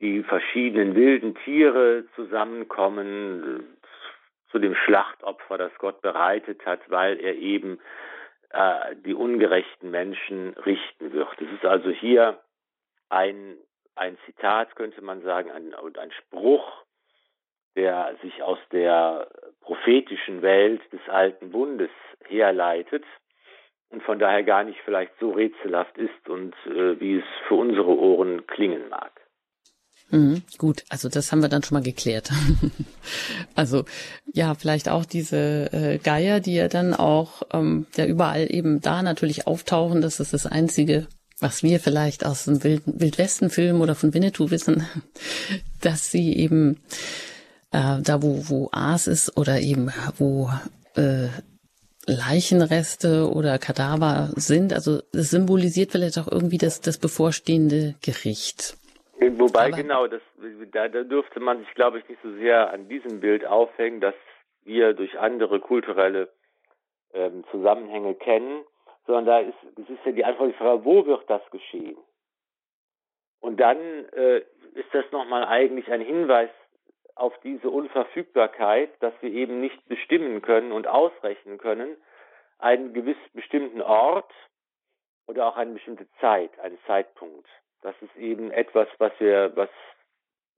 die 0.00 0.22
verschiedenen 0.22 0.94
wilden 0.94 1.34
Tiere 1.44 2.04
zusammenkommen 2.14 3.60
äh, 3.60 4.50
zu 4.50 4.58
dem 4.58 4.74
Schlachtopfer, 4.74 5.58
das 5.58 5.72
Gott 5.78 6.02
bereitet 6.02 6.64
hat, 6.66 6.80
weil 6.90 7.18
er 7.18 7.34
eben 7.34 7.78
äh, 8.50 8.96
die 9.04 9.14
ungerechten 9.14 9.90
Menschen 9.90 10.54
richten 10.64 11.12
wird. 11.12 11.40
Es 11.40 11.52
ist 11.52 11.64
also 11.64 11.90
hier 11.90 12.40
ein, 13.08 13.56
ein 13.94 14.16
Zitat, 14.26 14.76
könnte 14.76 15.02
man 15.02 15.22
sagen, 15.22 15.50
ein, 15.50 15.74
ein 15.74 16.12
Spruch, 16.12 16.84
der 17.74 18.16
sich 18.22 18.42
aus 18.42 18.58
der 18.72 19.28
prophetischen 19.60 20.42
Welt 20.42 20.80
des 20.92 21.06
alten 21.08 21.50
Bundes 21.50 21.90
herleitet 22.24 23.04
und 23.90 24.02
von 24.02 24.18
daher 24.18 24.42
gar 24.42 24.64
nicht 24.64 24.80
vielleicht 24.84 25.12
so 25.20 25.30
rätselhaft 25.30 25.96
ist 25.98 26.28
und 26.28 26.54
äh, 26.66 26.98
wie 27.00 27.18
es 27.18 27.24
für 27.46 27.54
unsere 27.54 27.96
Ohren 27.96 28.46
klingen 28.46 28.88
mag. 28.88 29.25
Mhm, 30.10 30.42
gut, 30.56 30.84
also 30.88 31.08
das 31.08 31.32
haben 31.32 31.42
wir 31.42 31.48
dann 31.48 31.64
schon 31.64 31.74
mal 31.74 31.82
geklärt. 31.82 32.30
also 33.54 33.84
ja, 34.32 34.54
vielleicht 34.54 34.88
auch 34.88 35.04
diese 35.04 35.72
äh, 35.72 35.98
Geier, 35.98 36.40
die 36.40 36.54
ja 36.54 36.68
dann 36.68 36.94
auch 36.94 37.42
ähm, 37.52 37.86
ja 37.96 38.06
überall 38.06 38.46
eben 38.48 38.80
da 38.80 39.02
natürlich 39.02 39.46
auftauchen. 39.46 40.02
Das 40.02 40.20
ist 40.20 40.32
das 40.32 40.46
Einzige, 40.46 41.08
was 41.40 41.62
wir 41.64 41.80
vielleicht 41.80 42.24
aus 42.24 42.44
dem 42.44 42.62
Wild 42.62 42.82
Wildwesten-Film 42.86 43.80
oder 43.80 43.96
von 43.96 44.14
Winnetou 44.14 44.50
wissen, 44.50 44.86
dass 45.80 46.10
sie 46.10 46.36
eben 46.36 46.80
äh, 47.72 48.00
da, 48.00 48.22
wo, 48.22 48.48
wo 48.48 48.68
Aas 48.70 49.08
ist 49.08 49.36
oder 49.36 49.60
eben 49.60 49.90
wo 50.18 50.50
äh, 50.94 51.28
Leichenreste 52.06 53.28
oder 53.28 53.58
Kadaver 53.58 54.32
sind. 54.36 54.72
Also 54.72 55.02
es 55.12 55.30
symbolisiert 55.30 55.90
vielleicht 55.90 56.18
auch 56.18 56.28
irgendwie 56.28 56.58
das, 56.58 56.80
das 56.80 56.98
bevorstehende 56.98 57.96
Gericht. 58.00 58.76
Wobei 59.18 59.66
Aber 59.66 59.76
genau, 59.76 60.06
das, 60.06 60.20
da, 60.72 60.88
da 60.88 61.02
dürfte 61.02 61.40
man 61.40 61.60
sich, 61.60 61.74
glaube 61.74 61.98
ich, 61.98 62.08
nicht 62.08 62.20
so 62.22 62.32
sehr 62.34 62.70
an 62.70 62.88
diesem 62.88 63.20
Bild 63.20 63.46
aufhängen, 63.46 64.00
dass 64.00 64.14
wir 64.64 64.92
durch 64.92 65.18
andere 65.18 65.60
kulturelle 65.60 66.28
ähm, 67.14 67.44
Zusammenhänge 67.50 68.14
kennen, 68.14 68.64
sondern 69.06 69.26
da 69.26 69.38
ist, 69.38 69.56
das 69.76 69.88
ist 69.88 70.04
ja 70.04 70.12
die 70.12 70.24
Antwort 70.24 70.50
die 70.50 70.58
Frage, 70.58 70.84
wo 70.84 71.06
wird 71.06 71.28
das 71.30 71.42
geschehen? 71.50 71.96
Und 73.40 73.58
dann 73.58 73.78
äh, 74.12 74.38
ist 74.74 74.92
das 74.92 75.04
nochmal 75.12 75.44
eigentlich 75.44 75.90
ein 75.90 76.00
Hinweis 76.00 76.50
auf 77.14 77.32
diese 77.42 77.70
Unverfügbarkeit, 77.70 78.90
dass 79.00 79.14
wir 79.22 79.30
eben 79.30 79.60
nicht 79.60 79.88
bestimmen 79.88 80.42
können 80.42 80.72
und 80.72 80.86
ausrechnen 80.86 81.56
können, 81.56 81.96
einen 82.58 82.92
gewiss 82.92 83.16
bestimmten 83.32 83.80
Ort 83.80 84.30
oder 85.26 85.46
auch 85.46 85.56
eine 85.56 85.72
bestimmte 85.72 86.06
Zeit, 86.20 86.58
einen 86.58 86.78
Zeitpunkt. 86.86 87.48
Das 87.82 87.94
ist 88.00 88.16
eben 88.16 88.50
etwas, 88.50 88.88
was 88.98 89.12
wir, 89.18 89.52
was 89.54 89.70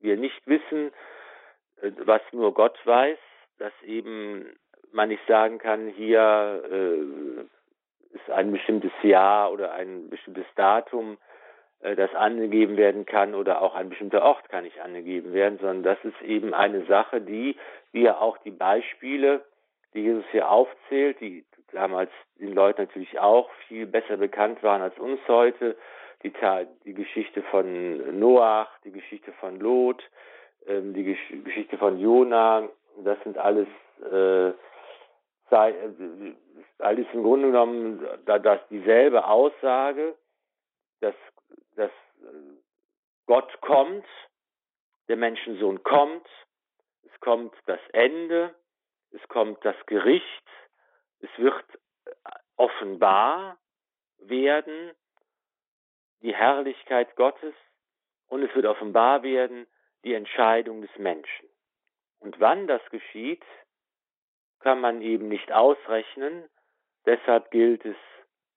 wir 0.01 0.17
nicht 0.17 0.47
wissen, 0.47 0.93
äh, 1.83 1.93
was 2.05 2.23
nur 2.33 2.55
Gott 2.55 2.79
weiß, 2.85 3.19
dass 3.59 3.73
eben 3.83 4.47
man 4.93 5.09
nicht 5.09 5.27
sagen 5.27 5.59
kann, 5.59 5.89
hier 5.89 6.63
äh, 6.71 8.15
ist 8.15 8.31
ein 8.31 8.53
bestimmtes 8.53 8.93
Jahr 9.03 9.53
oder 9.53 9.73
ein 9.73 10.09
bestimmtes 10.09 10.47
Datum, 10.55 11.19
äh, 11.81 11.95
das 11.97 12.15
angegeben 12.15 12.77
werden 12.77 13.07
kann 13.07 13.35
oder 13.35 13.63
auch 13.63 13.75
ein 13.75 13.89
bestimmter 13.89 14.23
Ort 14.23 14.49
kann 14.49 14.65
nicht 14.65 14.81
angegeben 14.81 15.33
werden, 15.33 15.59
sondern 15.59 15.83
das 15.83 15.99
ist 16.05 16.21
eben 16.23 16.55
eine 16.55 16.85
Sache, 16.87 17.21
die, 17.21 17.57
ja 17.93 18.19
auch 18.19 18.39
die 18.39 18.51
Beispiele, 18.51 19.45
die 19.95 20.01
Jesus 20.01 20.25
hier 20.31 20.51
aufzählt, 20.51 21.21
die 21.21 21.45
damals 21.73 22.11
den 22.39 22.55
Leuten 22.55 22.83
natürlich 22.83 23.19
auch 23.19 23.51
viel 23.67 23.87
besser 23.87 24.17
bekannt 24.17 24.63
waren 24.63 24.83
als 24.83 24.99
uns 24.99 25.21
heute, 25.29 25.77
die, 26.23 26.33
die 26.85 26.95
Geschichte 26.95 27.43
von 27.45 28.19
Noach, 28.19 28.69
die 28.85 28.93
Geschichte 28.93 29.33
von 29.35 29.59
Lot, 29.61 30.03
ähm, 30.67 30.95
die 30.95 31.05
Gesch 31.05 31.45
Geschichte 31.45 31.79
von 31.79 31.99
Jona, 31.99 32.69
das 33.05 33.19
sind 33.23 33.39
alles, 33.39 33.69
äh, 34.11 34.49
äh, 34.49 34.55
alles 36.79 37.07
im 37.13 37.23
Grunde 37.23 37.49
genommen 37.49 38.07
da, 38.27 38.39
das 38.39 38.61
dieselbe 38.69 39.27
Aussage, 39.27 40.17
dass, 41.01 41.15
dass 41.77 41.91
Gott 43.27 43.61
kommt, 43.61 44.07
der 45.09 45.17
Menschensohn 45.17 45.83
kommt, 45.83 46.27
es 47.05 47.21
kommt 47.21 47.55
das 47.67 47.81
Ende, 47.93 48.55
es 49.13 49.27
kommt 49.29 49.65
das 49.65 49.77
Gericht, 49.87 50.45
es 51.21 51.31
wird 51.39 51.65
offenbar 52.57 53.59
werden, 54.19 54.93
die 56.23 56.35
Herrlichkeit 56.35 57.15
Gottes 57.17 57.55
und 58.29 58.43
es 58.43 58.55
wird 58.55 58.67
offenbar 58.67 59.23
werden 59.23 59.67
die 60.05 60.15
Entscheidung 60.15 60.83
des 60.83 60.97
Menschen. 60.99 61.49
Und 62.21 62.39
wann 62.41 62.67
das 62.67 62.83
geschieht, 62.91 63.45
kann 64.61 64.81
man 64.81 65.03
eben 65.03 65.29
nicht 65.29 65.53
ausrechnen, 65.53 66.49
deshalb 67.07 67.51
gilt 67.51 67.85
es, 67.85 67.97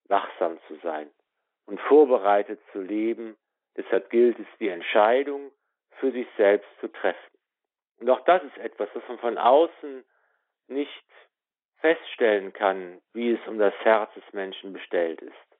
wachsam 0.04 0.58
zu 0.66 0.76
sein 0.82 1.10
und 1.66 1.80
vorbereitet 1.80 2.60
zu 2.72 2.80
leben, 2.80 3.36
deshalb 3.76 4.10
gilt 4.10 4.38
es, 4.38 4.46
die 4.58 4.68
Entscheidung 4.68 5.52
für 5.98 6.10
sich 6.10 6.26
selbst 6.36 6.68
zu 6.80 6.88
treffen. 6.88 7.38
Und 7.98 8.10
auch 8.10 8.20
das 8.24 8.42
ist 8.42 8.58
etwas, 8.58 8.88
was 8.94 9.06
man 9.08 9.18
von 9.20 9.38
außen 9.38 10.04
nicht 10.66 11.04
feststellen 11.76 12.52
kann, 12.52 13.00
wie 13.12 13.32
es 13.32 13.46
um 13.46 13.58
das 13.58 13.74
Herz 13.84 14.12
des 14.14 14.32
Menschen 14.32 14.72
bestellt 14.72 15.20
ist. 15.22 15.51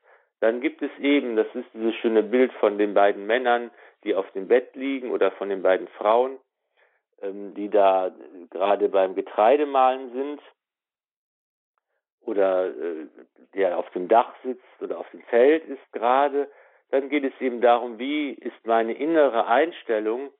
Dann 0.42 0.60
gibt 0.60 0.82
es 0.82 0.90
eben, 0.98 1.36
das 1.36 1.46
ist 1.54 1.68
dieses 1.72 1.94
schöne 1.94 2.24
Bild 2.24 2.52
von 2.54 2.76
den 2.76 2.94
beiden 2.94 3.26
Männern, 3.26 3.70
die 4.02 4.16
auf 4.16 4.28
dem 4.32 4.48
Bett 4.48 4.74
liegen 4.74 5.12
oder 5.12 5.30
von 5.30 5.48
den 5.48 5.62
beiden 5.62 5.86
Frauen. 5.86 6.38
ähm, 7.22 7.54
die 7.54 7.70
da 7.70 8.10
gerade 8.50 8.88
beim 8.88 9.14
Getreidemahlen 9.14 10.12
sind 10.12 10.40
oder 12.20 12.66
äh, 12.66 13.06
der 13.54 13.78
auf 13.78 13.88
dem 13.90 14.08
Dach 14.08 14.34
sitzt 14.42 14.82
oder 14.82 14.98
auf 14.98 15.08
dem 15.10 15.22
Feld 15.22 15.64
ist 15.66 15.92
gerade, 15.92 16.50
dann 16.90 17.08
geht 17.08 17.24
es 17.24 17.40
eben 17.40 17.60
darum, 17.60 17.98
wie 17.98 18.32
ist 18.32 18.66
meine 18.66 18.94
innere 18.94 19.46
Einstellung, 19.46 20.30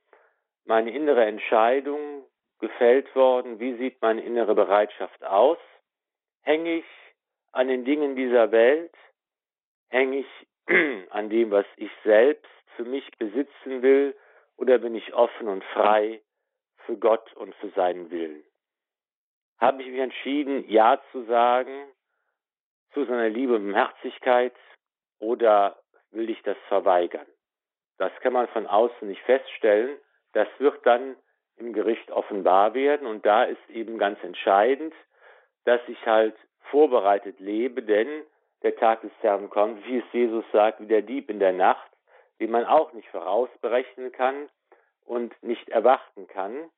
meine 0.64 0.90
innere 0.90 1.24
Entscheidung 1.24 2.24
gefällt 2.58 3.14
worden, 3.14 3.58
wie 3.58 3.76
sieht 3.76 4.00
meine 4.02 4.22
innere 4.22 4.54
Bereitschaft 4.54 5.22
aus, 5.24 5.58
hänge 6.42 6.78
ich 6.78 6.84
an 7.52 7.68
den 7.68 7.84
Dingen 7.84 8.16
dieser 8.16 8.50
Welt, 8.50 8.92
hänge 9.92 10.18
ich 10.66 11.10
an 11.10 11.30
dem, 11.30 11.50
was 11.50 11.66
ich 11.76 11.90
selbst 12.02 12.50
für 12.76 12.84
mich 12.84 13.08
besitzen 13.18 13.82
will, 13.82 14.16
oder 14.56 14.78
bin 14.78 14.94
ich 14.94 15.14
offen 15.14 15.48
und 15.48 15.64
frei 15.64 16.20
für 16.86 16.96
Gott 16.96 17.32
und 17.34 17.54
für 17.56 17.70
seinen 17.70 18.10
Willen? 18.10 18.42
Habe 19.58 19.82
ich 19.82 19.88
mich 19.88 20.00
entschieden, 20.00 20.68
Ja 20.68 21.00
zu 21.12 21.24
sagen 21.24 21.86
zu 22.92 23.04
seiner 23.04 23.28
Liebe 23.28 23.54
und 23.54 23.74
Herzlichkeit 23.74 24.54
oder 25.18 25.80
will 26.10 26.28
ich 26.28 26.42
das 26.42 26.56
verweigern? 26.68 27.26
Das 27.98 28.12
kann 28.20 28.32
man 28.32 28.48
von 28.48 28.66
außen 28.66 29.08
nicht 29.08 29.22
feststellen. 29.22 29.96
Das 30.32 30.48
wird 30.58 30.84
dann 30.84 31.16
im 31.56 31.72
Gericht 31.72 32.10
offenbar 32.10 32.74
werden 32.74 33.06
und 33.06 33.24
da 33.24 33.44
ist 33.44 33.70
eben 33.70 33.98
ganz 33.98 34.22
entscheidend, 34.22 34.94
dass 35.64 35.80
ich 35.86 36.04
halt 36.06 36.36
vorbereitet 36.70 37.38
lebe, 37.40 37.82
denn 37.82 38.24
der 38.62 38.76
Tag 38.76 39.02
des 39.02 39.12
Herrn 39.20 39.50
kommt, 39.50 39.84
wie 39.86 39.98
es 39.98 40.04
Jesus 40.12 40.44
sagt, 40.52 40.80
wie 40.80 40.86
der 40.86 41.02
Dieb 41.02 41.30
in 41.30 41.38
der 41.38 41.52
Nacht, 41.52 41.90
den 42.40 42.50
man 42.50 42.64
auch 42.64 42.92
nicht 42.92 43.08
vorausberechnen 43.08 44.12
kann 44.12 44.48
und 45.04 45.34
nicht 45.42 45.68
erwarten 45.68 46.26
kann 46.28 46.70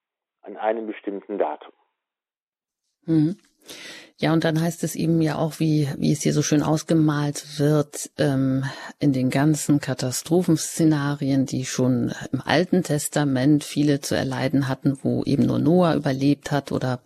an 0.42 0.56
einem 0.56 0.86
bestimmten 0.86 1.38
Datum. 1.38 1.72
Mhm. 3.06 3.36
Ja, 4.20 4.32
und 4.32 4.44
dann 4.44 4.60
heißt 4.60 4.84
es 4.84 4.94
eben 4.94 5.20
ja 5.20 5.34
auch, 5.34 5.58
wie, 5.58 5.88
wie 5.98 6.12
es 6.12 6.22
hier 6.22 6.32
so 6.32 6.42
schön 6.42 6.62
ausgemalt 6.62 7.58
wird, 7.58 8.10
ähm, 8.16 8.64
in 9.00 9.12
den 9.12 9.28
ganzen 9.28 9.80
Katastrophenszenarien, 9.80 11.46
die 11.46 11.64
schon 11.64 12.12
im 12.30 12.40
Alten 12.40 12.84
Testament 12.84 13.64
viele 13.64 14.00
zu 14.00 14.14
erleiden 14.14 14.68
hatten, 14.68 14.96
wo 15.02 15.24
eben 15.24 15.46
nur 15.46 15.58
Noah 15.58 15.96
überlebt 15.96 16.52
hat 16.52 16.70
oder 16.70 17.00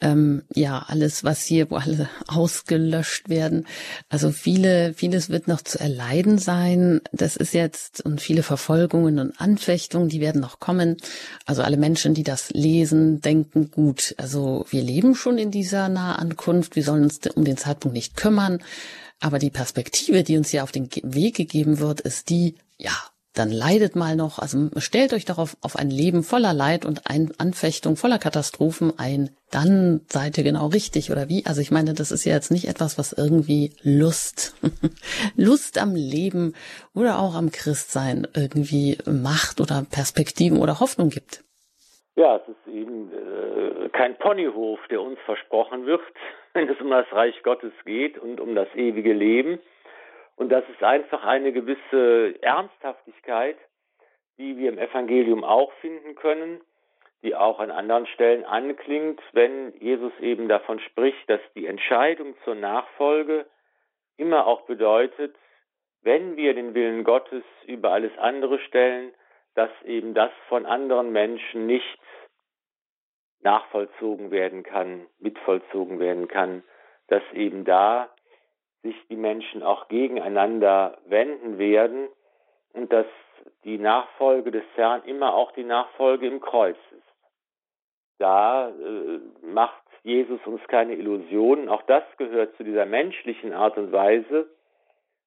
ähm, 0.00 0.44
ja, 0.54 0.84
alles, 0.86 1.24
was 1.24 1.42
hier, 1.42 1.70
wo 1.70 1.76
alle 1.76 2.08
ausgelöscht 2.28 3.28
werden. 3.28 3.66
Also 4.08 4.30
viele, 4.30 4.94
vieles 4.94 5.28
wird 5.28 5.48
noch 5.48 5.62
zu 5.62 5.80
erleiden 5.80 6.38
sein. 6.38 7.00
Das 7.12 7.36
ist 7.36 7.52
jetzt, 7.52 8.04
und 8.04 8.20
viele 8.20 8.42
Verfolgungen 8.42 9.18
und 9.18 9.40
Anfechtungen, 9.40 10.08
die 10.08 10.20
werden 10.20 10.40
noch 10.40 10.60
kommen. 10.60 10.96
Also 11.46 11.62
alle 11.62 11.76
Menschen, 11.76 12.14
die 12.14 12.22
das 12.22 12.50
lesen, 12.50 13.20
denken, 13.20 13.70
gut, 13.70 14.14
also 14.18 14.66
wir 14.70 14.82
leben 14.82 15.14
schon 15.16 15.38
in 15.38 15.50
dieser 15.50 15.88
Nahankunft, 16.28 16.76
wir 16.76 16.82
sollen 16.82 17.04
uns 17.04 17.20
um 17.34 17.44
den 17.44 17.56
Zeitpunkt 17.56 17.94
nicht 17.94 18.16
kümmern. 18.16 18.62
Aber 19.20 19.38
die 19.38 19.50
Perspektive, 19.50 20.22
die 20.22 20.36
uns 20.36 20.52
ja 20.52 20.62
auf 20.62 20.72
den 20.72 20.88
Weg 21.02 21.36
gegeben 21.36 21.80
wird, 21.80 22.00
ist 22.00 22.30
die, 22.30 22.56
ja, 22.76 22.92
dann 23.34 23.50
leidet 23.50 23.94
mal 23.94 24.16
noch, 24.16 24.38
also 24.38 24.68
stellt 24.78 25.12
euch 25.12 25.24
darauf 25.24 25.56
auf 25.60 25.76
ein 25.76 25.90
Leben 25.90 26.22
voller 26.24 26.52
Leid 26.52 26.84
und 26.84 27.08
ein 27.08 27.32
Anfechtung, 27.38 27.96
voller 27.96 28.18
Katastrophen 28.18 28.98
ein, 28.98 29.30
dann 29.50 30.00
seid 30.08 30.38
ihr 30.38 30.44
genau 30.44 30.66
richtig 30.66 31.12
oder 31.12 31.28
wie? 31.28 31.46
Also 31.46 31.60
ich 31.60 31.70
meine, 31.70 31.94
das 31.94 32.10
ist 32.10 32.24
ja 32.24 32.34
jetzt 32.34 32.50
nicht 32.50 32.66
etwas, 32.66 32.98
was 32.98 33.12
irgendwie 33.12 33.72
Lust, 33.82 34.54
Lust 35.36 35.78
am 35.78 35.94
Leben 35.94 36.54
oder 36.94 37.20
auch 37.20 37.34
am 37.34 37.52
Christsein 37.52 38.26
irgendwie 38.34 38.98
macht 39.06 39.60
oder 39.60 39.86
Perspektiven 39.88 40.58
oder 40.58 40.80
Hoffnung 40.80 41.10
gibt. 41.10 41.44
Ja, 42.16 42.36
es 42.36 42.48
ist 42.48 42.74
eben 42.74 43.12
äh, 43.12 43.27
kein 43.92 44.16
Ponyhof, 44.16 44.80
der 44.88 45.02
uns 45.02 45.18
versprochen 45.20 45.86
wird, 45.86 46.02
wenn 46.54 46.68
es 46.68 46.80
um 46.80 46.90
das 46.90 47.10
Reich 47.12 47.42
Gottes 47.42 47.72
geht 47.84 48.18
und 48.18 48.40
um 48.40 48.54
das 48.54 48.68
ewige 48.74 49.12
Leben. 49.12 49.60
Und 50.36 50.50
das 50.50 50.64
ist 50.68 50.82
einfach 50.82 51.24
eine 51.24 51.52
gewisse 51.52 52.36
Ernsthaftigkeit, 52.42 53.56
die 54.38 54.56
wir 54.56 54.68
im 54.70 54.78
Evangelium 54.78 55.42
auch 55.42 55.72
finden 55.80 56.14
können, 56.14 56.60
die 57.22 57.34
auch 57.34 57.58
an 57.58 57.72
anderen 57.72 58.06
Stellen 58.06 58.44
anklingt, 58.44 59.20
wenn 59.32 59.72
Jesus 59.80 60.12
eben 60.20 60.48
davon 60.48 60.78
spricht, 60.78 61.28
dass 61.28 61.40
die 61.56 61.66
Entscheidung 61.66 62.36
zur 62.44 62.54
Nachfolge 62.54 63.46
immer 64.16 64.46
auch 64.46 64.62
bedeutet, 64.62 65.34
wenn 66.02 66.36
wir 66.36 66.54
den 66.54 66.74
Willen 66.74 67.02
Gottes 67.02 67.42
über 67.66 67.90
alles 67.90 68.16
andere 68.18 68.60
stellen, 68.60 69.12
dass 69.54 69.70
eben 69.84 70.14
das 70.14 70.30
von 70.48 70.66
anderen 70.66 71.10
Menschen 71.10 71.66
nicht 71.66 71.98
nachvollzogen 73.42 74.30
werden 74.30 74.62
kann, 74.62 75.06
mitvollzogen 75.18 76.00
werden 76.00 76.28
kann, 76.28 76.62
dass 77.08 77.22
eben 77.32 77.64
da 77.64 78.08
sich 78.82 78.96
die 79.08 79.16
Menschen 79.16 79.62
auch 79.62 79.88
gegeneinander 79.88 80.98
wenden 81.06 81.58
werden 81.58 82.08
und 82.72 82.92
dass 82.92 83.06
die 83.64 83.78
Nachfolge 83.78 84.50
des 84.50 84.64
Herrn 84.74 85.02
immer 85.04 85.34
auch 85.34 85.52
die 85.52 85.64
Nachfolge 85.64 86.26
im 86.26 86.40
Kreuz 86.40 86.76
ist. 86.92 87.02
Da 88.18 88.68
äh, 88.68 89.20
macht 89.42 89.82
Jesus 90.02 90.40
uns 90.46 90.60
keine 90.68 90.94
Illusionen. 90.94 91.68
Auch 91.68 91.82
das 91.82 92.04
gehört 92.16 92.56
zu 92.56 92.64
dieser 92.64 92.86
menschlichen 92.86 93.52
Art 93.52 93.76
und 93.76 93.92
Weise 93.92 94.48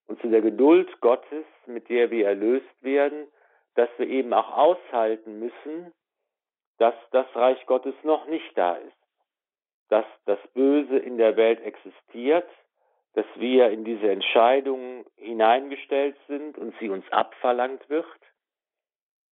und 0.07 0.19
zu 0.21 0.29
der 0.29 0.41
Geduld 0.41 0.99
Gottes, 1.01 1.45
mit 1.65 1.89
der 1.89 2.11
wir 2.11 2.27
erlöst 2.27 2.83
werden, 2.83 3.27
dass 3.75 3.89
wir 3.97 4.07
eben 4.07 4.33
auch 4.33 4.57
aushalten 4.57 5.39
müssen, 5.39 5.93
dass 6.81 6.95
das 7.11 7.27
Reich 7.35 7.65
Gottes 7.67 7.95
noch 8.03 8.25
nicht 8.25 8.57
da 8.57 8.75
ist, 8.75 8.97
dass 9.89 10.05
das 10.25 10.39
Böse 10.53 10.97
in 10.97 11.17
der 11.17 11.37
Welt 11.37 11.61
existiert 11.61 12.47
dass 13.13 13.25
wir 13.35 13.69
in 13.69 13.83
diese 13.83 14.09
Entscheidung 14.09 15.05
hineingestellt 15.17 16.15
sind 16.27 16.57
und 16.57 16.73
sie 16.79 16.89
uns 16.89 17.05
abverlangt 17.11 17.89
wird 17.89 18.05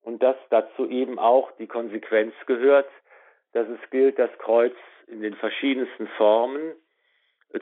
und 0.02 0.22
dass 0.22 0.36
dazu 0.50 0.88
eben 0.90 1.18
auch 1.18 1.52
die 1.54 1.68
Konsequenz 1.68 2.34
gehört, 2.46 2.90
dass 3.54 3.68
es 3.68 3.90
gilt, 3.90 4.20
das 4.20 4.32
Kreuz 4.38 4.76
in 5.08 5.22
den 5.22 5.34
verschiedensten 5.36 6.08
Formen 6.18 6.76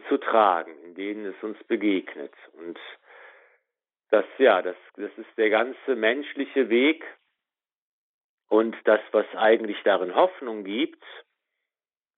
zu 0.10 0.18
tragen, 0.18 0.74
in 0.84 0.96
denen 0.96 1.26
es 1.28 1.44
uns 1.44 1.64
begegnet. 1.66 2.34
Und 2.54 2.78
das, 4.10 4.26
ja, 4.38 4.62
das, 4.62 4.76
das 4.96 5.12
ist 5.18 5.38
der 5.38 5.50
ganze 5.50 5.96
menschliche 5.96 6.70
Weg 6.70 7.06
und 8.50 8.76
das, 8.86 9.00
was 9.12 9.26
eigentlich 9.36 9.78
darin 9.84 10.16
Hoffnung 10.16 10.64
gibt, 10.64 11.04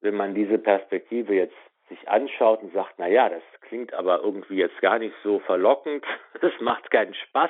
wenn 0.02 0.16
man 0.16 0.36
diese 0.36 0.58
Perspektive 0.58 1.34
jetzt 1.34 1.56
sich 1.90 2.08
anschaut 2.08 2.62
und 2.62 2.74
sagt, 2.74 2.96
na 2.98 3.08
ja, 3.08 3.30
das 3.30 3.42
klingt 3.62 3.94
aber 3.94 4.22
irgendwie 4.22 4.58
jetzt 4.58 4.80
gar 4.82 5.00
nicht 5.00 5.16
so 5.24 5.40
verlockend, 5.40 6.06
es 6.42 6.54
macht 6.62 6.90
keinen 6.92 7.14
Spaß, 7.14 7.50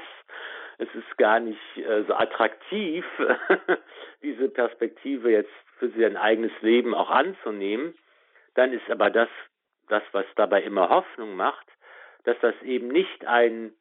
es 0.77 0.87
ist 0.95 1.17
gar 1.17 1.39
nicht 1.39 1.59
äh, 1.77 2.03
so 2.03 2.13
attraktiv, 2.13 3.05
diese 4.23 4.49
Perspektive 4.49 5.31
jetzt 5.31 5.51
für 5.77 5.89
sein 5.89 6.17
eigenes 6.17 6.53
Leben 6.61 6.95
auch 6.95 7.09
anzunehmen, 7.09 7.93
dann 8.55 8.73
ist 8.73 8.89
aber 8.89 9.09
das, 9.09 9.29
das, 9.89 10.03
was 10.13 10.25
dabei 10.35 10.63
immer 10.63 10.89
Hoffnung 10.89 11.35
macht, 11.35 11.67
dass 12.23 12.37
das 12.41 12.55
eben 12.63 12.87
nicht 12.87 13.25
ein 13.25 13.73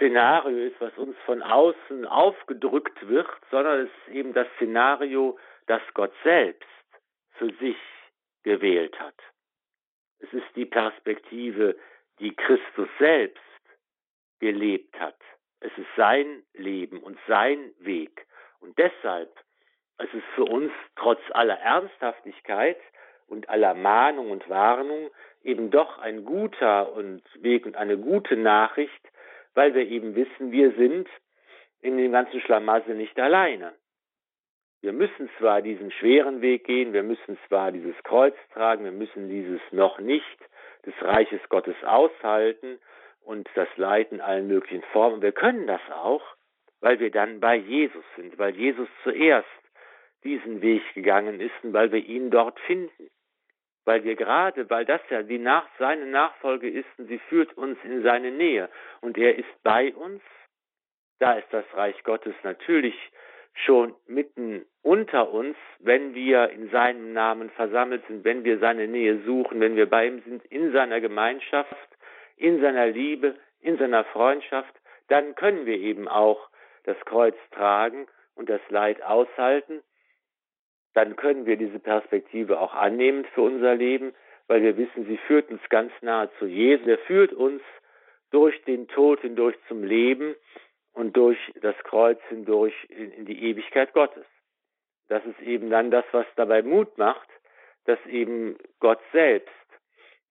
Szenario 0.00 0.56
ist, 0.56 0.80
was 0.80 0.96
uns 0.96 1.14
von 1.26 1.42
außen 1.42 2.06
aufgedrückt 2.06 3.06
wird, 3.06 3.28
sondern 3.50 3.80
es 3.80 3.90
ist 4.06 4.14
eben 4.14 4.32
das 4.32 4.46
Szenario, 4.56 5.38
das 5.66 5.82
Gott 5.92 6.12
selbst 6.24 6.66
für 7.32 7.52
sich 7.60 7.76
gewählt 8.42 8.98
hat. 8.98 9.14
Es 10.20 10.32
ist 10.32 10.46
die 10.56 10.64
Perspektive, 10.64 11.76
die 12.18 12.34
Christus 12.34 12.88
selbst 12.98 13.42
gelebt 14.38 14.98
hat. 14.98 15.18
Es 15.60 15.72
ist 15.76 15.88
sein 15.96 16.44
Leben 16.54 17.02
und 17.02 17.18
sein 17.28 17.72
Weg. 17.80 18.26
Und 18.60 18.78
deshalb 18.78 19.30
es 20.02 20.14
ist 20.14 20.24
für 20.34 20.44
uns 20.44 20.72
trotz 20.96 21.20
aller 21.32 21.58
Ernsthaftigkeit 21.58 22.78
und 23.26 23.50
aller 23.50 23.74
Mahnung 23.74 24.30
und 24.30 24.48
Warnung 24.48 25.10
eben 25.42 25.70
doch 25.70 25.98
ein 25.98 26.24
guter 26.24 26.94
und 26.94 27.22
Weg 27.42 27.66
und 27.66 27.76
eine 27.76 27.98
gute 27.98 28.36
Nachricht, 28.38 29.09
weil 29.60 29.74
wir 29.74 29.86
eben 29.86 30.14
wissen, 30.14 30.52
wir 30.52 30.72
sind 30.72 31.06
in 31.82 31.98
dem 31.98 32.12
ganzen 32.12 32.40
Schlamassel 32.40 32.94
nicht 32.94 33.20
alleine. 33.20 33.74
Wir 34.80 34.94
müssen 34.94 35.28
zwar 35.36 35.60
diesen 35.60 35.90
schweren 35.90 36.40
Weg 36.40 36.64
gehen, 36.64 36.94
wir 36.94 37.02
müssen 37.02 37.36
zwar 37.46 37.70
dieses 37.70 37.94
Kreuz 38.02 38.34
tragen, 38.54 38.84
wir 38.84 38.92
müssen 38.92 39.28
dieses 39.28 39.60
noch 39.70 39.98
nicht 39.98 40.38
des 40.86 40.94
Reiches 41.02 41.42
Gottes 41.50 41.76
aushalten 41.84 42.78
und 43.20 43.50
das 43.54 43.68
Leid 43.76 44.12
in 44.12 44.22
allen 44.22 44.48
möglichen 44.48 44.82
Formen. 44.94 45.20
Wir 45.20 45.32
können 45.32 45.66
das 45.66 45.82
auch, 45.92 46.22
weil 46.80 46.98
wir 46.98 47.10
dann 47.10 47.38
bei 47.40 47.56
Jesus 47.56 48.04
sind, 48.16 48.38
weil 48.38 48.56
Jesus 48.56 48.88
zuerst 49.02 49.46
diesen 50.24 50.62
Weg 50.62 50.80
gegangen 50.94 51.38
ist 51.38 51.52
und 51.62 51.74
weil 51.74 51.92
wir 51.92 52.02
ihn 52.02 52.30
dort 52.30 52.58
finden. 52.60 53.10
Weil 53.84 54.04
wir 54.04 54.14
gerade, 54.14 54.68
weil 54.68 54.84
das 54.84 55.00
ja 55.10 55.22
die 55.22 55.38
nach, 55.38 55.66
seine 55.78 56.06
Nachfolge 56.06 56.68
ist 56.68 56.88
und 56.98 57.08
sie 57.08 57.18
führt 57.18 57.56
uns 57.56 57.78
in 57.84 58.02
seine 58.02 58.30
Nähe. 58.30 58.68
Und 59.00 59.16
er 59.16 59.36
ist 59.36 59.62
bei 59.62 59.94
uns, 59.94 60.22
da 61.18 61.34
ist 61.34 61.48
das 61.50 61.64
Reich 61.74 62.02
Gottes 62.04 62.34
natürlich 62.42 62.94
schon 63.54 63.94
mitten 64.06 64.64
unter 64.82 65.32
uns, 65.32 65.56
wenn 65.78 66.14
wir 66.14 66.50
in 66.50 66.70
seinem 66.70 67.12
Namen 67.12 67.50
versammelt 67.50 68.06
sind, 68.06 68.24
wenn 68.24 68.44
wir 68.44 68.58
seine 68.58 68.86
Nähe 68.86 69.20
suchen, 69.24 69.60
wenn 69.60 69.76
wir 69.76 69.88
bei 69.88 70.06
ihm 70.06 70.22
sind, 70.22 70.44
in 70.46 70.72
seiner 70.72 71.00
Gemeinschaft, 71.00 71.76
in 72.36 72.60
seiner 72.60 72.86
Liebe, 72.86 73.34
in 73.60 73.76
seiner 73.76 74.04
Freundschaft, 74.04 74.74
dann 75.08 75.34
können 75.34 75.66
wir 75.66 75.76
eben 75.76 76.08
auch 76.08 76.48
das 76.84 76.96
Kreuz 77.04 77.36
tragen 77.52 78.06
und 78.34 78.48
das 78.48 78.60
Leid 78.70 79.02
aushalten. 79.02 79.82
Dann 80.94 81.16
können 81.16 81.46
wir 81.46 81.56
diese 81.56 81.78
Perspektive 81.78 82.60
auch 82.60 82.74
annehmen 82.74 83.24
für 83.34 83.42
unser 83.42 83.74
Leben, 83.74 84.12
weil 84.48 84.62
wir 84.62 84.76
wissen, 84.76 85.06
sie 85.06 85.18
führt 85.18 85.50
uns 85.50 85.60
ganz 85.68 85.92
nahe 86.02 86.30
zu 86.38 86.46
Jesus. 86.46 86.86
Er 86.86 86.98
führt 86.98 87.32
uns 87.32 87.62
durch 88.30 88.60
den 88.64 88.88
Tod 88.88 89.20
hindurch 89.20 89.56
zum 89.68 89.84
Leben 89.84 90.34
und 90.92 91.16
durch 91.16 91.38
das 91.60 91.76
Kreuz 91.84 92.20
hindurch 92.28 92.74
in, 92.88 93.24
die 93.26 93.44
Ewigkeit 93.44 93.92
Gottes. 93.92 94.26
Das 95.08 95.24
ist 95.24 95.40
eben 95.40 95.70
dann 95.70 95.90
das, 95.90 96.04
was 96.12 96.26
dabei 96.36 96.62
Mut 96.62 96.98
macht, 96.98 97.28
dass 97.84 97.98
eben 98.06 98.56
Gott 98.78 99.00
selbst 99.12 99.54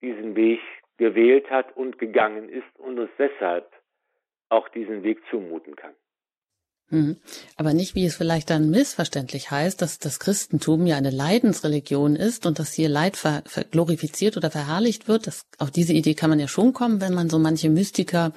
diesen 0.02 0.36
Weg 0.36 0.62
gewählt 0.98 1.50
hat 1.50 1.76
und 1.76 1.98
gegangen 1.98 2.50
ist 2.50 2.78
und 2.78 3.00
uns 3.00 3.12
deshalb 3.18 3.70
auch 4.50 4.68
diesen 4.70 5.04
Weg 5.04 5.22
zumuten 5.30 5.76
kann. 5.76 5.94
Mhm. 6.92 7.18
Aber 7.56 7.74
nicht, 7.74 7.96
wie 7.96 8.06
es 8.06 8.16
vielleicht 8.16 8.50
dann 8.50 8.70
missverständlich 8.70 9.52
heißt, 9.52 9.82
dass 9.82 10.00
das 10.00 10.20
Christentum 10.20 10.88
ja 10.88 10.98
eine 10.98 11.12
Leidensreligion 11.12 12.16
ist 12.16 12.46
und 12.46 12.60
dass 12.60 12.74
hier 12.74 12.90
Leid 12.90 13.18
ver, 13.18 13.44
ver 13.46 13.64
glorifiziert 13.64 14.38
oder 14.38 14.50
verherrlicht 14.50 15.08
wird. 15.08 15.28
Das, 15.28 15.46
auf 15.58 15.72
diese 15.72 15.94
Idee 15.94 16.16
kann 16.16 16.30
man 16.30 16.40
ja 16.40 16.48
schon 16.48 16.74
kommen, 16.74 17.02
wenn 17.02 17.14
man 17.14 17.30
so 17.30 17.38
manche 17.38 17.70
Mystiker 17.70 18.34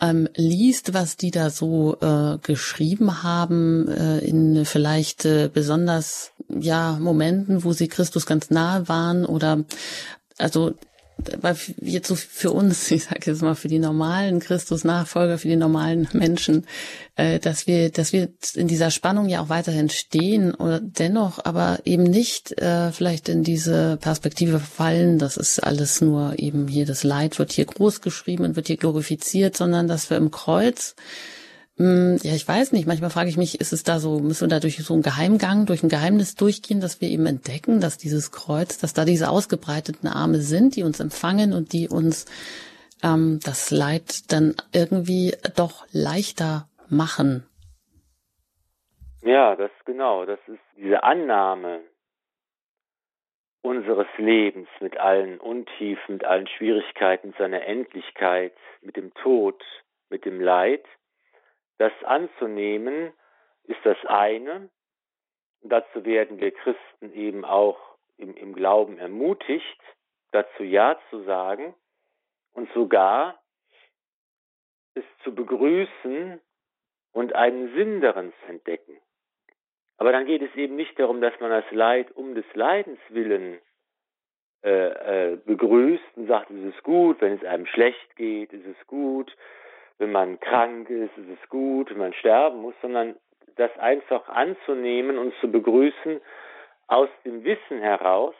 ähm, 0.00 0.28
liest, 0.36 0.94
was 0.94 1.16
die 1.16 1.30
da 1.30 1.50
so 1.50 1.96
äh, 2.00 2.38
geschrieben 2.42 3.22
haben, 3.22 3.88
äh, 3.88 4.18
in 4.18 4.64
vielleicht 4.64 5.24
äh, 5.24 5.50
besonders 5.52 6.32
ja 6.48 6.98
Momenten, 7.00 7.64
wo 7.64 7.72
sie 7.72 7.88
Christus 7.88 8.26
ganz 8.26 8.50
nahe 8.50 8.88
waren 8.88 9.24
oder 9.24 9.64
also 10.38 10.74
weil 11.40 11.56
jetzt 11.80 12.08
so 12.08 12.14
für 12.14 12.50
uns, 12.50 12.90
ich 12.90 13.04
sage 13.04 13.30
jetzt 13.30 13.42
mal 13.42 13.54
für 13.54 13.68
die 13.68 13.78
normalen 13.78 14.40
Christus-Nachfolger, 14.40 15.38
für 15.38 15.48
die 15.48 15.56
normalen 15.56 16.08
Menschen, 16.12 16.66
äh, 17.16 17.38
dass 17.38 17.66
wir, 17.66 17.90
dass 17.90 18.12
wir 18.12 18.28
in 18.54 18.68
dieser 18.68 18.90
Spannung 18.90 19.28
ja 19.28 19.40
auch 19.40 19.48
weiterhin 19.48 19.90
stehen 19.90 20.54
oder 20.54 20.80
dennoch 20.80 21.44
aber 21.44 21.80
eben 21.84 22.04
nicht 22.04 22.58
äh, 22.60 22.92
vielleicht 22.92 23.28
in 23.28 23.42
diese 23.42 23.96
Perspektive 23.98 24.58
fallen, 24.58 25.18
das 25.18 25.36
ist 25.36 25.58
alles 25.60 26.00
nur 26.00 26.38
eben 26.38 26.68
hier 26.68 26.86
das 26.86 27.04
Leid 27.04 27.38
wird 27.38 27.52
hier 27.52 27.66
groß 27.66 28.00
geschrieben 28.00 28.44
und 28.44 28.56
wird 28.56 28.66
hier 28.66 28.76
glorifiziert, 28.76 29.56
sondern 29.56 29.88
dass 29.88 30.10
wir 30.10 30.16
im 30.16 30.30
Kreuz 30.30 30.94
ja, 32.22 32.34
ich 32.34 32.46
weiß 32.46 32.72
nicht. 32.72 32.86
Manchmal 32.86 33.10
frage 33.10 33.28
ich 33.28 33.36
mich, 33.36 33.60
ist 33.60 33.72
es 33.72 33.82
da 33.82 33.98
so, 33.98 34.18
müssen 34.20 34.42
wir 34.42 34.54
da 34.54 34.60
durch 34.60 34.76
so 34.76 34.94
einen 34.94 35.02
Geheimgang, 35.02 35.66
durch 35.66 35.82
ein 35.82 35.88
Geheimnis 35.88 36.34
durchgehen, 36.34 36.80
dass 36.80 37.00
wir 37.00 37.08
eben 37.08 37.26
entdecken, 37.26 37.80
dass 37.80 37.98
dieses 37.98 38.30
Kreuz, 38.30 38.78
dass 38.78 38.94
da 38.94 39.04
diese 39.04 39.30
ausgebreiteten 39.30 40.08
Arme 40.08 40.38
sind, 40.38 40.76
die 40.76 40.82
uns 40.82 41.00
empfangen 41.00 41.52
und 41.52 41.72
die 41.72 41.88
uns 41.88 42.26
ähm, 43.02 43.40
das 43.44 43.70
Leid 43.70 44.30
dann 44.32 44.54
irgendwie 44.72 45.34
doch 45.56 45.86
leichter 45.92 46.68
machen. 46.88 47.46
Ja, 49.22 49.56
das 49.56 49.70
genau. 49.84 50.26
Das 50.26 50.40
ist 50.46 50.60
diese 50.76 51.02
Annahme 51.02 51.80
unseres 53.62 54.08
Lebens 54.18 54.68
mit 54.80 54.98
allen 54.98 55.38
Untiefen, 55.38 56.14
mit 56.14 56.24
allen 56.24 56.48
Schwierigkeiten, 56.48 57.32
seiner 57.38 57.64
Endlichkeit, 57.64 58.52
mit 58.82 58.96
dem 58.96 59.14
Tod, 59.14 59.62
mit 60.10 60.24
dem 60.24 60.40
Leid 60.40 60.84
das 61.82 61.92
anzunehmen 62.04 63.12
ist 63.64 63.80
das 63.82 63.96
eine. 64.06 64.70
Dazu 65.62 66.04
werden 66.04 66.38
wir 66.38 66.52
Christen 66.52 67.12
eben 67.12 67.44
auch 67.44 67.78
im, 68.18 68.36
im 68.36 68.54
Glauben 68.54 68.98
ermutigt, 68.98 69.80
dazu 70.30 70.62
Ja 70.62 70.96
zu 71.10 71.24
sagen 71.24 71.74
und 72.52 72.72
sogar 72.72 73.42
es 74.94 75.04
zu 75.24 75.34
begrüßen 75.34 76.40
und 77.12 77.34
einen 77.34 77.74
Sinn 77.74 78.00
darin 78.00 78.32
zu 78.40 78.46
entdecken. 78.46 78.96
Aber 79.96 80.12
dann 80.12 80.26
geht 80.26 80.42
es 80.42 80.54
eben 80.54 80.76
nicht 80.76 80.96
darum, 81.00 81.20
dass 81.20 81.38
man 81.40 81.50
das 81.50 81.68
Leid 81.72 82.12
um 82.12 82.36
des 82.36 82.44
Leidens 82.54 83.00
willen 83.08 83.60
äh, 84.62 85.32
äh, 85.32 85.36
begrüßt 85.36 86.16
und 86.16 86.28
sagt, 86.28 86.50
es 86.50 86.74
ist 86.74 86.82
gut, 86.84 87.20
wenn 87.20 87.32
es 87.32 87.44
einem 87.44 87.66
schlecht 87.66 88.14
geht, 88.14 88.52
ist 88.52 88.66
es 88.66 88.86
gut, 88.86 89.36
wenn 90.02 90.10
man 90.10 90.40
krank 90.40 90.90
ist, 90.90 91.16
ist 91.16 91.40
es 91.40 91.48
gut, 91.48 91.88
wenn 91.90 91.98
man 91.98 92.12
sterben 92.12 92.60
muss, 92.60 92.74
sondern 92.82 93.14
das 93.54 93.70
einfach 93.78 94.28
anzunehmen 94.28 95.16
und 95.16 95.32
zu 95.40 95.48
begrüßen 95.48 96.20
aus 96.88 97.08
dem 97.24 97.44
Wissen 97.44 97.80
heraus, 97.80 98.34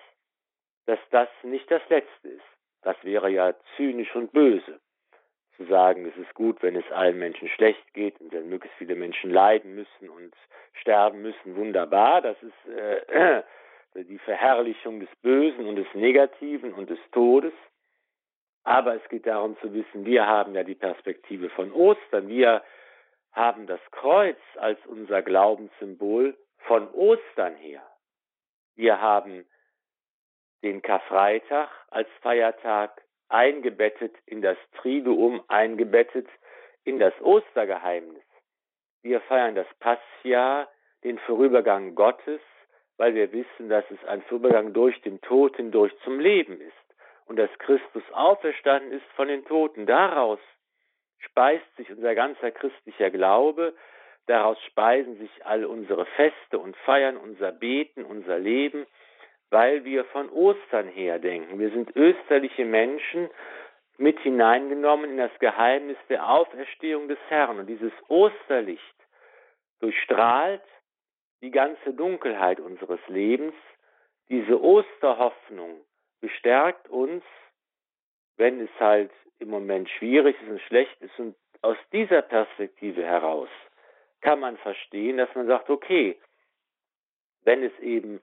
dass 0.86 0.98
das 1.10 1.28
nicht 1.44 1.70
das 1.70 1.82
Letzte 1.88 2.30
ist. 2.30 2.42
Das 2.82 2.96
wäre 3.04 3.30
ja 3.30 3.54
zynisch 3.76 4.12
und 4.16 4.32
böse. 4.32 4.80
Zu 5.56 5.64
sagen, 5.66 6.04
es 6.04 6.16
ist 6.16 6.34
gut, 6.34 6.60
wenn 6.64 6.74
es 6.74 6.90
allen 6.90 7.20
Menschen 7.20 7.46
schlecht 7.46 7.94
geht 7.94 8.20
und 8.20 8.32
wenn 8.32 8.48
möglichst 8.48 8.76
viele 8.78 8.96
Menschen 8.96 9.30
leiden 9.30 9.76
müssen 9.76 10.10
und 10.10 10.34
sterben 10.80 11.22
müssen, 11.22 11.54
wunderbar. 11.54 12.22
Das 12.22 12.36
ist 12.42 12.74
äh, 12.74 13.42
die 14.02 14.18
Verherrlichung 14.18 14.98
des 14.98 15.14
Bösen 15.22 15.66
und 15.66 15.76
des 15.76 15.94
Negativen 15.94 16.72
und 16.74 16.90
des 16.90 16.98
Todes. 17.12 17.52
Aber 18.64 18.94
es 18.94 19.08
geht 19.08 19.26
darum 19.26 19.56
zu 19.60 19.72
wissen, 19.72 20.04
wir 20.04 20.26
haben 20.26 20.54
ja 20.54 20.62
die 20.62 20.74
Perspektive 20.74 21.50
von 21.50 21.72
Ostern. 21.72 22.28
Wir 22.28 22.62
haben 23.32 23.66
das 23.66 23.80
Kreuz 23.90 24.38
als 24.56 24.78
unser 24.86 25.22
Glaubenssymbol 25.22 26.36
von 26.66 26.88
Ostern 26.92 27.56
her. 27.56 27.82
Wir 28.76 29.00
haben 29.00 29.44
den 30.62 30.80
Karfreitag 30.80 31.68
als 31.90 32.08
Feiertag 32.20 33.02
eingebettet 33.28 34.14
in 34.26 34.42
das 34.42 34.56
Triduum, 34.76 35.42
eingebettet 35.48 36.28
in 36.84 36.98
das 36.98 37.14
Ostergeheimnis. 37.20 38.22
Wir 39.02 39.20
feiern 39.22 39.56
das 39.56 39.66
Passjahr, 39.80 40.68
den 41.02 41.18
Vorübergang 41.20 41.96
Gottes, 41.96 42.40
weil 42.96 43.14
wir 43.14 43.32
wissen, 43.32 43.68
dass 43.68 43.84
es 43.90 44.04
ein 44.04 44.22
Vorübergang 44.22 44.72
durch 44.72 45.00
den 45.02 45.20
Tod 45.22 45.56
hindurch 45.56 45.92
zum 46.04 46.20
Leben 46.20 46.60
ist 46.60 46.81
und 47.26 47.36
dass 47.36 47.50
Christus 47.58 48.02
auferstanden 48.12 48.92
ist 48.92 49.06
von 49.16 49.28
den 49.28 49.44
Toten. 49.44 49.86
Daraus 49.86 50.38
speist 51.18 51.64
sich 51.76 51.90
unser 51.90 52.14
ganzer 52.14 52.50
christlicher 52.50 53.10
Glaube, 53.10 53.74
daraus 54.26 54.60
speisen 54.64 55.18
sich 55.18 55.30
all 55.44 55.64
unsere 55.64 56.06
Feste 56.06 56.58
und 56.58 56.76
Feiern, 56.78 57.16
unser 57.16 57.52
Beten, 57.52 58.04
unser 58.04 58.38
Leben, 58.38 58.86
weil 59.50 59.84
wir 59.84 60.04
von 60.06 60.30
Ostern 60.30 60.88
her 60.88 61.18
denken. 61.18 61.58
Wir 61.58 61.70
sind 61.70 61.94
österliche 61.94 62.64
Menschen, 62.64 63.28
mit 63.98 64.18
hineingenommen 64.20 65.10
in 65.10 65.16
das 65.16 65.30
Geheimnis 65.38 65.96
der 66.08 66.28
Auferstehung 66.28 67.08
des 67.08 67.18
Herrn. 67.28 67.58
Und 67.58 67.66
dieses 67.66 67.92
Osterlicht 68.08 68.82
durchstrahlt 69.80 70.62
die 71.40 71.50
ganze 71.50 71.92
Dunkelheit 71.94 72.60
unseres 72.60 73.00
Lebens. 73.08 73.54
Diese 74.28 74.60
Osterhoffnung 74.60 75.80
bestärkt 76.22 76.88
uns, 76.88 77.22
wenn 78.38 78.60
es 78.60 78.70
halt 78.80 79.10
im 79.38 79.50
Moment 79.50 79.90
schwierig 79.90 80.40
ist 80.40 80.48
und 80.48 80.60
schlecht 80.62 80.98
ist. 81.02 81.18
Und 81.18 81.36
aus 81.60 81.76
dieser 81.92 82.22
Perspektive 82.22 83.04
heraus 83.04 83.50
kann 84.22 84.40
man 84.40 84.56
verstehen, 84.56 85.18
dass 85.18 85.34
man 85.34 85.46
sagt, 85.46 85.68
okay, 85.68 86.18
wenn 87.44 87.62
es 87.62 87.76
eben 87.80 88.22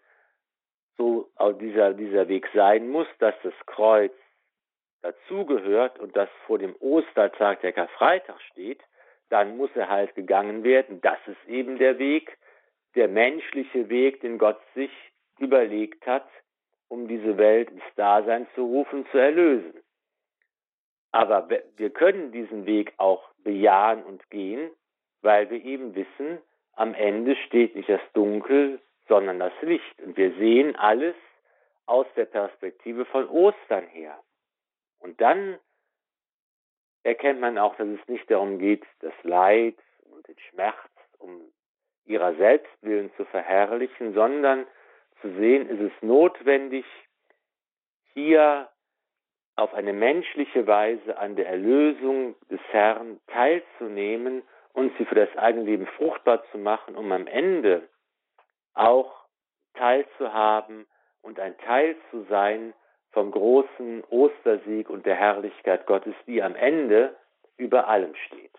so 0.98 1.30
dieser, 1.60 1.94
dieser 1.94 2.28
Weg 2.28 2.50
sein 2.54 2.90
muss, 2.90 3.08
dass 3.20 3.36
das 3.44 3.54
Kreuz 3.66 4.14
dazugehört 5.02 6.00
und 6.00 6.16
das 6.16 6.30
vor 6.46 6.58
dem 6.58 6.76
Ostertag 6.80 7.62
der 7.62 7.74
Karfreitag 7.74 8.42
steht, 8.52 8.82
dann 9.30 9.58
muss 9.58 9.70
er 9.76 9.90
halt 9.90 10.16
gegangen 10.16 10.64
werden. 10.64 11.02
Das 11.02 11.20
ist 11.28 11.48
eben 11.48 11.78
der 11.78 12.00
Weg, 12.00 12.38
der 12.96 13.08
menschliche 13.08 13.90
Weg, 13.90 14.22
den 14.22 14.38
Gott 14.38 14.60
sich 14.74 14.92
überlegt 15.38 16.06
hat, 16.06 16.28
um 16.90 17.08
diese 17.08 17.38
Welt 17.38 17.72
ins 17.72 17.84
Dasein 17.96 18.48
zu 18.56 18.66
rufen, 18.66 19.06
zu 19.12 19.18
erlösen. 19.18 19.74
Aber 21.12 21.48
wir 21.78 21.90
können 21.90 22.32
diesen 22.32 22.66
Weg 22.66 22.94
auch 22.98 23.30
bejahen 23.44 24.04
und 24.04 24.30
gehen, 24.30 24.70
weil 25.22 25.50
wir 25.50 25.64
eben 25.64 25.96
wissen, 25.96 26.40
am 26.74 26.94
Ende 26.94 27.36
steht 27.48 27.76
nicht 27.76 27.90
das 27.90 28.02
Dunkel, 28.14 28.80
sondern 29.08 29.40
das 29.40 29.54
Licht. 29.62 30.02
Und 30.02 30.18
wir 30.18 30.34
sehen 30.36 30.76
alles 30.76 31.16
aus 31.86 32.06
der 32.16 32.26
Perspektive 32.26 33.06
von 33.06 33.28
Ostern 33.28 33.88
her. 33.88 34.20
Und 35.00 35.20
dann 35.20 35.58
erkennt 37.04 37.40
man 37.40 37.58
auch, 37.58 37.76
dass 37.76 37.88
es 37.88 38.08
nicht 38.08 38.30
darum 38.30 38.60
geht, 38.60 38.86
das 39.00 39.14
Leid 39.24 39.78
und 40.04 40.28
den 40.28 40.38
Schmerz 40.50 40.76
um 41.18 41.42
ihrer 42.06 42.36
Selbstwillen 42.36 43.12
zu 43.18 43.26
verherrlichen, 43.26 44.14
sondern 44.14 44.66
zu 45.22 45.32
sehen, 45.36 45.70
ist 45.70 45.82
es 45.82 46.02
notwendig, 46.02 46.86
hier 48.14 48.70
auf 49.56 49.74
eine 49.74 49.94
menschliche 49.94 50.66
Weise 50.68 51.18
an 51.18 51.36
der 51.36 51.48
Erlösung 51.48 52.36
des 52.50 52.62
Herrn 52.72 53.20
teilzunehmen 53.28 54.44
und 54.74 54.96
sie 54.98 55.06
für 55.06 55.16
das 55.16 55.36
eigene 55.38 55.66
Leben 55.66 55.88
fruchtbar 55.88 56.44
zu 56.52 56.58
machen, 56.58 56.96
um 56.96 57.12
am 57.12 57.28
Ende 57.28 57.88
auch 58.74 59.26
teilzuhaben 59.74 60.88
und 61.22 61.40
ein 61.40 61.58
Teil 61.60 61.96
zu 62.12 62.24
sein 62.30 62.74
vom 63.12 63.32
großen 63.32 64.04
Ostersieg 64.10 64.90
und 64.90 65.06
der 65.06 65.16
Herrlichkeit 65.16 65.86
Gottes, 65.86 66.14
die 66.28 66.42
am 66.42 66.56
Ende 66.56 67.16
über 67.58 67.88
allem 67.88 68.16
steht. 68.16 68.52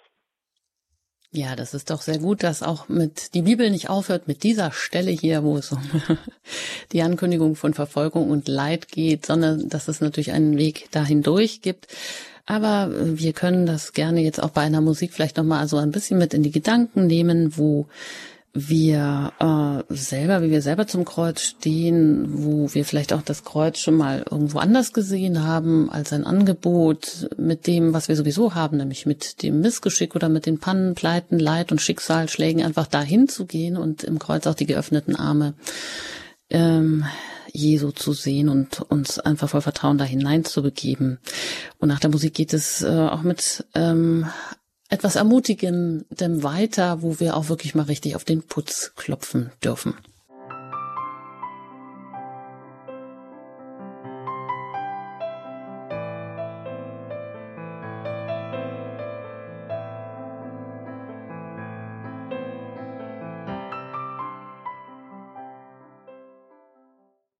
Ja, 1.32 1.54
das 1.54 1.74
ist 1.74 1.90
doch 1.90 2.02
sehr 2.02 2.18
gut, 2.18 2.42
dass 2.42 2.64
auch 2.64 2.88
mit 2.88 3.34
die 3.34 3.42
Bibel 3.42 3.70
nicht 3.70 3.88
aufhört 3.88 4.26
mit 4.26 4.42
dieser 4.42 4.72
Stelle 4.72 5.12
hier, 5.12 5.44
wo 5.44 5.56
es 5.56 5.70
um 5.70 5.80
die 6.92 7.02
Ankündigung 7.02 7.54
von 7.54 7.72
Verfolgung 7.72 8.30
und 8.30 8.48
Leid 8.48 8.88
geht, 8.88 9.26
sondern 9.26 9.68
dass 9.68 9.86
es 9.86 10.00
natürlich 10.00 10.32
einen 10.32 10.58
Weg 10.58 10.90
dahin 10.90 11.22
durch 11.22 11.62
gibt. 11.62 11.86
Aber 12.46 12.90
wir 12.90 13.32
können 13.32 13.64
das 13.64 13.92
gerne 13.92 14.22
jetzt 14.22 14.42
auch 14.42 14.50
bei 14.50 14.62
einer 14.62 14.80
Musik 14.80 15.12
vielleicht 15.12 15.36
nochmal 15.36 15.68
so 15.68 15.76
ein 15.76 15.92
bisschen 15.92 16.18
mit 16.18 16.34
in 16.34 16.42
die 16.42 16.50
Gedanken 16.50 17.06
nehmen, 17.06 17.56
wo 17.56 17.86
wir 18.52 19.32
äh, 19.38 19.94
selber, 19.94 20.42
wie 20.42 20.50
wir 20.50 20.60
selber 20.60 20.86
zum 20.88 21.04
Kreuz 21.04 21.40
stehen, 21.40 22.26
wo 22.44 22.72
wir 22.74 22.84
vielleicht 22.84 23.12
auch 23.12 23.22
das 23.22 23.44
Kreuz 23.44 23.78
schon 23.78 23.94
mal 23.94 24.24
irgendwo 24.28 24.58
anders 24.58 24.92
gesehen 24.92 25.44
haben 25.44 25.88
als 25.88 26.12
ein 26.12 26.24
Angebot 26.24 27.28
mit 27.36 27.68
dem, 27.68 27.92
was 27.92 28.08
wir 28.08 28.16
sowieso 28.16 28.54
haben, 28.54 28.78
nämlich 28.78 29.06
mit 29.06 29.42
dem 29.44 29.60
Missgeschick 29.60 30.16
oder 30.16 30.28
mit 30.28 30.46
den 30.46 30.58
Pannen, 30.58 30.94
Pleiten, 30.96 31.38
Leid 31.38 31.70
und 31.70 31.80
Schicksalsschlägen 31.80 32.64
einfach 32.64 32.88
dahin 32.88 33.28
zu 33.28 33.46
gehen 33.46 33.76
und 33.76 34.02
im 34.02 34.18
Kreuz 34.18 34.46
auch 34.48 34.54
die 34.54 34.66
geöffneten 34.66 35.14
Arme 35.14 35.54
ähm, 36.50 37.04
Jesu 37.52 37.92
zu 37.92 38.12
sehen 38.12 38.48
und 38.48 38.80
uns 38.80 39.18
einfach 39.18 39.50
voll 39.50 39.60
Vertrauen 39.60 39.98
da 39.98 40.04
hinein 40.04 40.44
zu 40.44 40.62
begeben. 40.62 41.18
Und 41.78 41.88
nach 41.88 42.00
der 42.00 42.10
Musik 42.10 42.34
geht 42.34 42.52
es 42.52 42.82
äh, 42.82 42.88
auch 42.88 43.22
mit 43.22 43.64
ähm, 43.74 44.26
etwas 44.90 45.16
Ermutigendem 45.16 46.42
weiter, 46.42 47.02
wo 47.02 47.20
wir 47.20 47.36
auch 47.36 47.48
wirklich 47.48 47.74
mal 47.74 47.84
richtig 47.84 48.16
auf 48.16 48.24
den 48.24 48.42
Putz 48.42 48.92
klopfen 48.96 49.50
dürfen. 49.64 49.94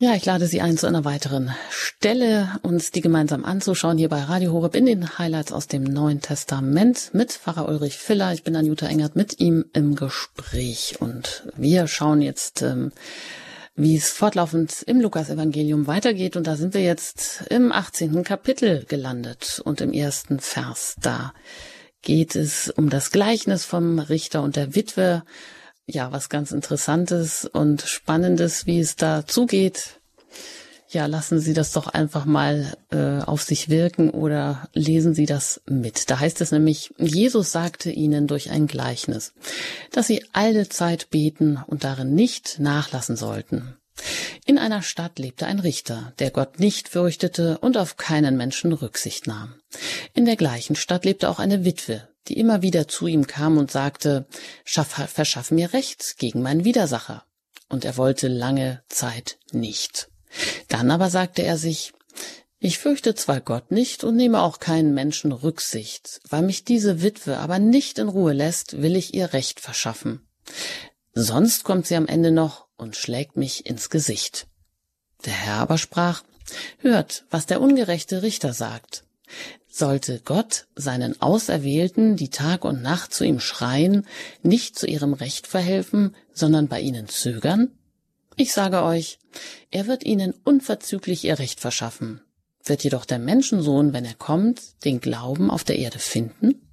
Ja, 0.02 0.14
ich 0.14 0.24
lade 0.24 0.46
Sie 0.46 0.62
ein 0.62 0.78
zu 0.78 0.86
einer 0.86 1.04
weiteren 1.04 1.54
Stelle, 1.68 2.58
uns 2.62 2.90
die 2.90 3.02
gemeinsam 3.02 3.44
anzuschauen, 3.44 3.98
hier 3.98 4.08
bei 4.08 4.22
Radio 4.22 4.50
Horeb 4.52 4.74
in 4.74 4.86
den 4.86 5.18
Highlights 5.18 5.52
aus 5.52 5.66
dem 5.66 5.84
Neuen 5.84 6.22
Testament 6.22 7.10
mit 7.12 7.32
Pfarrer 7.32 7.68
Ulrich 7.68 7.98
Filler. 7.98 8.32
Ich 8.32 8.42
bin 8.42 8.56
Anjuta 8.56 8.86
Engert 8.86 9.14
mit 9.14 9.40
ihm 9.40 9.66
im 9.74 9.96
Gespräch 9.96 10.96
und 11.00 11.44
wir 11.54 11.86
schauen 11.86 12.22
jetzt, 12.22 12.62
ähm, 12.62 12.92
wie 13.74 13.94
es 13.94 14.08
fortlaufend 14.08 14.84
im 14.86 15.02
Lukas-Evangelium 15.02 15.86
weitergeht 15.86 16.34
und 16.34 16.46
da 16.46 16.56
sind 16.56 16.72
wir 16.72 16.82
jetzt 16.82 17.44
im 17.50 17.70
18. 17.70 18.24
Kapitel 18.24 18.86
gelandet 18.86 19.60
und 19.62 19.82
im 19.82 19.92
ersten 19.92 20.40
Vers. 20.40 20.96
Da 21.02 21.34
geht 22.00 22.36
es 22.36 22.70
um 22.70 22.88
das 22.88 23.10
Gleichnis 23.10 23.66
vom 23.66 23.98
Richter 23.98 24.42
und 24.42 24.56
der 24.56 24.74
Witwe 24.74 25.24
ja, 25.90 26.12
was 26.12 26.28
ganz 26.28 26.52
Interessantes 26.52 27.44
und 27.44 27.82
Spannendes, 27.82 28.66
wie 28.66 28.80
es 28.80 28.96
da 28.96 29.26
zugeht. 29.26 30.00
Ja, 30.88 31.06
lassen 31.06 31.38
Sie 31.38 31.54
das 31.54 31.70
doch 31.70 31.86
einfach 31.86 32.24
mal 32.24 32.76
äh, 32.90 33.20
auf 33.20 33.42
sich 33.42 33.68
wirken 33.68 34.10
oder 34.10 34.68
lesen 34.74 35.14
Sie 35.14 35.24
das 35.24 35.60
mit. 35.66 36.10
Da 36.10 36.18
heißt 36.18 36.40
es 36.40 36.50
nämlich, 36.50 36.92
Jesus 36.98 37.52
sagte 37.52 37.90
ihnen 37.90 38.26
durch 38.26 38.50
ein 38.50 38.66
Gleichnis, 38.66 39.32
dass 39.92 40.08
sie 40.08 40.24
alle 40.32 40.68
Zeit 40.68 41.10
beten 41.10 41.60
und 41.64 41.84
darin 41.84 42.16
nicht 42.16 42.58
nachlassen 42.58 43.14
sollten. 43.14 43.76
In 44.46 44.58
einer 44.58 44.82
Stadt 44.82 45.18
lebte 45.18 45.46
ein 45.46 45.60
Richter, 45.60 46.12
der 46.18 46.30
Gott 46.30 46.58
nicht 46.58 46.88
fürchtete 46.88 47.58
und 47.58 47.76
auf 47.76 47.96
keinen 47.96 48.36
Menschen 48.36 48.72
Rücksicht 48.72 49.26
nahm. 49.26 49.54
In 50.14 50.24
der 50.24 50.36
gleichen 50.36 50.76
Stadt 50.76 51.04
lebte 51.04 51.28
auch 51.28 51.38
eine 51.38 51.64
Witwe, 51.64 52.08
die 52.28 52.38
immer 52.38 52.62
wieder 52.62 52.88
zu 52.88 53.06
ihm 53.06 53.26
kam 53.26 53.58
und 53.58 53.70
sagte, 53.70 54.26
Schaff, 54.64 54.88
verschaff 55.12 55.50
mir 55.50 55.72
Recht 55.72 56.16
gegen 56.18 56.42
meinen 56.42 56.64
Widersacher. 56.64 57.24
Und 57.68 57.84
er 57.84 57.96
wollte 57.96 58.28
lange 58.28 58.82
Zeit 58.88 59.38
nicht. 59.52 60.08
Dann 60.68 60.90
aber 60.90 61.10
sagte 61.10 61.42
er 61.42 61.56
sich, 61.56 61.92
ich 62.58 62.78
fürchte 62.78 63.14
zwar 63.14 63.40
Gott 63.40 63.70
nicht 63.70 64.04
und 64.04 64.16
nehme 64.16 64.42
auch 64.42 64.58
keinen 64.58 64.92
Menschen 64.92 65.32
Rücksicht, 65.32 66.20
weil 66.28 66.42
mich 66.42 66.64
diese 66.64 67.02
Witwe 67.02 67.38
aber 67.38 67.58
nicht 67.58 67.98
in 67.98 68.08
Ruhe 68.08 68.34
lässt, 68.34 68.82
will 68.82 68.96
ich 68.96 69.14
ihr 69.14 69.32
Recht 69.32 69.60
verschaffen. 69.60 70.28
Sonst 71.14 71.64
kommt 71.64 71.86
sie 71.86 71.96
am 71.96 72.06
Ende 72.06 72.30
noch 72.30 72.66
und 72.80 72.96
schlägt 72.96 73.36
mich 73.36 73.66
ins 73.66 73.90
Gesicht. 73.90 74.46
Der 75.24 75.32
Herr 75.32 75.56
aber 75.56 75.78
sprach, 75.78 76.22
Hört, 76.78 77.24
was 77.30 77.46
der 77.46 77.60
ungerechte 77.60 78.22
Richter 78.22 78.52
sagt. 78.52 79.04
Sollte 79.68 80.20
Gott 80.24 80.66
seinen 80.74 81.20
Auserwählten, 81.22 82.16
die 82.16 82.30
Tag 82.30 82.64
und 82.64 82.82
Nacht 82.82 83.14
zu 83.14 83.24
ihm 83.24 83.38
schreien, 83.38 84.06
nicht 84.42 84.76
zu 84.76 84.86
ihrem 84.86 85.12
Recht 85.12 85.46
verhelfen, 85.46 86.16
sondern 86.32 86.66
bei 86.66 86.80
ihnen 86.80 87.08
zögern? 87.08 87.70
Ich 88.36 88.52
sage 88.52 88.82
euch, 88.82 89.18
er 89.70 89.86
wird 89.86 90.04
ihnen 90.04 90.34
unverzüglich 90.44 91.24
ihr 91.24 91.38
Recht 91.38 91.60
verschaffen. 91.60 92.20
Wird 92.64 92.82
jedoch 92.82 93.04
der 93.04 93.18
Menschensohn, 93.18 93.92
wenn 93.92 94.04
er 94.04 94.14
kommt, 94.14 94.84
den 94.84 95.00
Glauben 95.00 95.50
auf 95.50 95.62
der 95.62 95.78
Erde 95.78 95.98
finden? 95.98 96.68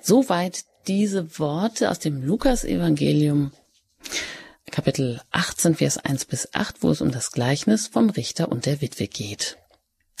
Soweit 0.00 0.64
diese 0.86 1.38
Worte 1.38 1.90
aus 1.90 1.98
dem 1.98 2.22
Lukas-Evangelium, 2.22 3.52
Kapitel 4.70 5.20
18, 5.32 5.74
Vers 5.74 6.04
1 6.04 6.26
bis 6.26 6.54
8, 6.54 6.82
wo 6.82 6.90
es 6.90 7.00
um 7.00 7.10
das 7.10 7.32
Gleichnis 7.32 7.88
vom 7.88 8.10
Richter 8.10 8.48
und 8.50 8.66
der 8.66 8.80
Witwe 8.80 9.06
geht. 9.06 9.56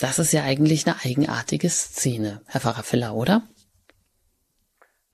Das 0.00 0.18
ist 0.18 0.32
ja 0.32 0.42
eigentlich 0.42 0.86
eine 0.86 0.96
eigenartige 1.04 1.68
Szene, 1.68 2.40
Herr 2.46 2.60
Pfarrer 2.60 2.82
Filler, 2.82 3.14
oder? 3.14 3.42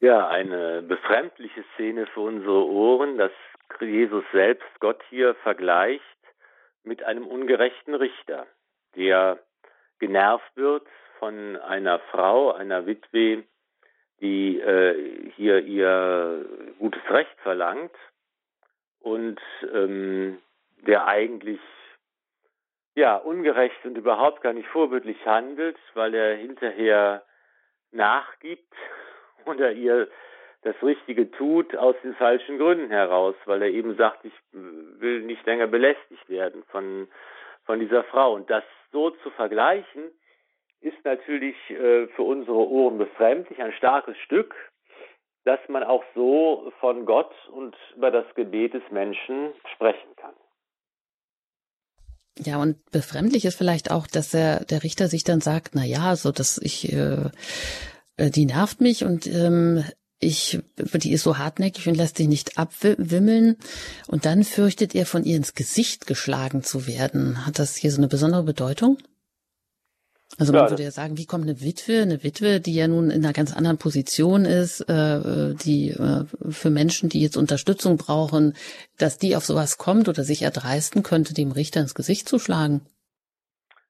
Ja, 0.01 0.29
eine 0.29 0.83
befremdliche 0.83 1.65
Szene 1.75 2.07
für 2.07 2.21
unsere 2.21 2.67
Ohren, 2.67 3.17
dass 3.17 3.33
Jesus 3.81 4.25
selbst 4.33 4.69
Gott 4.81 5.03
hier 5.09 5.35
vergleicht 5.37 6.03
mit 6.83 7.03
einem 7.03 7.27
ungerechten 7.27 7.95
Richter, 7.95 8.47
der 8.97 9.39
genervt 9.99 10.57
wird 10.57 10.87
von 11.19 11.57
einer 11.57 11.99
Frau, 12.11 12.53
einer 12.53 12.87
Witwe, 12.87 13.45
die 14.21 14.61
äh, 14.61 15.31
hier 15.37 15.65
ihr 15.65 16.45
gutes 16.79 17.03
Recht 17.11 17.37
verlangt 17.43 17.95
und 19.05 19.41
ähm, 19.73 20.39
der 20.87 21.07
eigentlich 21.07 21.61
ja, 22.95 23.17
ungerecht 23.17 23.85
und 23.85 23.99
überhaupt 23.99 24.41
gar 24.43 24.53
nicht 24.53 24.69
vorbildlich 24.69 25.25
handelt, 25.27 25.77
weil 25.95 26.15
er 26.15 26.37
hinterher 26.37 27.23
nachgibt 27.93 28.73
und 29.45 29.61
er 29.61 29.73
ihr 29.73 30.09
das 30.63 30.75
Richtige 30.83 31.31
tut 31.31 31.77
aus 31.77 31.95
den 32.03 32.15
falschen 32.15 32.59
Gründen 32.59 32.91
heraus, 32.91 33.35
weil 33.45 33.61
er 33.63 33.69
eben 33.69 33.97
sagt, 33.97 34.25
ich 34.25 34.33
will 34.53 35.21
nicht 35.21 35.45
länger 35.45 35.67
belästigt 35.67 36.27
werden 36.31 36.63
von, 36.71 37.07
von 37.65 37.81
dieser 37.81 38.05
Frau. 38.05 38.33
Und 38.35 38.49
das 38.49 38.65
so 38.91 39.11
zu 39.11 39.31
vergleichen, 39.33 40.05
ist 40.81 41.05
natürlich 41.05 41.57
äh, 41.69 42.07
für 42.09 42.23
unsere 42.23 42.57
Ohren 42.57 42.97
befremdlich, 42.97 43.61
ein 43.61 43.73
starkes 43.75 44.17
Stück, 44.19 44.55
dass 45.45 45.61
man 45.69 45.83
auch 45.83 46.03
so 46.15 46.73
von 46.81 47.05
Gott 47.07 47.33
und 47.53 47.77
über 47.97 48.11
das 48.11 48.25
Gebet 48.35 48.75
des 48.75 48.83
Menschen 48.91 49.53
sprechen 49.75 50.17
kann. 50.17 50.35
Ja, 52.39 52.61
und 52.61 52.91
befremdlich 52.91 53.45
ist 53.45 53.57
vielleicht 53.57 53.91
auch, 53.91 54.07
dass 54.07 54.35
er, 54.35 54.65
der 54.65 54.83
Richter 54.83 55.09
sich 55.09 55.23
dann 55.23 55.41
sagt, 55.41 55.75
na 55.75 55.85
ja, 55.85 56.17
so 56.17 56.33
dass 56.33 56.59
ich, 56.59 56.93
äh, 56.93 57.31
äh, 58.17 58.31
die 58.31 58.47
nervt 58.47 58.81
mich 58.81 59.05
und 59.05 59.27
ähm, 59.27 59.85
ich, 60.19 60.59
die 60.77 61.13
ist 61.13 61.23
so 61.23 61.39
hartnäckig 61.39 61.87
und 61.87 61.97
lässt 61.97 62.17
sich 62.17 62.29
nicht 62.29 62.59
abwimmeln. 62.59 63.57
Und 64.09 64.25
dann 64.25 64.43
fürchtet 64.43 64.95
er, 64.95 65.07
von 65.07 65.25
ihr 65.25 65.37
ins 65.37 65.55
Gesicht 65.55 66.07
geschlagen 66.07 66.63
zu 66.63 66.87
werden. 66.87 67.47
Hat 67.47 67.59
das 67.59 67.77
hier 67.77 67.91
so 67.91 67.99
eine 67.99 68.09
besondere 68.09 68.43
Bedeutung? 68.43 68.99
Also 70.39 70.53
man 70.53 70.65
ja, 70.65 70.71
würde 70.71 70.83
ja 70.83 70.91
sagen, 70.91 71.17
wie 71.17 71.27
kommt 71.27 71.45
eine 71.45 71.61
Witwe, 71.61 72.03
eine 72.03 72.25
Witwe, 72.25 72.59
die 72.59 72.75
ja 72.75 72.89
nun 72.89 73.11
in 73.11 73.25
einer 73.25 73.33
ganz 73.33 73.57
anderen 73.57 73.79
Position 73.79 74.45
ist, 74.45 74.81
äh, 74.89 75.55
die 75.55 75.91
äh, 75.91 76.25
für 76.51 76.71
Menschen, 76.71 77.09
die 77.09 77.23
jetzt 77.23 77.37
Unterstützung 77.37 77.99
brauchen, 77.99 78.55
dass 78.99 79.19
die 79.19 79.37
auf 79.37 79.45
sowas 79.45 79.79
kommt 79.79 80.09
oder 80.09 80.23
sich 80.23 80.43
erdreisten 80.43 81.05
könnte, 81.05 81.35
dem 81.35 81.53
Richter 81.53 81.81
ins 81.81 81.95
Gesicht 81.95 82.29
zu 82.29 82.39
schlagen? 82.39 82.81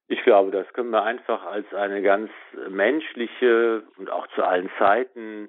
Ich 0.06 0.22
glaube, 0.22 0.50
das 0.50 0.70
können 0.74 0.90
wir 0.90 1.02
einfach 1.02 1.46
als 1.46 1.72
eine 1.72 2.02
ganz 2.02 2.30
menschliche 2.68 3.82
und 3.96 4.10
auch 4.10 4.26
zu 4.34 4.42
allen 4.42 4.70
Zeiten 4.78 5.48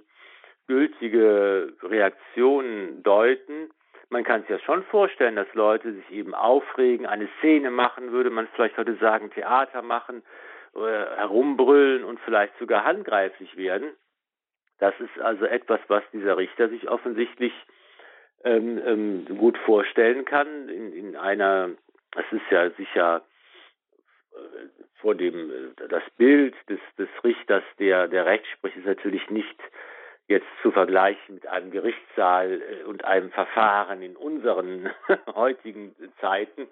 gültige 0.67 1.73
Reaktion 1.83 3.03
deuten. 3.03 3.69
Man 4.09 4.23
kann 4.23 4.41
sich 4.41 4.49
ja 4.49 4.59
schon 4.59 4.83
vorstellen, 4.83 5.36
dass 5.36 5.53
Leute 5.53 5.93
sich 5.93 6.09
eben 6.11 6.33
aufregen, 6.33 7.05
eine 7.05 7.27
Szene 7.39 7.69
machen, 7.69 8.11
würde 8.11 8.29
man 8.29 8.47
vielleicht 8.55 8.77
heute 8.77 8.95
sagen, 8.95 9.31
Theater 9.31 9.81
machen, 9.81 10.23
äh, 10.76 11.17
herumbrüllen 11.17 12.03
und 12.03 12.19
vielleicht 12.21 12.57
sogar 12.59 12.84
handgreiflich 12.84 13.55
werden. 13.57 13.91
Das 14.80 14.93
ist 14.99 15.19
also 15.19 15.45
etwas, 15.45 15.80
was 15.88 16.03
dieser 16.11 16.38
Richter 16.38 16.69
sich 16.69 16.89
offensichtlich 16.89 17.53
ähm, 18.43 18.82
ähm, 18.86 19.38
gut 19.38 19.57
vorstellen 19.59 20.26
kann 20.26 20.69
in, 20.69 20.93
in 20.93 21.15
einer, 21.15 21.71
es 22.15 22.26
ist 22.32 22.51
ja 22.51 22.69
sicher 22.71 23.23
äh, 24.34 24.38
vor 24.95 25.15
dem, 25.15 25.49
äh, 25.49 25.88
das 25.88 26.03
Bild 26.17 26.55
des, 26.69 26.80
des 26.97 27.09
Richters, 27.23 27.63
der, 27.80 28.07
der 28.07 28.26
Recht 28.26 28.45
spricht, 28.47 28.78
ist 28.78 28.86
natürlich 28.86 29.30
nicht 29.30 29.59
jetzt 30.28 30.47
zu 30.61 30.71
vergleichen 30.71 31.36
mit 31.36 31.47
einem 31.47 31.71
Gerichtssaal 31.71 32.61
äh, 32.61 32.84
und 32.84 33.05
einem 33.05 33.32
Verfahren 33.32 34.01
in 34.01 34.15
unseren 34.15 34.89
heutigen 35.36 35.95
Zeiten, 36.19 36.67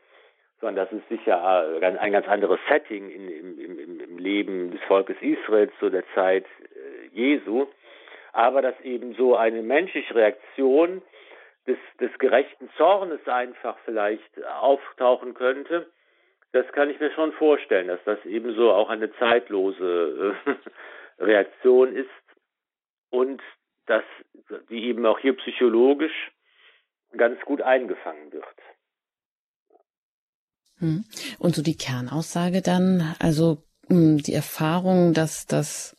sondern 0.64 0.88
das 0.88 0.98
ist 0.98 1.10
sicher 1.10 1.44
ein 1.82 2.12
ganz 2.14 2.28
anderes 2.28 2.60
Setting 2.70 3.10
in, 3.10 3.28
im, 3.28 3.60
im, 3.60 4.00
im 4.00 4.18
Leben 4.18 4.72
des 4.72 4.82
Volkes 4.84 5.18
Israels 5.20 5.74
zu 5.80 5.90
der 5.90 6.06
Zeit 6.16 6.46
Jesu. 7.12 7.68
Aber 8.32 8.62
dass 8.62 8.80
eben 8.82 9.14
so 9.16 9.36
eine 9.36 9.62
menschliche 9.62 10.16
Reaktion 10.16 11.02
des, 11.68 11.78
des 12.00 12.18
gerechten 12.18 12.70
Zornes 12.78 13.20
einfach 13.28 13.78
vielleicht 13.84 14.44
auftauchen 14.46 15.34
könnte, 15.34 15.86
das 16.54 16.66
kann 16.72 16.90
ich 16.90 17.00
mir 17.00 17.12
schon 17.12 17.34
vorstellen, 17.34 17.90
dass 17.90 18.04
das 18.06 18.24
ebenso 18.26 18.72
auch 18.72 18.90
eine 18.90 19.12
zeitlose 19.18 20.36
äh, 20.46 20.52
Reaktion 21.24 21.94
ist 21.94 22.10
und 23.10 23.42
dass 23.86 24.04
die 24.70 24.86
eben 24.86 25.06
auch 25.06 25.20
hier 25.20 25.36
psychologisch 25.36 26.32
ganz 27.18 27.40
gut 27.42 27.62
eingefangen 27.62 28.32
wird. 28.32 28.46
Hm. 30.84 31.06
Und 31.40 31.56
so 31.56 31.64
die 31.64 31.78
Kernaussage 31.78 32.62
dann, 32.62 33.16
also 33.20 33.64
hm, 33.88 34.18
die 34.18 34.34
Erfahrung, 34.34 35.14
dass 35.14 35.48
das 35.48 35.96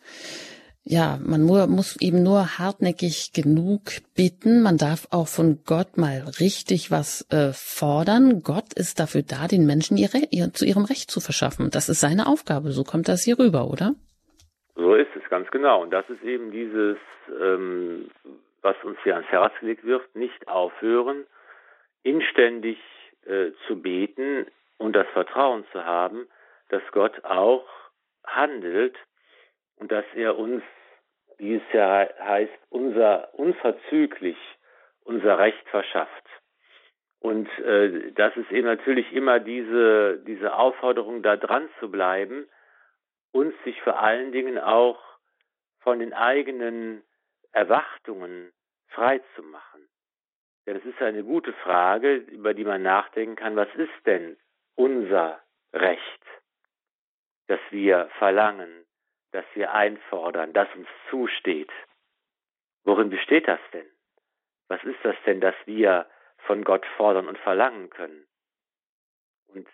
ja, 0.87 1.19
man 1.25 1.41
muss 1.45 1.97
eben 2.03 2.23
nur 2.23 2.59
hartnäckig 2.59 3.33
genug 3.33 3.81
bitten. 4.15 4.63
Man 4.63 4.77
darf 4.77 5.09
auch 5.11 5.29
von 5.29 5.61
Gott 5.65 5.97
mal 5.97 6.23
richtig 6.41 6.91
was 6.91 7.27
äh, 7.33 7.55
fordern. 7.55 8.43
Gott 8.45 8.75
ist 8.77 9.01
dafür 9.01 9.23
da, 9.23 9.49
den 9.49 9.65
Menschen 9.65 9.97
ihre, 9.97 10.19
ihr, 10.31 10.53
zu 10.53 10.67
ihrem 10.67 10.85
Recht 10.85 11.11
zu 11.11 11.21
verschaffen. 11.21 11.71
Das 11.73 11.89
ist 11.89 12.01
seine 12.01 12.27
Aufgabe. 12.27 12.71
So 12.73 12.85
kommt 12.85 13.09
das 13.09 13.25
hier 13.25 13.39
rüber, 13.39 13.71
oder? 13.71 13.95
So 14.75 14.95
ist 14.95 15.09
es 15.17 15.27
ganz 15.31 15.51
genau. 15.51 15.83
Und 15.83 15.91
das 15.91 16.05
ist 16.11 16.23
eben 16.23 16.51
dieses, 16.51 16.99
ähm, 17.33 18.11
was 18.61 18.77
uns 18.85 18.99
hier 19.05 19.15
ans 19.15 19.29
Herz 19.29 19.55
gelegt 19.61 19.85
wird, 19.85 20.15
nicht 20.15 20.49
aufhören, 20.49 21.25
inständig 22.03 22.77
äh, 23.25 23.53
zu 23.67 23.81
beten 23.81 24.45
und 24.85 24.95
das 24.95 25.07
Vertrauen 25.15 25.65
zu 25.73 25.83
haben, 25.83 26.29
dass 26.69 26.83
Gott 26.93 27.25
auch 27.25 27.67
handelt 28.27 28.95
und 29.77 29.91
dass 29.91 30.05
er 30.15 30.39
uns, 30.39 30.63
wie 31.39 31.55
es 31.55 31.63
ja 31.73 32.07
heißt, 32.21 32.53
unser 32.69 33.33
unverzüglich 33.33 34.37
unser 35.03 35.39
Recht 35.39 35.67
verschafft. 35.71 36.25
Und 37.19 37.49
äh, 37.61 38.13
das 38.13 38.37
ist 38.37 38.51
eben 38.53 38.67
natürlich 38.67 39.11
immer 39.15 39.41
diese, 39.41 40.19
diese 40.27 40.55
Aufforderung, 40.55 41.23
da 41.23 41.39
dran 41.39 41.71
zu 41.81 41.91
bleiben 41.91 42.47
und 43.33 43.55
sich 43.65 43.81
vor 43.81 44.01
allen 44.01 44.33
Dingen 44.33 44.59
auch 44.59 45.01
von 45.81 45.99
den 45.99 46.13
eigenen 46.13 47.03
Erwartungen 47.53 48.53
frei 48.89 49.23
zu 49.35 49.43
machen. 49.43 49.89
Denn 50.67 50.77
es 50.77 50.85
ist 50.85 51.01
eine 51.01 51.25
gute 51.25 51.55
Frage, 51.55 52.17
über 52.17 52.53
die 52.53 52.65
man 52.65 52.83
nachdenken 52.83 53.37
kann, 53.37 53.57
was 53.57 53.69
ist 53.77 54.07
denn 54.07 54.37
unser 54.77 55.41
Recht, 55.73 56.23
das 57.49 57.61
wir 57.71 58.09
verlangen, 58.19 58.85
das 59.33 59.45
wir 59.55 59.73
einfordern, 59.73 60.53
das 60.53 60.69
uns 60.75 60.89
zusteht. 61.11 61.71
Worin 62.85 63.11
besteht 63.11 63.49
das 63.49 63.61
denn? 63.73 63.87
Was 64.69 64.83
ist 64.85 64.99
das 65.03 65.17
denn, 65.27 65.41
das 65.41 65.55
wir 65.67 66.07
von 66.47 66.65
Gott 66.65 66.87
fordern 66.97 67.29
und 67.29 67.39
verlangen 67.39 67.91
können? 67.91 68.27
Und 69.49 69.69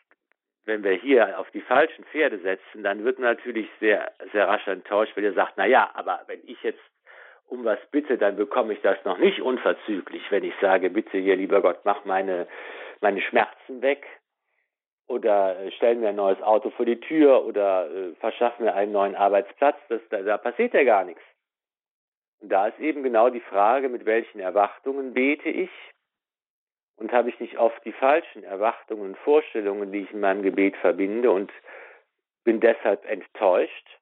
wenn 0.64 0.82
wir 0.82 0.92
hier 0.92 1.38
auf 1.38 1.50
die 1.50 1.60
falschen 1.60 2.04
Pferde 2.04 2.38
setzen, 2.38 2.82
dann 2.82 3.04
wird 3.04 3.18
man 3.18 3.34
natürlich 3.34 3.68
sehr, 3.80 4.12
sehr 4.32 4.48
rasch 4.48 4.66
enttäuscht, 4.66 5.16
wenn 5.16 5.24
ihr 5.24 5.34
sagt, 5.34 5.54
na 5.56 5.66
ja, 5.66 5.90
aber 5.94 6.22
wenn 6.26 6.40
ich 6.46 6.62
jetzt 6.62 6.80
um 7.46 7.64
was 7.64 7.78
bitte, 7.90 8.16
dann 8.16 8.36
bekomme 8.36 8.72
ich 8.72 8.80
das 8.80 9.04
noch 9.04 9.18
nicht 9.18 9.40
unverzüglich. 9.40 10.22
Wenn 10.30 10.44
ich 10.44 10.54
sage, 10.60 10.88
bitte 10.88 11.18
hier, 11.18 11.36
lieber 11.36 11.60
Gott, 11.60 11.80
mach 11.84 12.04
meine, 12.04 12.46
meine 13.00 13.20
Schmerzen 13.20 13.82
weg, 13.82 14.06
oder 15.10 15.58
äh, 15.58 15.72
stellen 15.72 16.00
mir 16.00 16.10
ein 16.10 16.16
neues 16.16 16.40
Auto 16.40 16.70
vor 16.70 16.86
die 16.86 17.00
Tür 17.00 17.44
oder 17.44 17.90
äh, 17.90 18.14
verschaffen 18.20 18.64
mir 18.64 18.74
einen 18.74 18.92
neuen 18.92 19.16
Arbeitsplatz. 19.16 19.76
Das, 19.88 20.00
da, 20.08 20.22
da 20.22 20.38
passiert 20.38 20.72
ja 20.72 20.84
gar 20.84 21.04
nichts. 21.04 21.22
Und 22.40 22.50
da 22.50 22.68
ist 22.68 22.78
eben 22.78 23.02
genau 23.02 23.28
die 23.28 23.40
Frage, 23.40 23.88
mit 23.88 24.06
welchen 24.06 24.38
Erwartungen 24.38 25.12
bete 25.12 25.48
ich 25.48 25.70
und 26.96 27.12
habe 27.12 27.28
ich 27.28 27.40
nicht 27.40 27.58
oft 27.58 27.84
die 27.84 27.92
falschen 27.92 28.44
Erwartungen 28.44 29.02
und 29.02 29.18
Vorstellungen, 29.18 29.90
die 29.90 30.02
ich 30.02 30.12
in 30.12 30.20
meinem 30.20 30.42
Gebet 30.42 30.76
verbinde 30.76 31.30
und 31.30 31.52
bin 32.44 32.60
deshalb 32.60 33.04
enttäuscht. 33.04 33.98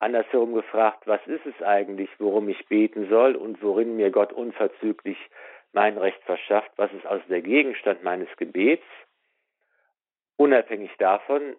Andersherum 0.00 0.52
gefragt, 0.52 1.06
was 1.06 1.24
ist 1.26 1.46
es 1.46 1.62
eigentlich, 1.62 2.10
worum 2.18 2.48
ich 2.48 2.66
beten 2.66 3.08
soll 3.08 3.36
und 3.36 3.62
worin 3.62 3.96
mir 3.96 4.10
Gott 4.10 4.32
unverzüglich 4.32 5.18
mein 5.72 5.96
Recht 5.96 6.22
verschafft? 6.24 6.70
Was 6.76 6.92
ist 6.92 7.06
also 7.06 7.24
der 7.28 7.42
Gegenstand 7.42 8.02
meines 8.02 8.28
Gebets? 8.36 8.84
Unabhängig 10.38 10.92
davon 10.98 11.56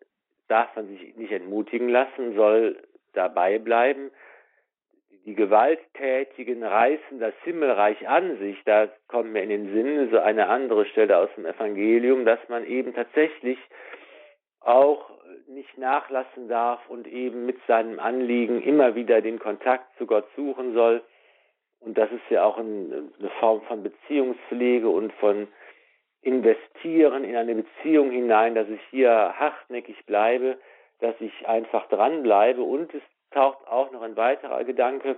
darf 0.47 0.75
man 0.75 0.87
sich 0.87 1.15
nicht 1.15 1.31
entmutigen 1.31 1.89
lassen, 1.89 2.35
soll 2.35 2.81
dabei 3.13 3.59
bleiben. 3.59 4.09
Die 5.25 5.35
Gewalttätigen 5.35 6.63
reißen 6.63 7.19
das 7.19 7.33
Himmelreich 7.43 8.07
an 8.07 8.39
sich. 8.39 8.57
Da 8.63 8.87
kommt 9.07 9.33
mir 9.33 9.43
in 9.43 9.49
den 9.49 9.73
Sinn 9.73 10.09
so 10.11 10.19
eine 10.19 10.47
andere 10.47 10.85
Stelle 10.85 11.17
aus 11.17 11.29
dem 11.35 11.45
Evangelium, 11.45 12.25
dass 12.25 12.39
man 12.47 12.65
eben 12.65 12.95
tatsächlich 12.95 13.59
auch 14.61 15.11
nicht 15.47 15.77
nachlassen 15.77 16.47
darf 16.47 16.79
und 16.89 17.05
eben 17.05 17.45
mit 17.45 17.57
seinem 17.67 17.99
Anliegen 17.99 18.61
immer 18.61 18.95
wieder 18.95 19.21
den 19.21 19.39
Kontakt 19.39 19.85
zu 19.97 20.05
Gott 20.05 20.27
suchen 20.35 20.73
soll. 20.73 21.03
Und 21.81 21.97
das 21.97 22.09
ist 22.11 22.29
ja 22.29 22.43
auch 22.43 22.57
eine 22.57 23.09
Form 23.39 23.61
von 23.63 23.83
Beziehungspflege 23.83 24.87
und 24.87 25.11
von 25.13 25.47
investieren 26.21 27.23
in 27.23 27.35
eine 27.35 27.55
Beziehung 27.55 28.11
hinein, 28.11 28.55
dass 28.55 28.67
ich 28.69 28.81
hier 28.89 29.09
hartnäckig 29.37 30.05
bleibe, 30.05 30.57
dass 30.99 31.15
ich 31.19 31.47
einfach 31.47 31.87
dranbleibe. 31.87 32.61
Und 32.61 32.93
es 32.93 33.01
taucht 33.31 33.67
auch 33.67 33.91
noch 33.91 34.01
ein 34.01 34.17
weiterer 34.17 34.63
Gedanke, 34.63 35.17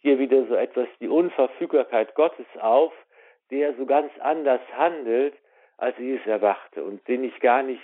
hier 0.00 0.18
wieder 0.18 0.44
so 0.46 0.54
etwas 0.54 0.88
die 1.00 1.08
Unverfügbarkeit 1.08 2.14
Gottes 2.14 2.46
auf, 2.60 2.92
der 3.50 3.74
so 3.74 3.86
ganz 3.86 4.10
anders 4.18 4.60
handelt, 4.76 5.34
als 5.76 5.96
ich 5.98 6.20
es 6.20 6.26
erwarte 6.26 6.82
und 6.82 7.06
den 7.06 7.24
ich 7.24 7.38
gar 7.40 7.62
nicht 7.62 7.82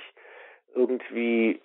irgendwie 0.75 1.61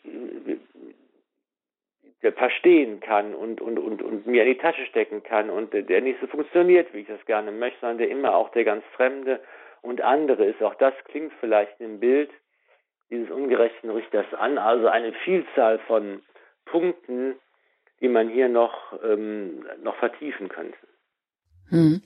äh, 2.22 2.32
verstehen 2.32 3.00
kann 3.00 3.34
und, 3.34 3.60
und, 3.62 3.80
und, 3.80 4.02
und 4.02 4.28
mir 4.28 4.44
in 4.44 4.54
die 4.54 4.58
Tasche 4.58 4.86
stecken 4.86 5.24
kann 5.24 5.50
und 5.50 5.74
der 5.74 6.02
nicht 6.02 6.20
so 6.22 6.28
funktioniert, 6.28 6.94
wie 6.94 7.00
ich 7.00 7.08
das 7.08 7.26
gerne 7.26 7.52
möchte, 7.52 7.80
sondern 7.82 7.98
der 7.98 8.10
immer 8.10 8.36
auch 8.36 8.50
der 8.50 8.64
ganz 8.64 8.84
Fremde 8.96 9.41
und 9.84 10.02
andere 10.02 10.46
ist. 10.46 10.64
Auch 10.64 10.76
das 10.76 10.94
klingt 11.06 11.32
vielleicht 11.40 11.80
im 11.80 12.00
Bild 12.00 12.32
dieses 13.12 13.30
ungerechten 13.30 13.92
Richters 13.92 14.34
an. 14.34 14.58
Also 14.58 14.88
eine 14.88 15.14
Vielzahl 15.24 15.78
von 15.80 16.24
Punkten, 16.66 17.36
die 18.02 18.08
man 18.08 18.30
hier 18.30 18.50
noch, 18.50 19.00
ähm, 19.04 19.66
noch 19.84 19.96
vertiefen 19.98 20.50
könnte. 20.50 20.78
Hm. 21.70 22.02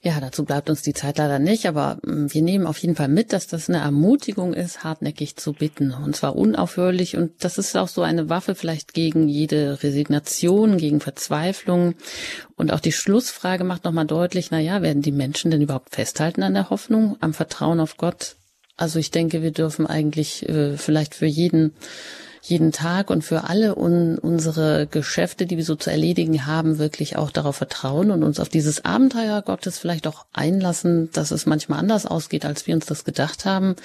Ja, 0.00 0.20
dazu 0.20 0.44
bleibt 0.44 0.70
uns 0.70 0.82
die 0.82 0.92
Zeit 0.92 1.18
leider 1.18 1.40
nicht, 1.40 1.66
aber 1.66 1.98
hm, 2.04 2.32
wir 2.32 2.42
nehmen 2.42 2.66
auf 2.66 2.78
jeden 2.78 2.94
Fall 2.94 3.08
mit, 3.08 3.32
dass 3.32 3.48
das 3.48 3.68
eine 3.68 3.78
Ermutigung 3.78 4.54
ist, 4.54 4.84
hartnäckig 4.84 5.36
zu 5.36 5.52
bitten. 5.52 5.92
Und 5.92 6.14
zwar 6.14 6.36
unaufhörlich. 6.36 7.16
Und 7.16 7.32
das 7.42 7.58
ist 7.58 7.76
auch 7.76 7.88
so 7.88 8.02
eine 8.02 8.28
Waffe 8.28 8.54
vielleicht 8.54 8.94
gegen 8.94 9.28
jede 9.28 9.82
Resignation, 9.82 10.78
gegen 10.78 11.00
Verzweiflung. 11.00 11.94
Und 12.54 12.72
auch 12.72 12.80
die 12.80 12.92
Schlussfrage 12.92 13.64
macht 13.64 13.84
nochmal 13.84 14.06
deutlich, 14.06 14.52
na 14.52 14.60
ja, 14.60 14.82
werden 14.82 15.02
die 15.02 15.12
Menschen 15.12 15.50
denn 15.50 15.62
überhaupt 15.62 15.94
festhalten 15.94 16.44
an 16.44 16.54
der 16.54 16.70
Hoffnung, 16.70 17.16
am 17.20 17.34
Vertrauen 17.34 17.80
auf 17.80 17.96
Gott? 17.96 18.36
Also 18.76 19.00
ich 19.00 19.10
denke, 19.10 19.42
wir 19.42 19.50
dürfen 19.50 19.88
eigentlich 19.88 20.48
äh, 20.48 20.76
vielleicht 20.76 21.16
für 21.16 21.26
jeden 21.26 21.72
jeden 22.42 22.72
Tag 22.72 23.10
und 23.10 23.22
für 23.22 23.44
alle 23.44 23.76
un 23.76 24.18
unsere 24.18 24.86
Geschäfte, 24.86 25.46
die 25.46 25.56
wir 25.56 25.64
so 25.64 25.74
zu 25.74 25.90
erledigen 25.90 26.46
haben, 26.46 26.78
wirklich 26.78 27.16
auch 27.16 27.30
darauf 27.30 27.56
vertrauen 27.56 28.10
und 28.10 28.22
uns 28.22 28.40
auf 28.40 28.48
dieses 28.48 28.84
Abenteuer 28.84 29.42
Gottes 29.42 29.78
vielleicht 29.78 30.06
auch 30.06 30.26
einlassen, 30.32 31.10
dass 31.12 31.30
es 31.30 31.46
manchmal 31.46 31.78
anders 31.80 32.06
ausgeht, 32.06 32.44
als 32.44 32.66
wir 32.66 32.74
uns 32.74 32.86
das 32.86 33.04
gedacht 33.04 33.44
haben. 33.44 33.76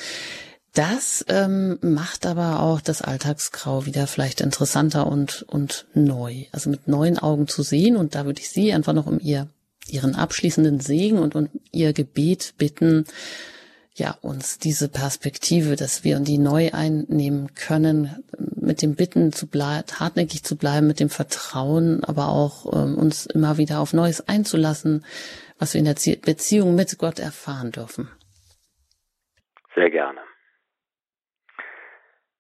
Das 0.74 1.24
ähm, 1.30 1.78
macht 1.82 2.26
aber 2.26 2.60
auch 2.60 2.82
das 2.82 3.04
Alltagsgrau 3.04 3.86
wieder 3.86 4.08
vielleicht 4.08 4.42
interessanter 4.42 5.06
und, 5.06 5.44
und 5.44 5.86
neu. 5.94 6.46
Also 6.52 6.72
mit 6.72 6.88
neuen 6.88 7.20
Augen 7.20 7.48
zu 7.48 7.62
sehen. 7.62 7.96
Und 7.96 8.16
da 8.16 8.26
würde 8.26 8.42
ich 8.42 8.50
Sie 8.50 8.74
einfach 8.74 8.94
noch 8.94 9.06
um 9.06 9.20
ihr, 9.20 9.48
Ihren 9.88 10.16
abschließenden 10.16 10.80
Segen 10.80 11.20
und 11.20 11.36
um 11.36 11.50
Ihr 11.72 11.94
Gebet 11.94 12.56
bitten, 12.58 13.06
ja, 13.96 14.16
uns 14.22 14.58
diese 14.58 14.90
Perspektive, 14.90 15.76
dass 15.76 16.04
wir 16.04 16.20
die 16.20 16.40
neu 16.40 16.72
einnehmen 16.74 17.54
können, 17.54 18.24
mit 18.60 18.82
dem 18.82 18.96
Bitten 18.96 19.32
zu 19.32 19.50
bleiben, 19.50 19.86
hartnäckig 20.00 20.44
zu 20.44 20.58
bleiben, 20.58 20.88
mit 20.88 21.00
dem 21.00 21.10
Vertrauen, 21.10 22.04
aber 22.04 22.30
auch 22.30 22.66
ähm, 22.74 22.98
uns 22.98 23.28
immer 23.28 23.58
wieder 23.58 23.80
auf 23.80 23.94
Neues 23.94 24.28
einzulassen, 24.28 25.06
was 25.60 25.74
wir 25.74 25.80
in 25.80 25.86
der 25.86 25.96
Beziehung 26.26 26.76
mit 26.76 26.98
Gott 26.98 27.20
erfahren 27.20 27.72
dürfen. 27.72 28.10
Sehr 29.76 29.92
gerne. 29.92 30.22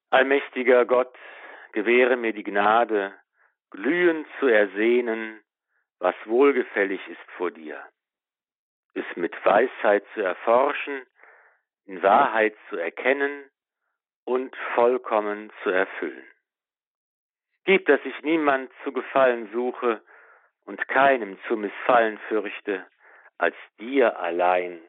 Allmächtiger 0.09 0.85
Gott, 0.85 1.13
gewähre 1.73 2.17
mir 2.17 2.33
die 2.33 2.43
Gnade, 2.43 3.13
glühend 3.71 4.27
zu 4.39 4.47
ersehnen, 4.47 5.39
was 5.99 6.15
wohlgefällig 6.25 7.01
ist 7.07 7.31
vor 7.37 7.51
dir, 7.51 7.79
es 8.93 9.05
mit 9.15 9.33
Weisheit 9.45 10.03
zu 10.13 10.21
erforschen, 10.21 11.03
in 11.85 12.01
Wahrheit 12.01 12.55
zu 12.69 12.77
erkennen 12.77 13.45
und 14.25 14.55
vollkommen 14.75 15.51
zu 15.63 15.69
erfüllen. 15.69 16.23
Gib, 17.65 17.85
dass 17.85 17.99
ich 18.03 18.21
niemand 18.23 18.71
zu 18.83 18.91
gefallen 18.91 19.49
suche 19.53 20.01
und 20.65 20.87
keinem 20.87 21.37
zu 21.47 21.55
missfallen 21.55 22.17
fürchte, 22.29 22.85
als 23.37 23.55
dir 23.79 24.19
allein. 24.19 24.79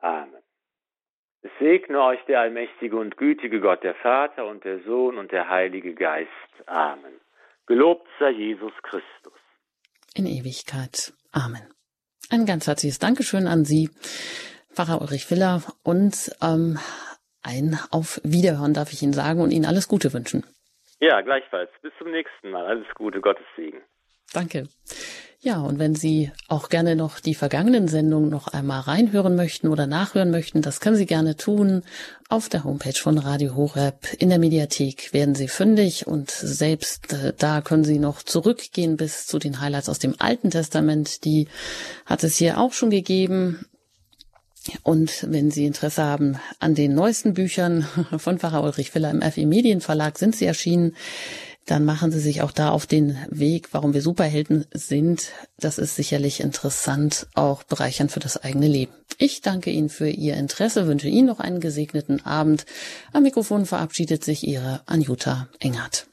Amen. 0.00 0.42
Es 1.42 1.50
segne 1.58 2.00
euch 2.00 2.20
der 2.26 2.40
allmächtige 2.40 2.96
und 2.96 3.16
gütige 3.16 3.60
Gott, 3.60 3.82
der 3.82 3.94
Vater 3.96 4.46
und 4.46 4.64
der 4.64 4.80
Sohn 4.84 5.18
und 5.18 5.32
der 5.32 5.48
Heilige 5.48 5.94
Geist. 5.94 6.30
Amen. 6.66 7.20
Gelobt 7.66 8.08
sei 8.18 8.30
Jesus 8.30 8.72
Christus. 8.82 9.32
In 10.14 10.26
Ewigkeit. 10.26 11.12
Amen. 11.32 11.72
Ein 12.30 12.46
ganz 12.46 12.66
herzliches 12.66 12.98
Dankeschön 12.98 13.46
an 13.46 13.64
Sie, 13.64 13.90
Pfarrer 14.72 15.00
Ulrich 15.00 15.26
Filler, 15.26 15.62
und 15.82 16.32
ähm, 16.40 16.78
ein 17.42 17.78
Auf 17.90 18.20
Wiederhören 18.24 18.74
darf 18.74 18.92
ich 18.92 19.02
Ihnen 19.02 19.12
sagen 19.12 19.40
und 19.40 19.50
Ihnen 19.50 19.66
alles 19.66 19.88
Gute 19.88 20.12
wünschen. 20.12 20.44
Ja, 21.00 21.20
gleichfalls. 21.20 21.70
Bis 21.82 21.92
zum 21.98 22.10
nächsten 22.10 22.50
Mal. 22.50 22.64
Alles 22.66 22.86
Gute, 22.94 23.20
Gottes 23.20 23.46
Segen. 23.56 23.82
Danke. 24.32 24.68
Ja, 25.44 25.60
und 25.60 25.80
wenn 25.80 25.96
Sie 25.96 26.30
auch 26.46 26.68
gerne 26.68 26.94
noch 26.94 27.18
die 27.18 27.34
vergangenen 27.34 27.88
Sendungen 27.88 28.30
noch 28.30 28.46
einmal 28.46 28.82
reinhören 28.82 29.34
möchten 29.34 29.66
oder 29.66 29.88
nachhören 29.88 30.30
möchten, 30.30 30.62
das 30.62 30.78
können 30.78 30.94
Sie 30.94 31.04
gerne 31.04 31.36
tun. 31.36 31.82
Auf 32.28 32.48
der 32.48 32.62
Homepage 32.62 32.94
von 32.94 33.18
Radio 33.18 33.56
Horeb 33.56 34.06
in 34.20 34.28
der 34.28 34.38
Mediathek 34.38 35.12
werden 35.12 35.34
Sie 35.34 35.48
fündig 35.48 36.06
und 36.06 36.30
selbst 36.30 37.12
äh, 37.12 37.32
da 37.36 37.60
können 37.60 37.82
Sie 37.82 37.98
noch 37.98 38.22
zurückgehen 38.22 38.96
bis 38.96 39.26
zu 39.26 39.40
den 39.40 39.60
Highlights 39.60 39.88
aus 39.88 39.98
dem 39.98 40.14
Alten 40.20 40.50
Testament. 40.50 41.24
Die 41.24 41.48
hat 42.06 42.22
es 42.22 42.36
hier 42.36 42.58
auch 42.58 42.72
schon 42.72 42.90
gegeben. 42.90 43.66
Und 44.82 45.26
wenn 45.28 45.50
Sie 45.50 45.66
Interesse 45.66 46.04
haben 46.04 46.36
an 46.58 46.74
den 46.74 46.94
neuesten 46.94 47.34
Büchern 47.34 47.86
von 48.18 48.38
Pfarrer 48.38 48.62
Ulrich 48.62 48.90
Filler 48.90 49.10
im 49.10 49.22
FE 49.22 49.46
Medienverlag, 49.46 50.18
sind 50.18 50.36
sie 50.36 50.46
erschienen 50.46 50.94
dann 51.66 51.84
machen 51.84 52.10
Sie 52.10 52.18
sich 52.18 52.42
auch 52.42 52.50
da 52.50 52.70
auf 52.70 52.86
den 52.86 53.16
Weg, 53.30 53.68
warum 53.72 53.94
wir 53.94 54.02
Superhelden 54.02 54.66
sind. 54.72 55.28
Das 55.58 55.78
ist 55.78 55.94
sicherlich 55.94 56.40
interessant, 56.40 57.28
auch 57.34 57.62
bereichernd 57.62 58.10
für 58.10 58.20
das 58.20 58.36
eigene 58.36 58.66
Leben. 58.66 58.92
Ich 59.18 59.42
danke 59.42 59.70
Ihnen 59.70 59.88
für 59.88 60.08
Ihr 60.08 60.34
Interesse, 60.36 60.86
wünsche 60.88 61.08
Ihnen 61.08 61.28
noch 61.28 61.40
einen 61.40 61.60
gesegneten 61.60 62.24
Abend. 62.26 62.66
Am 63.12 63.22
Mikrofon 63.22 63.66
verabschiedet 63.66 64.24
sich 64.24 64.46
Ihre 64.46 64.82
Anjuta 64.86 65.48
Engert. 65.60 66.06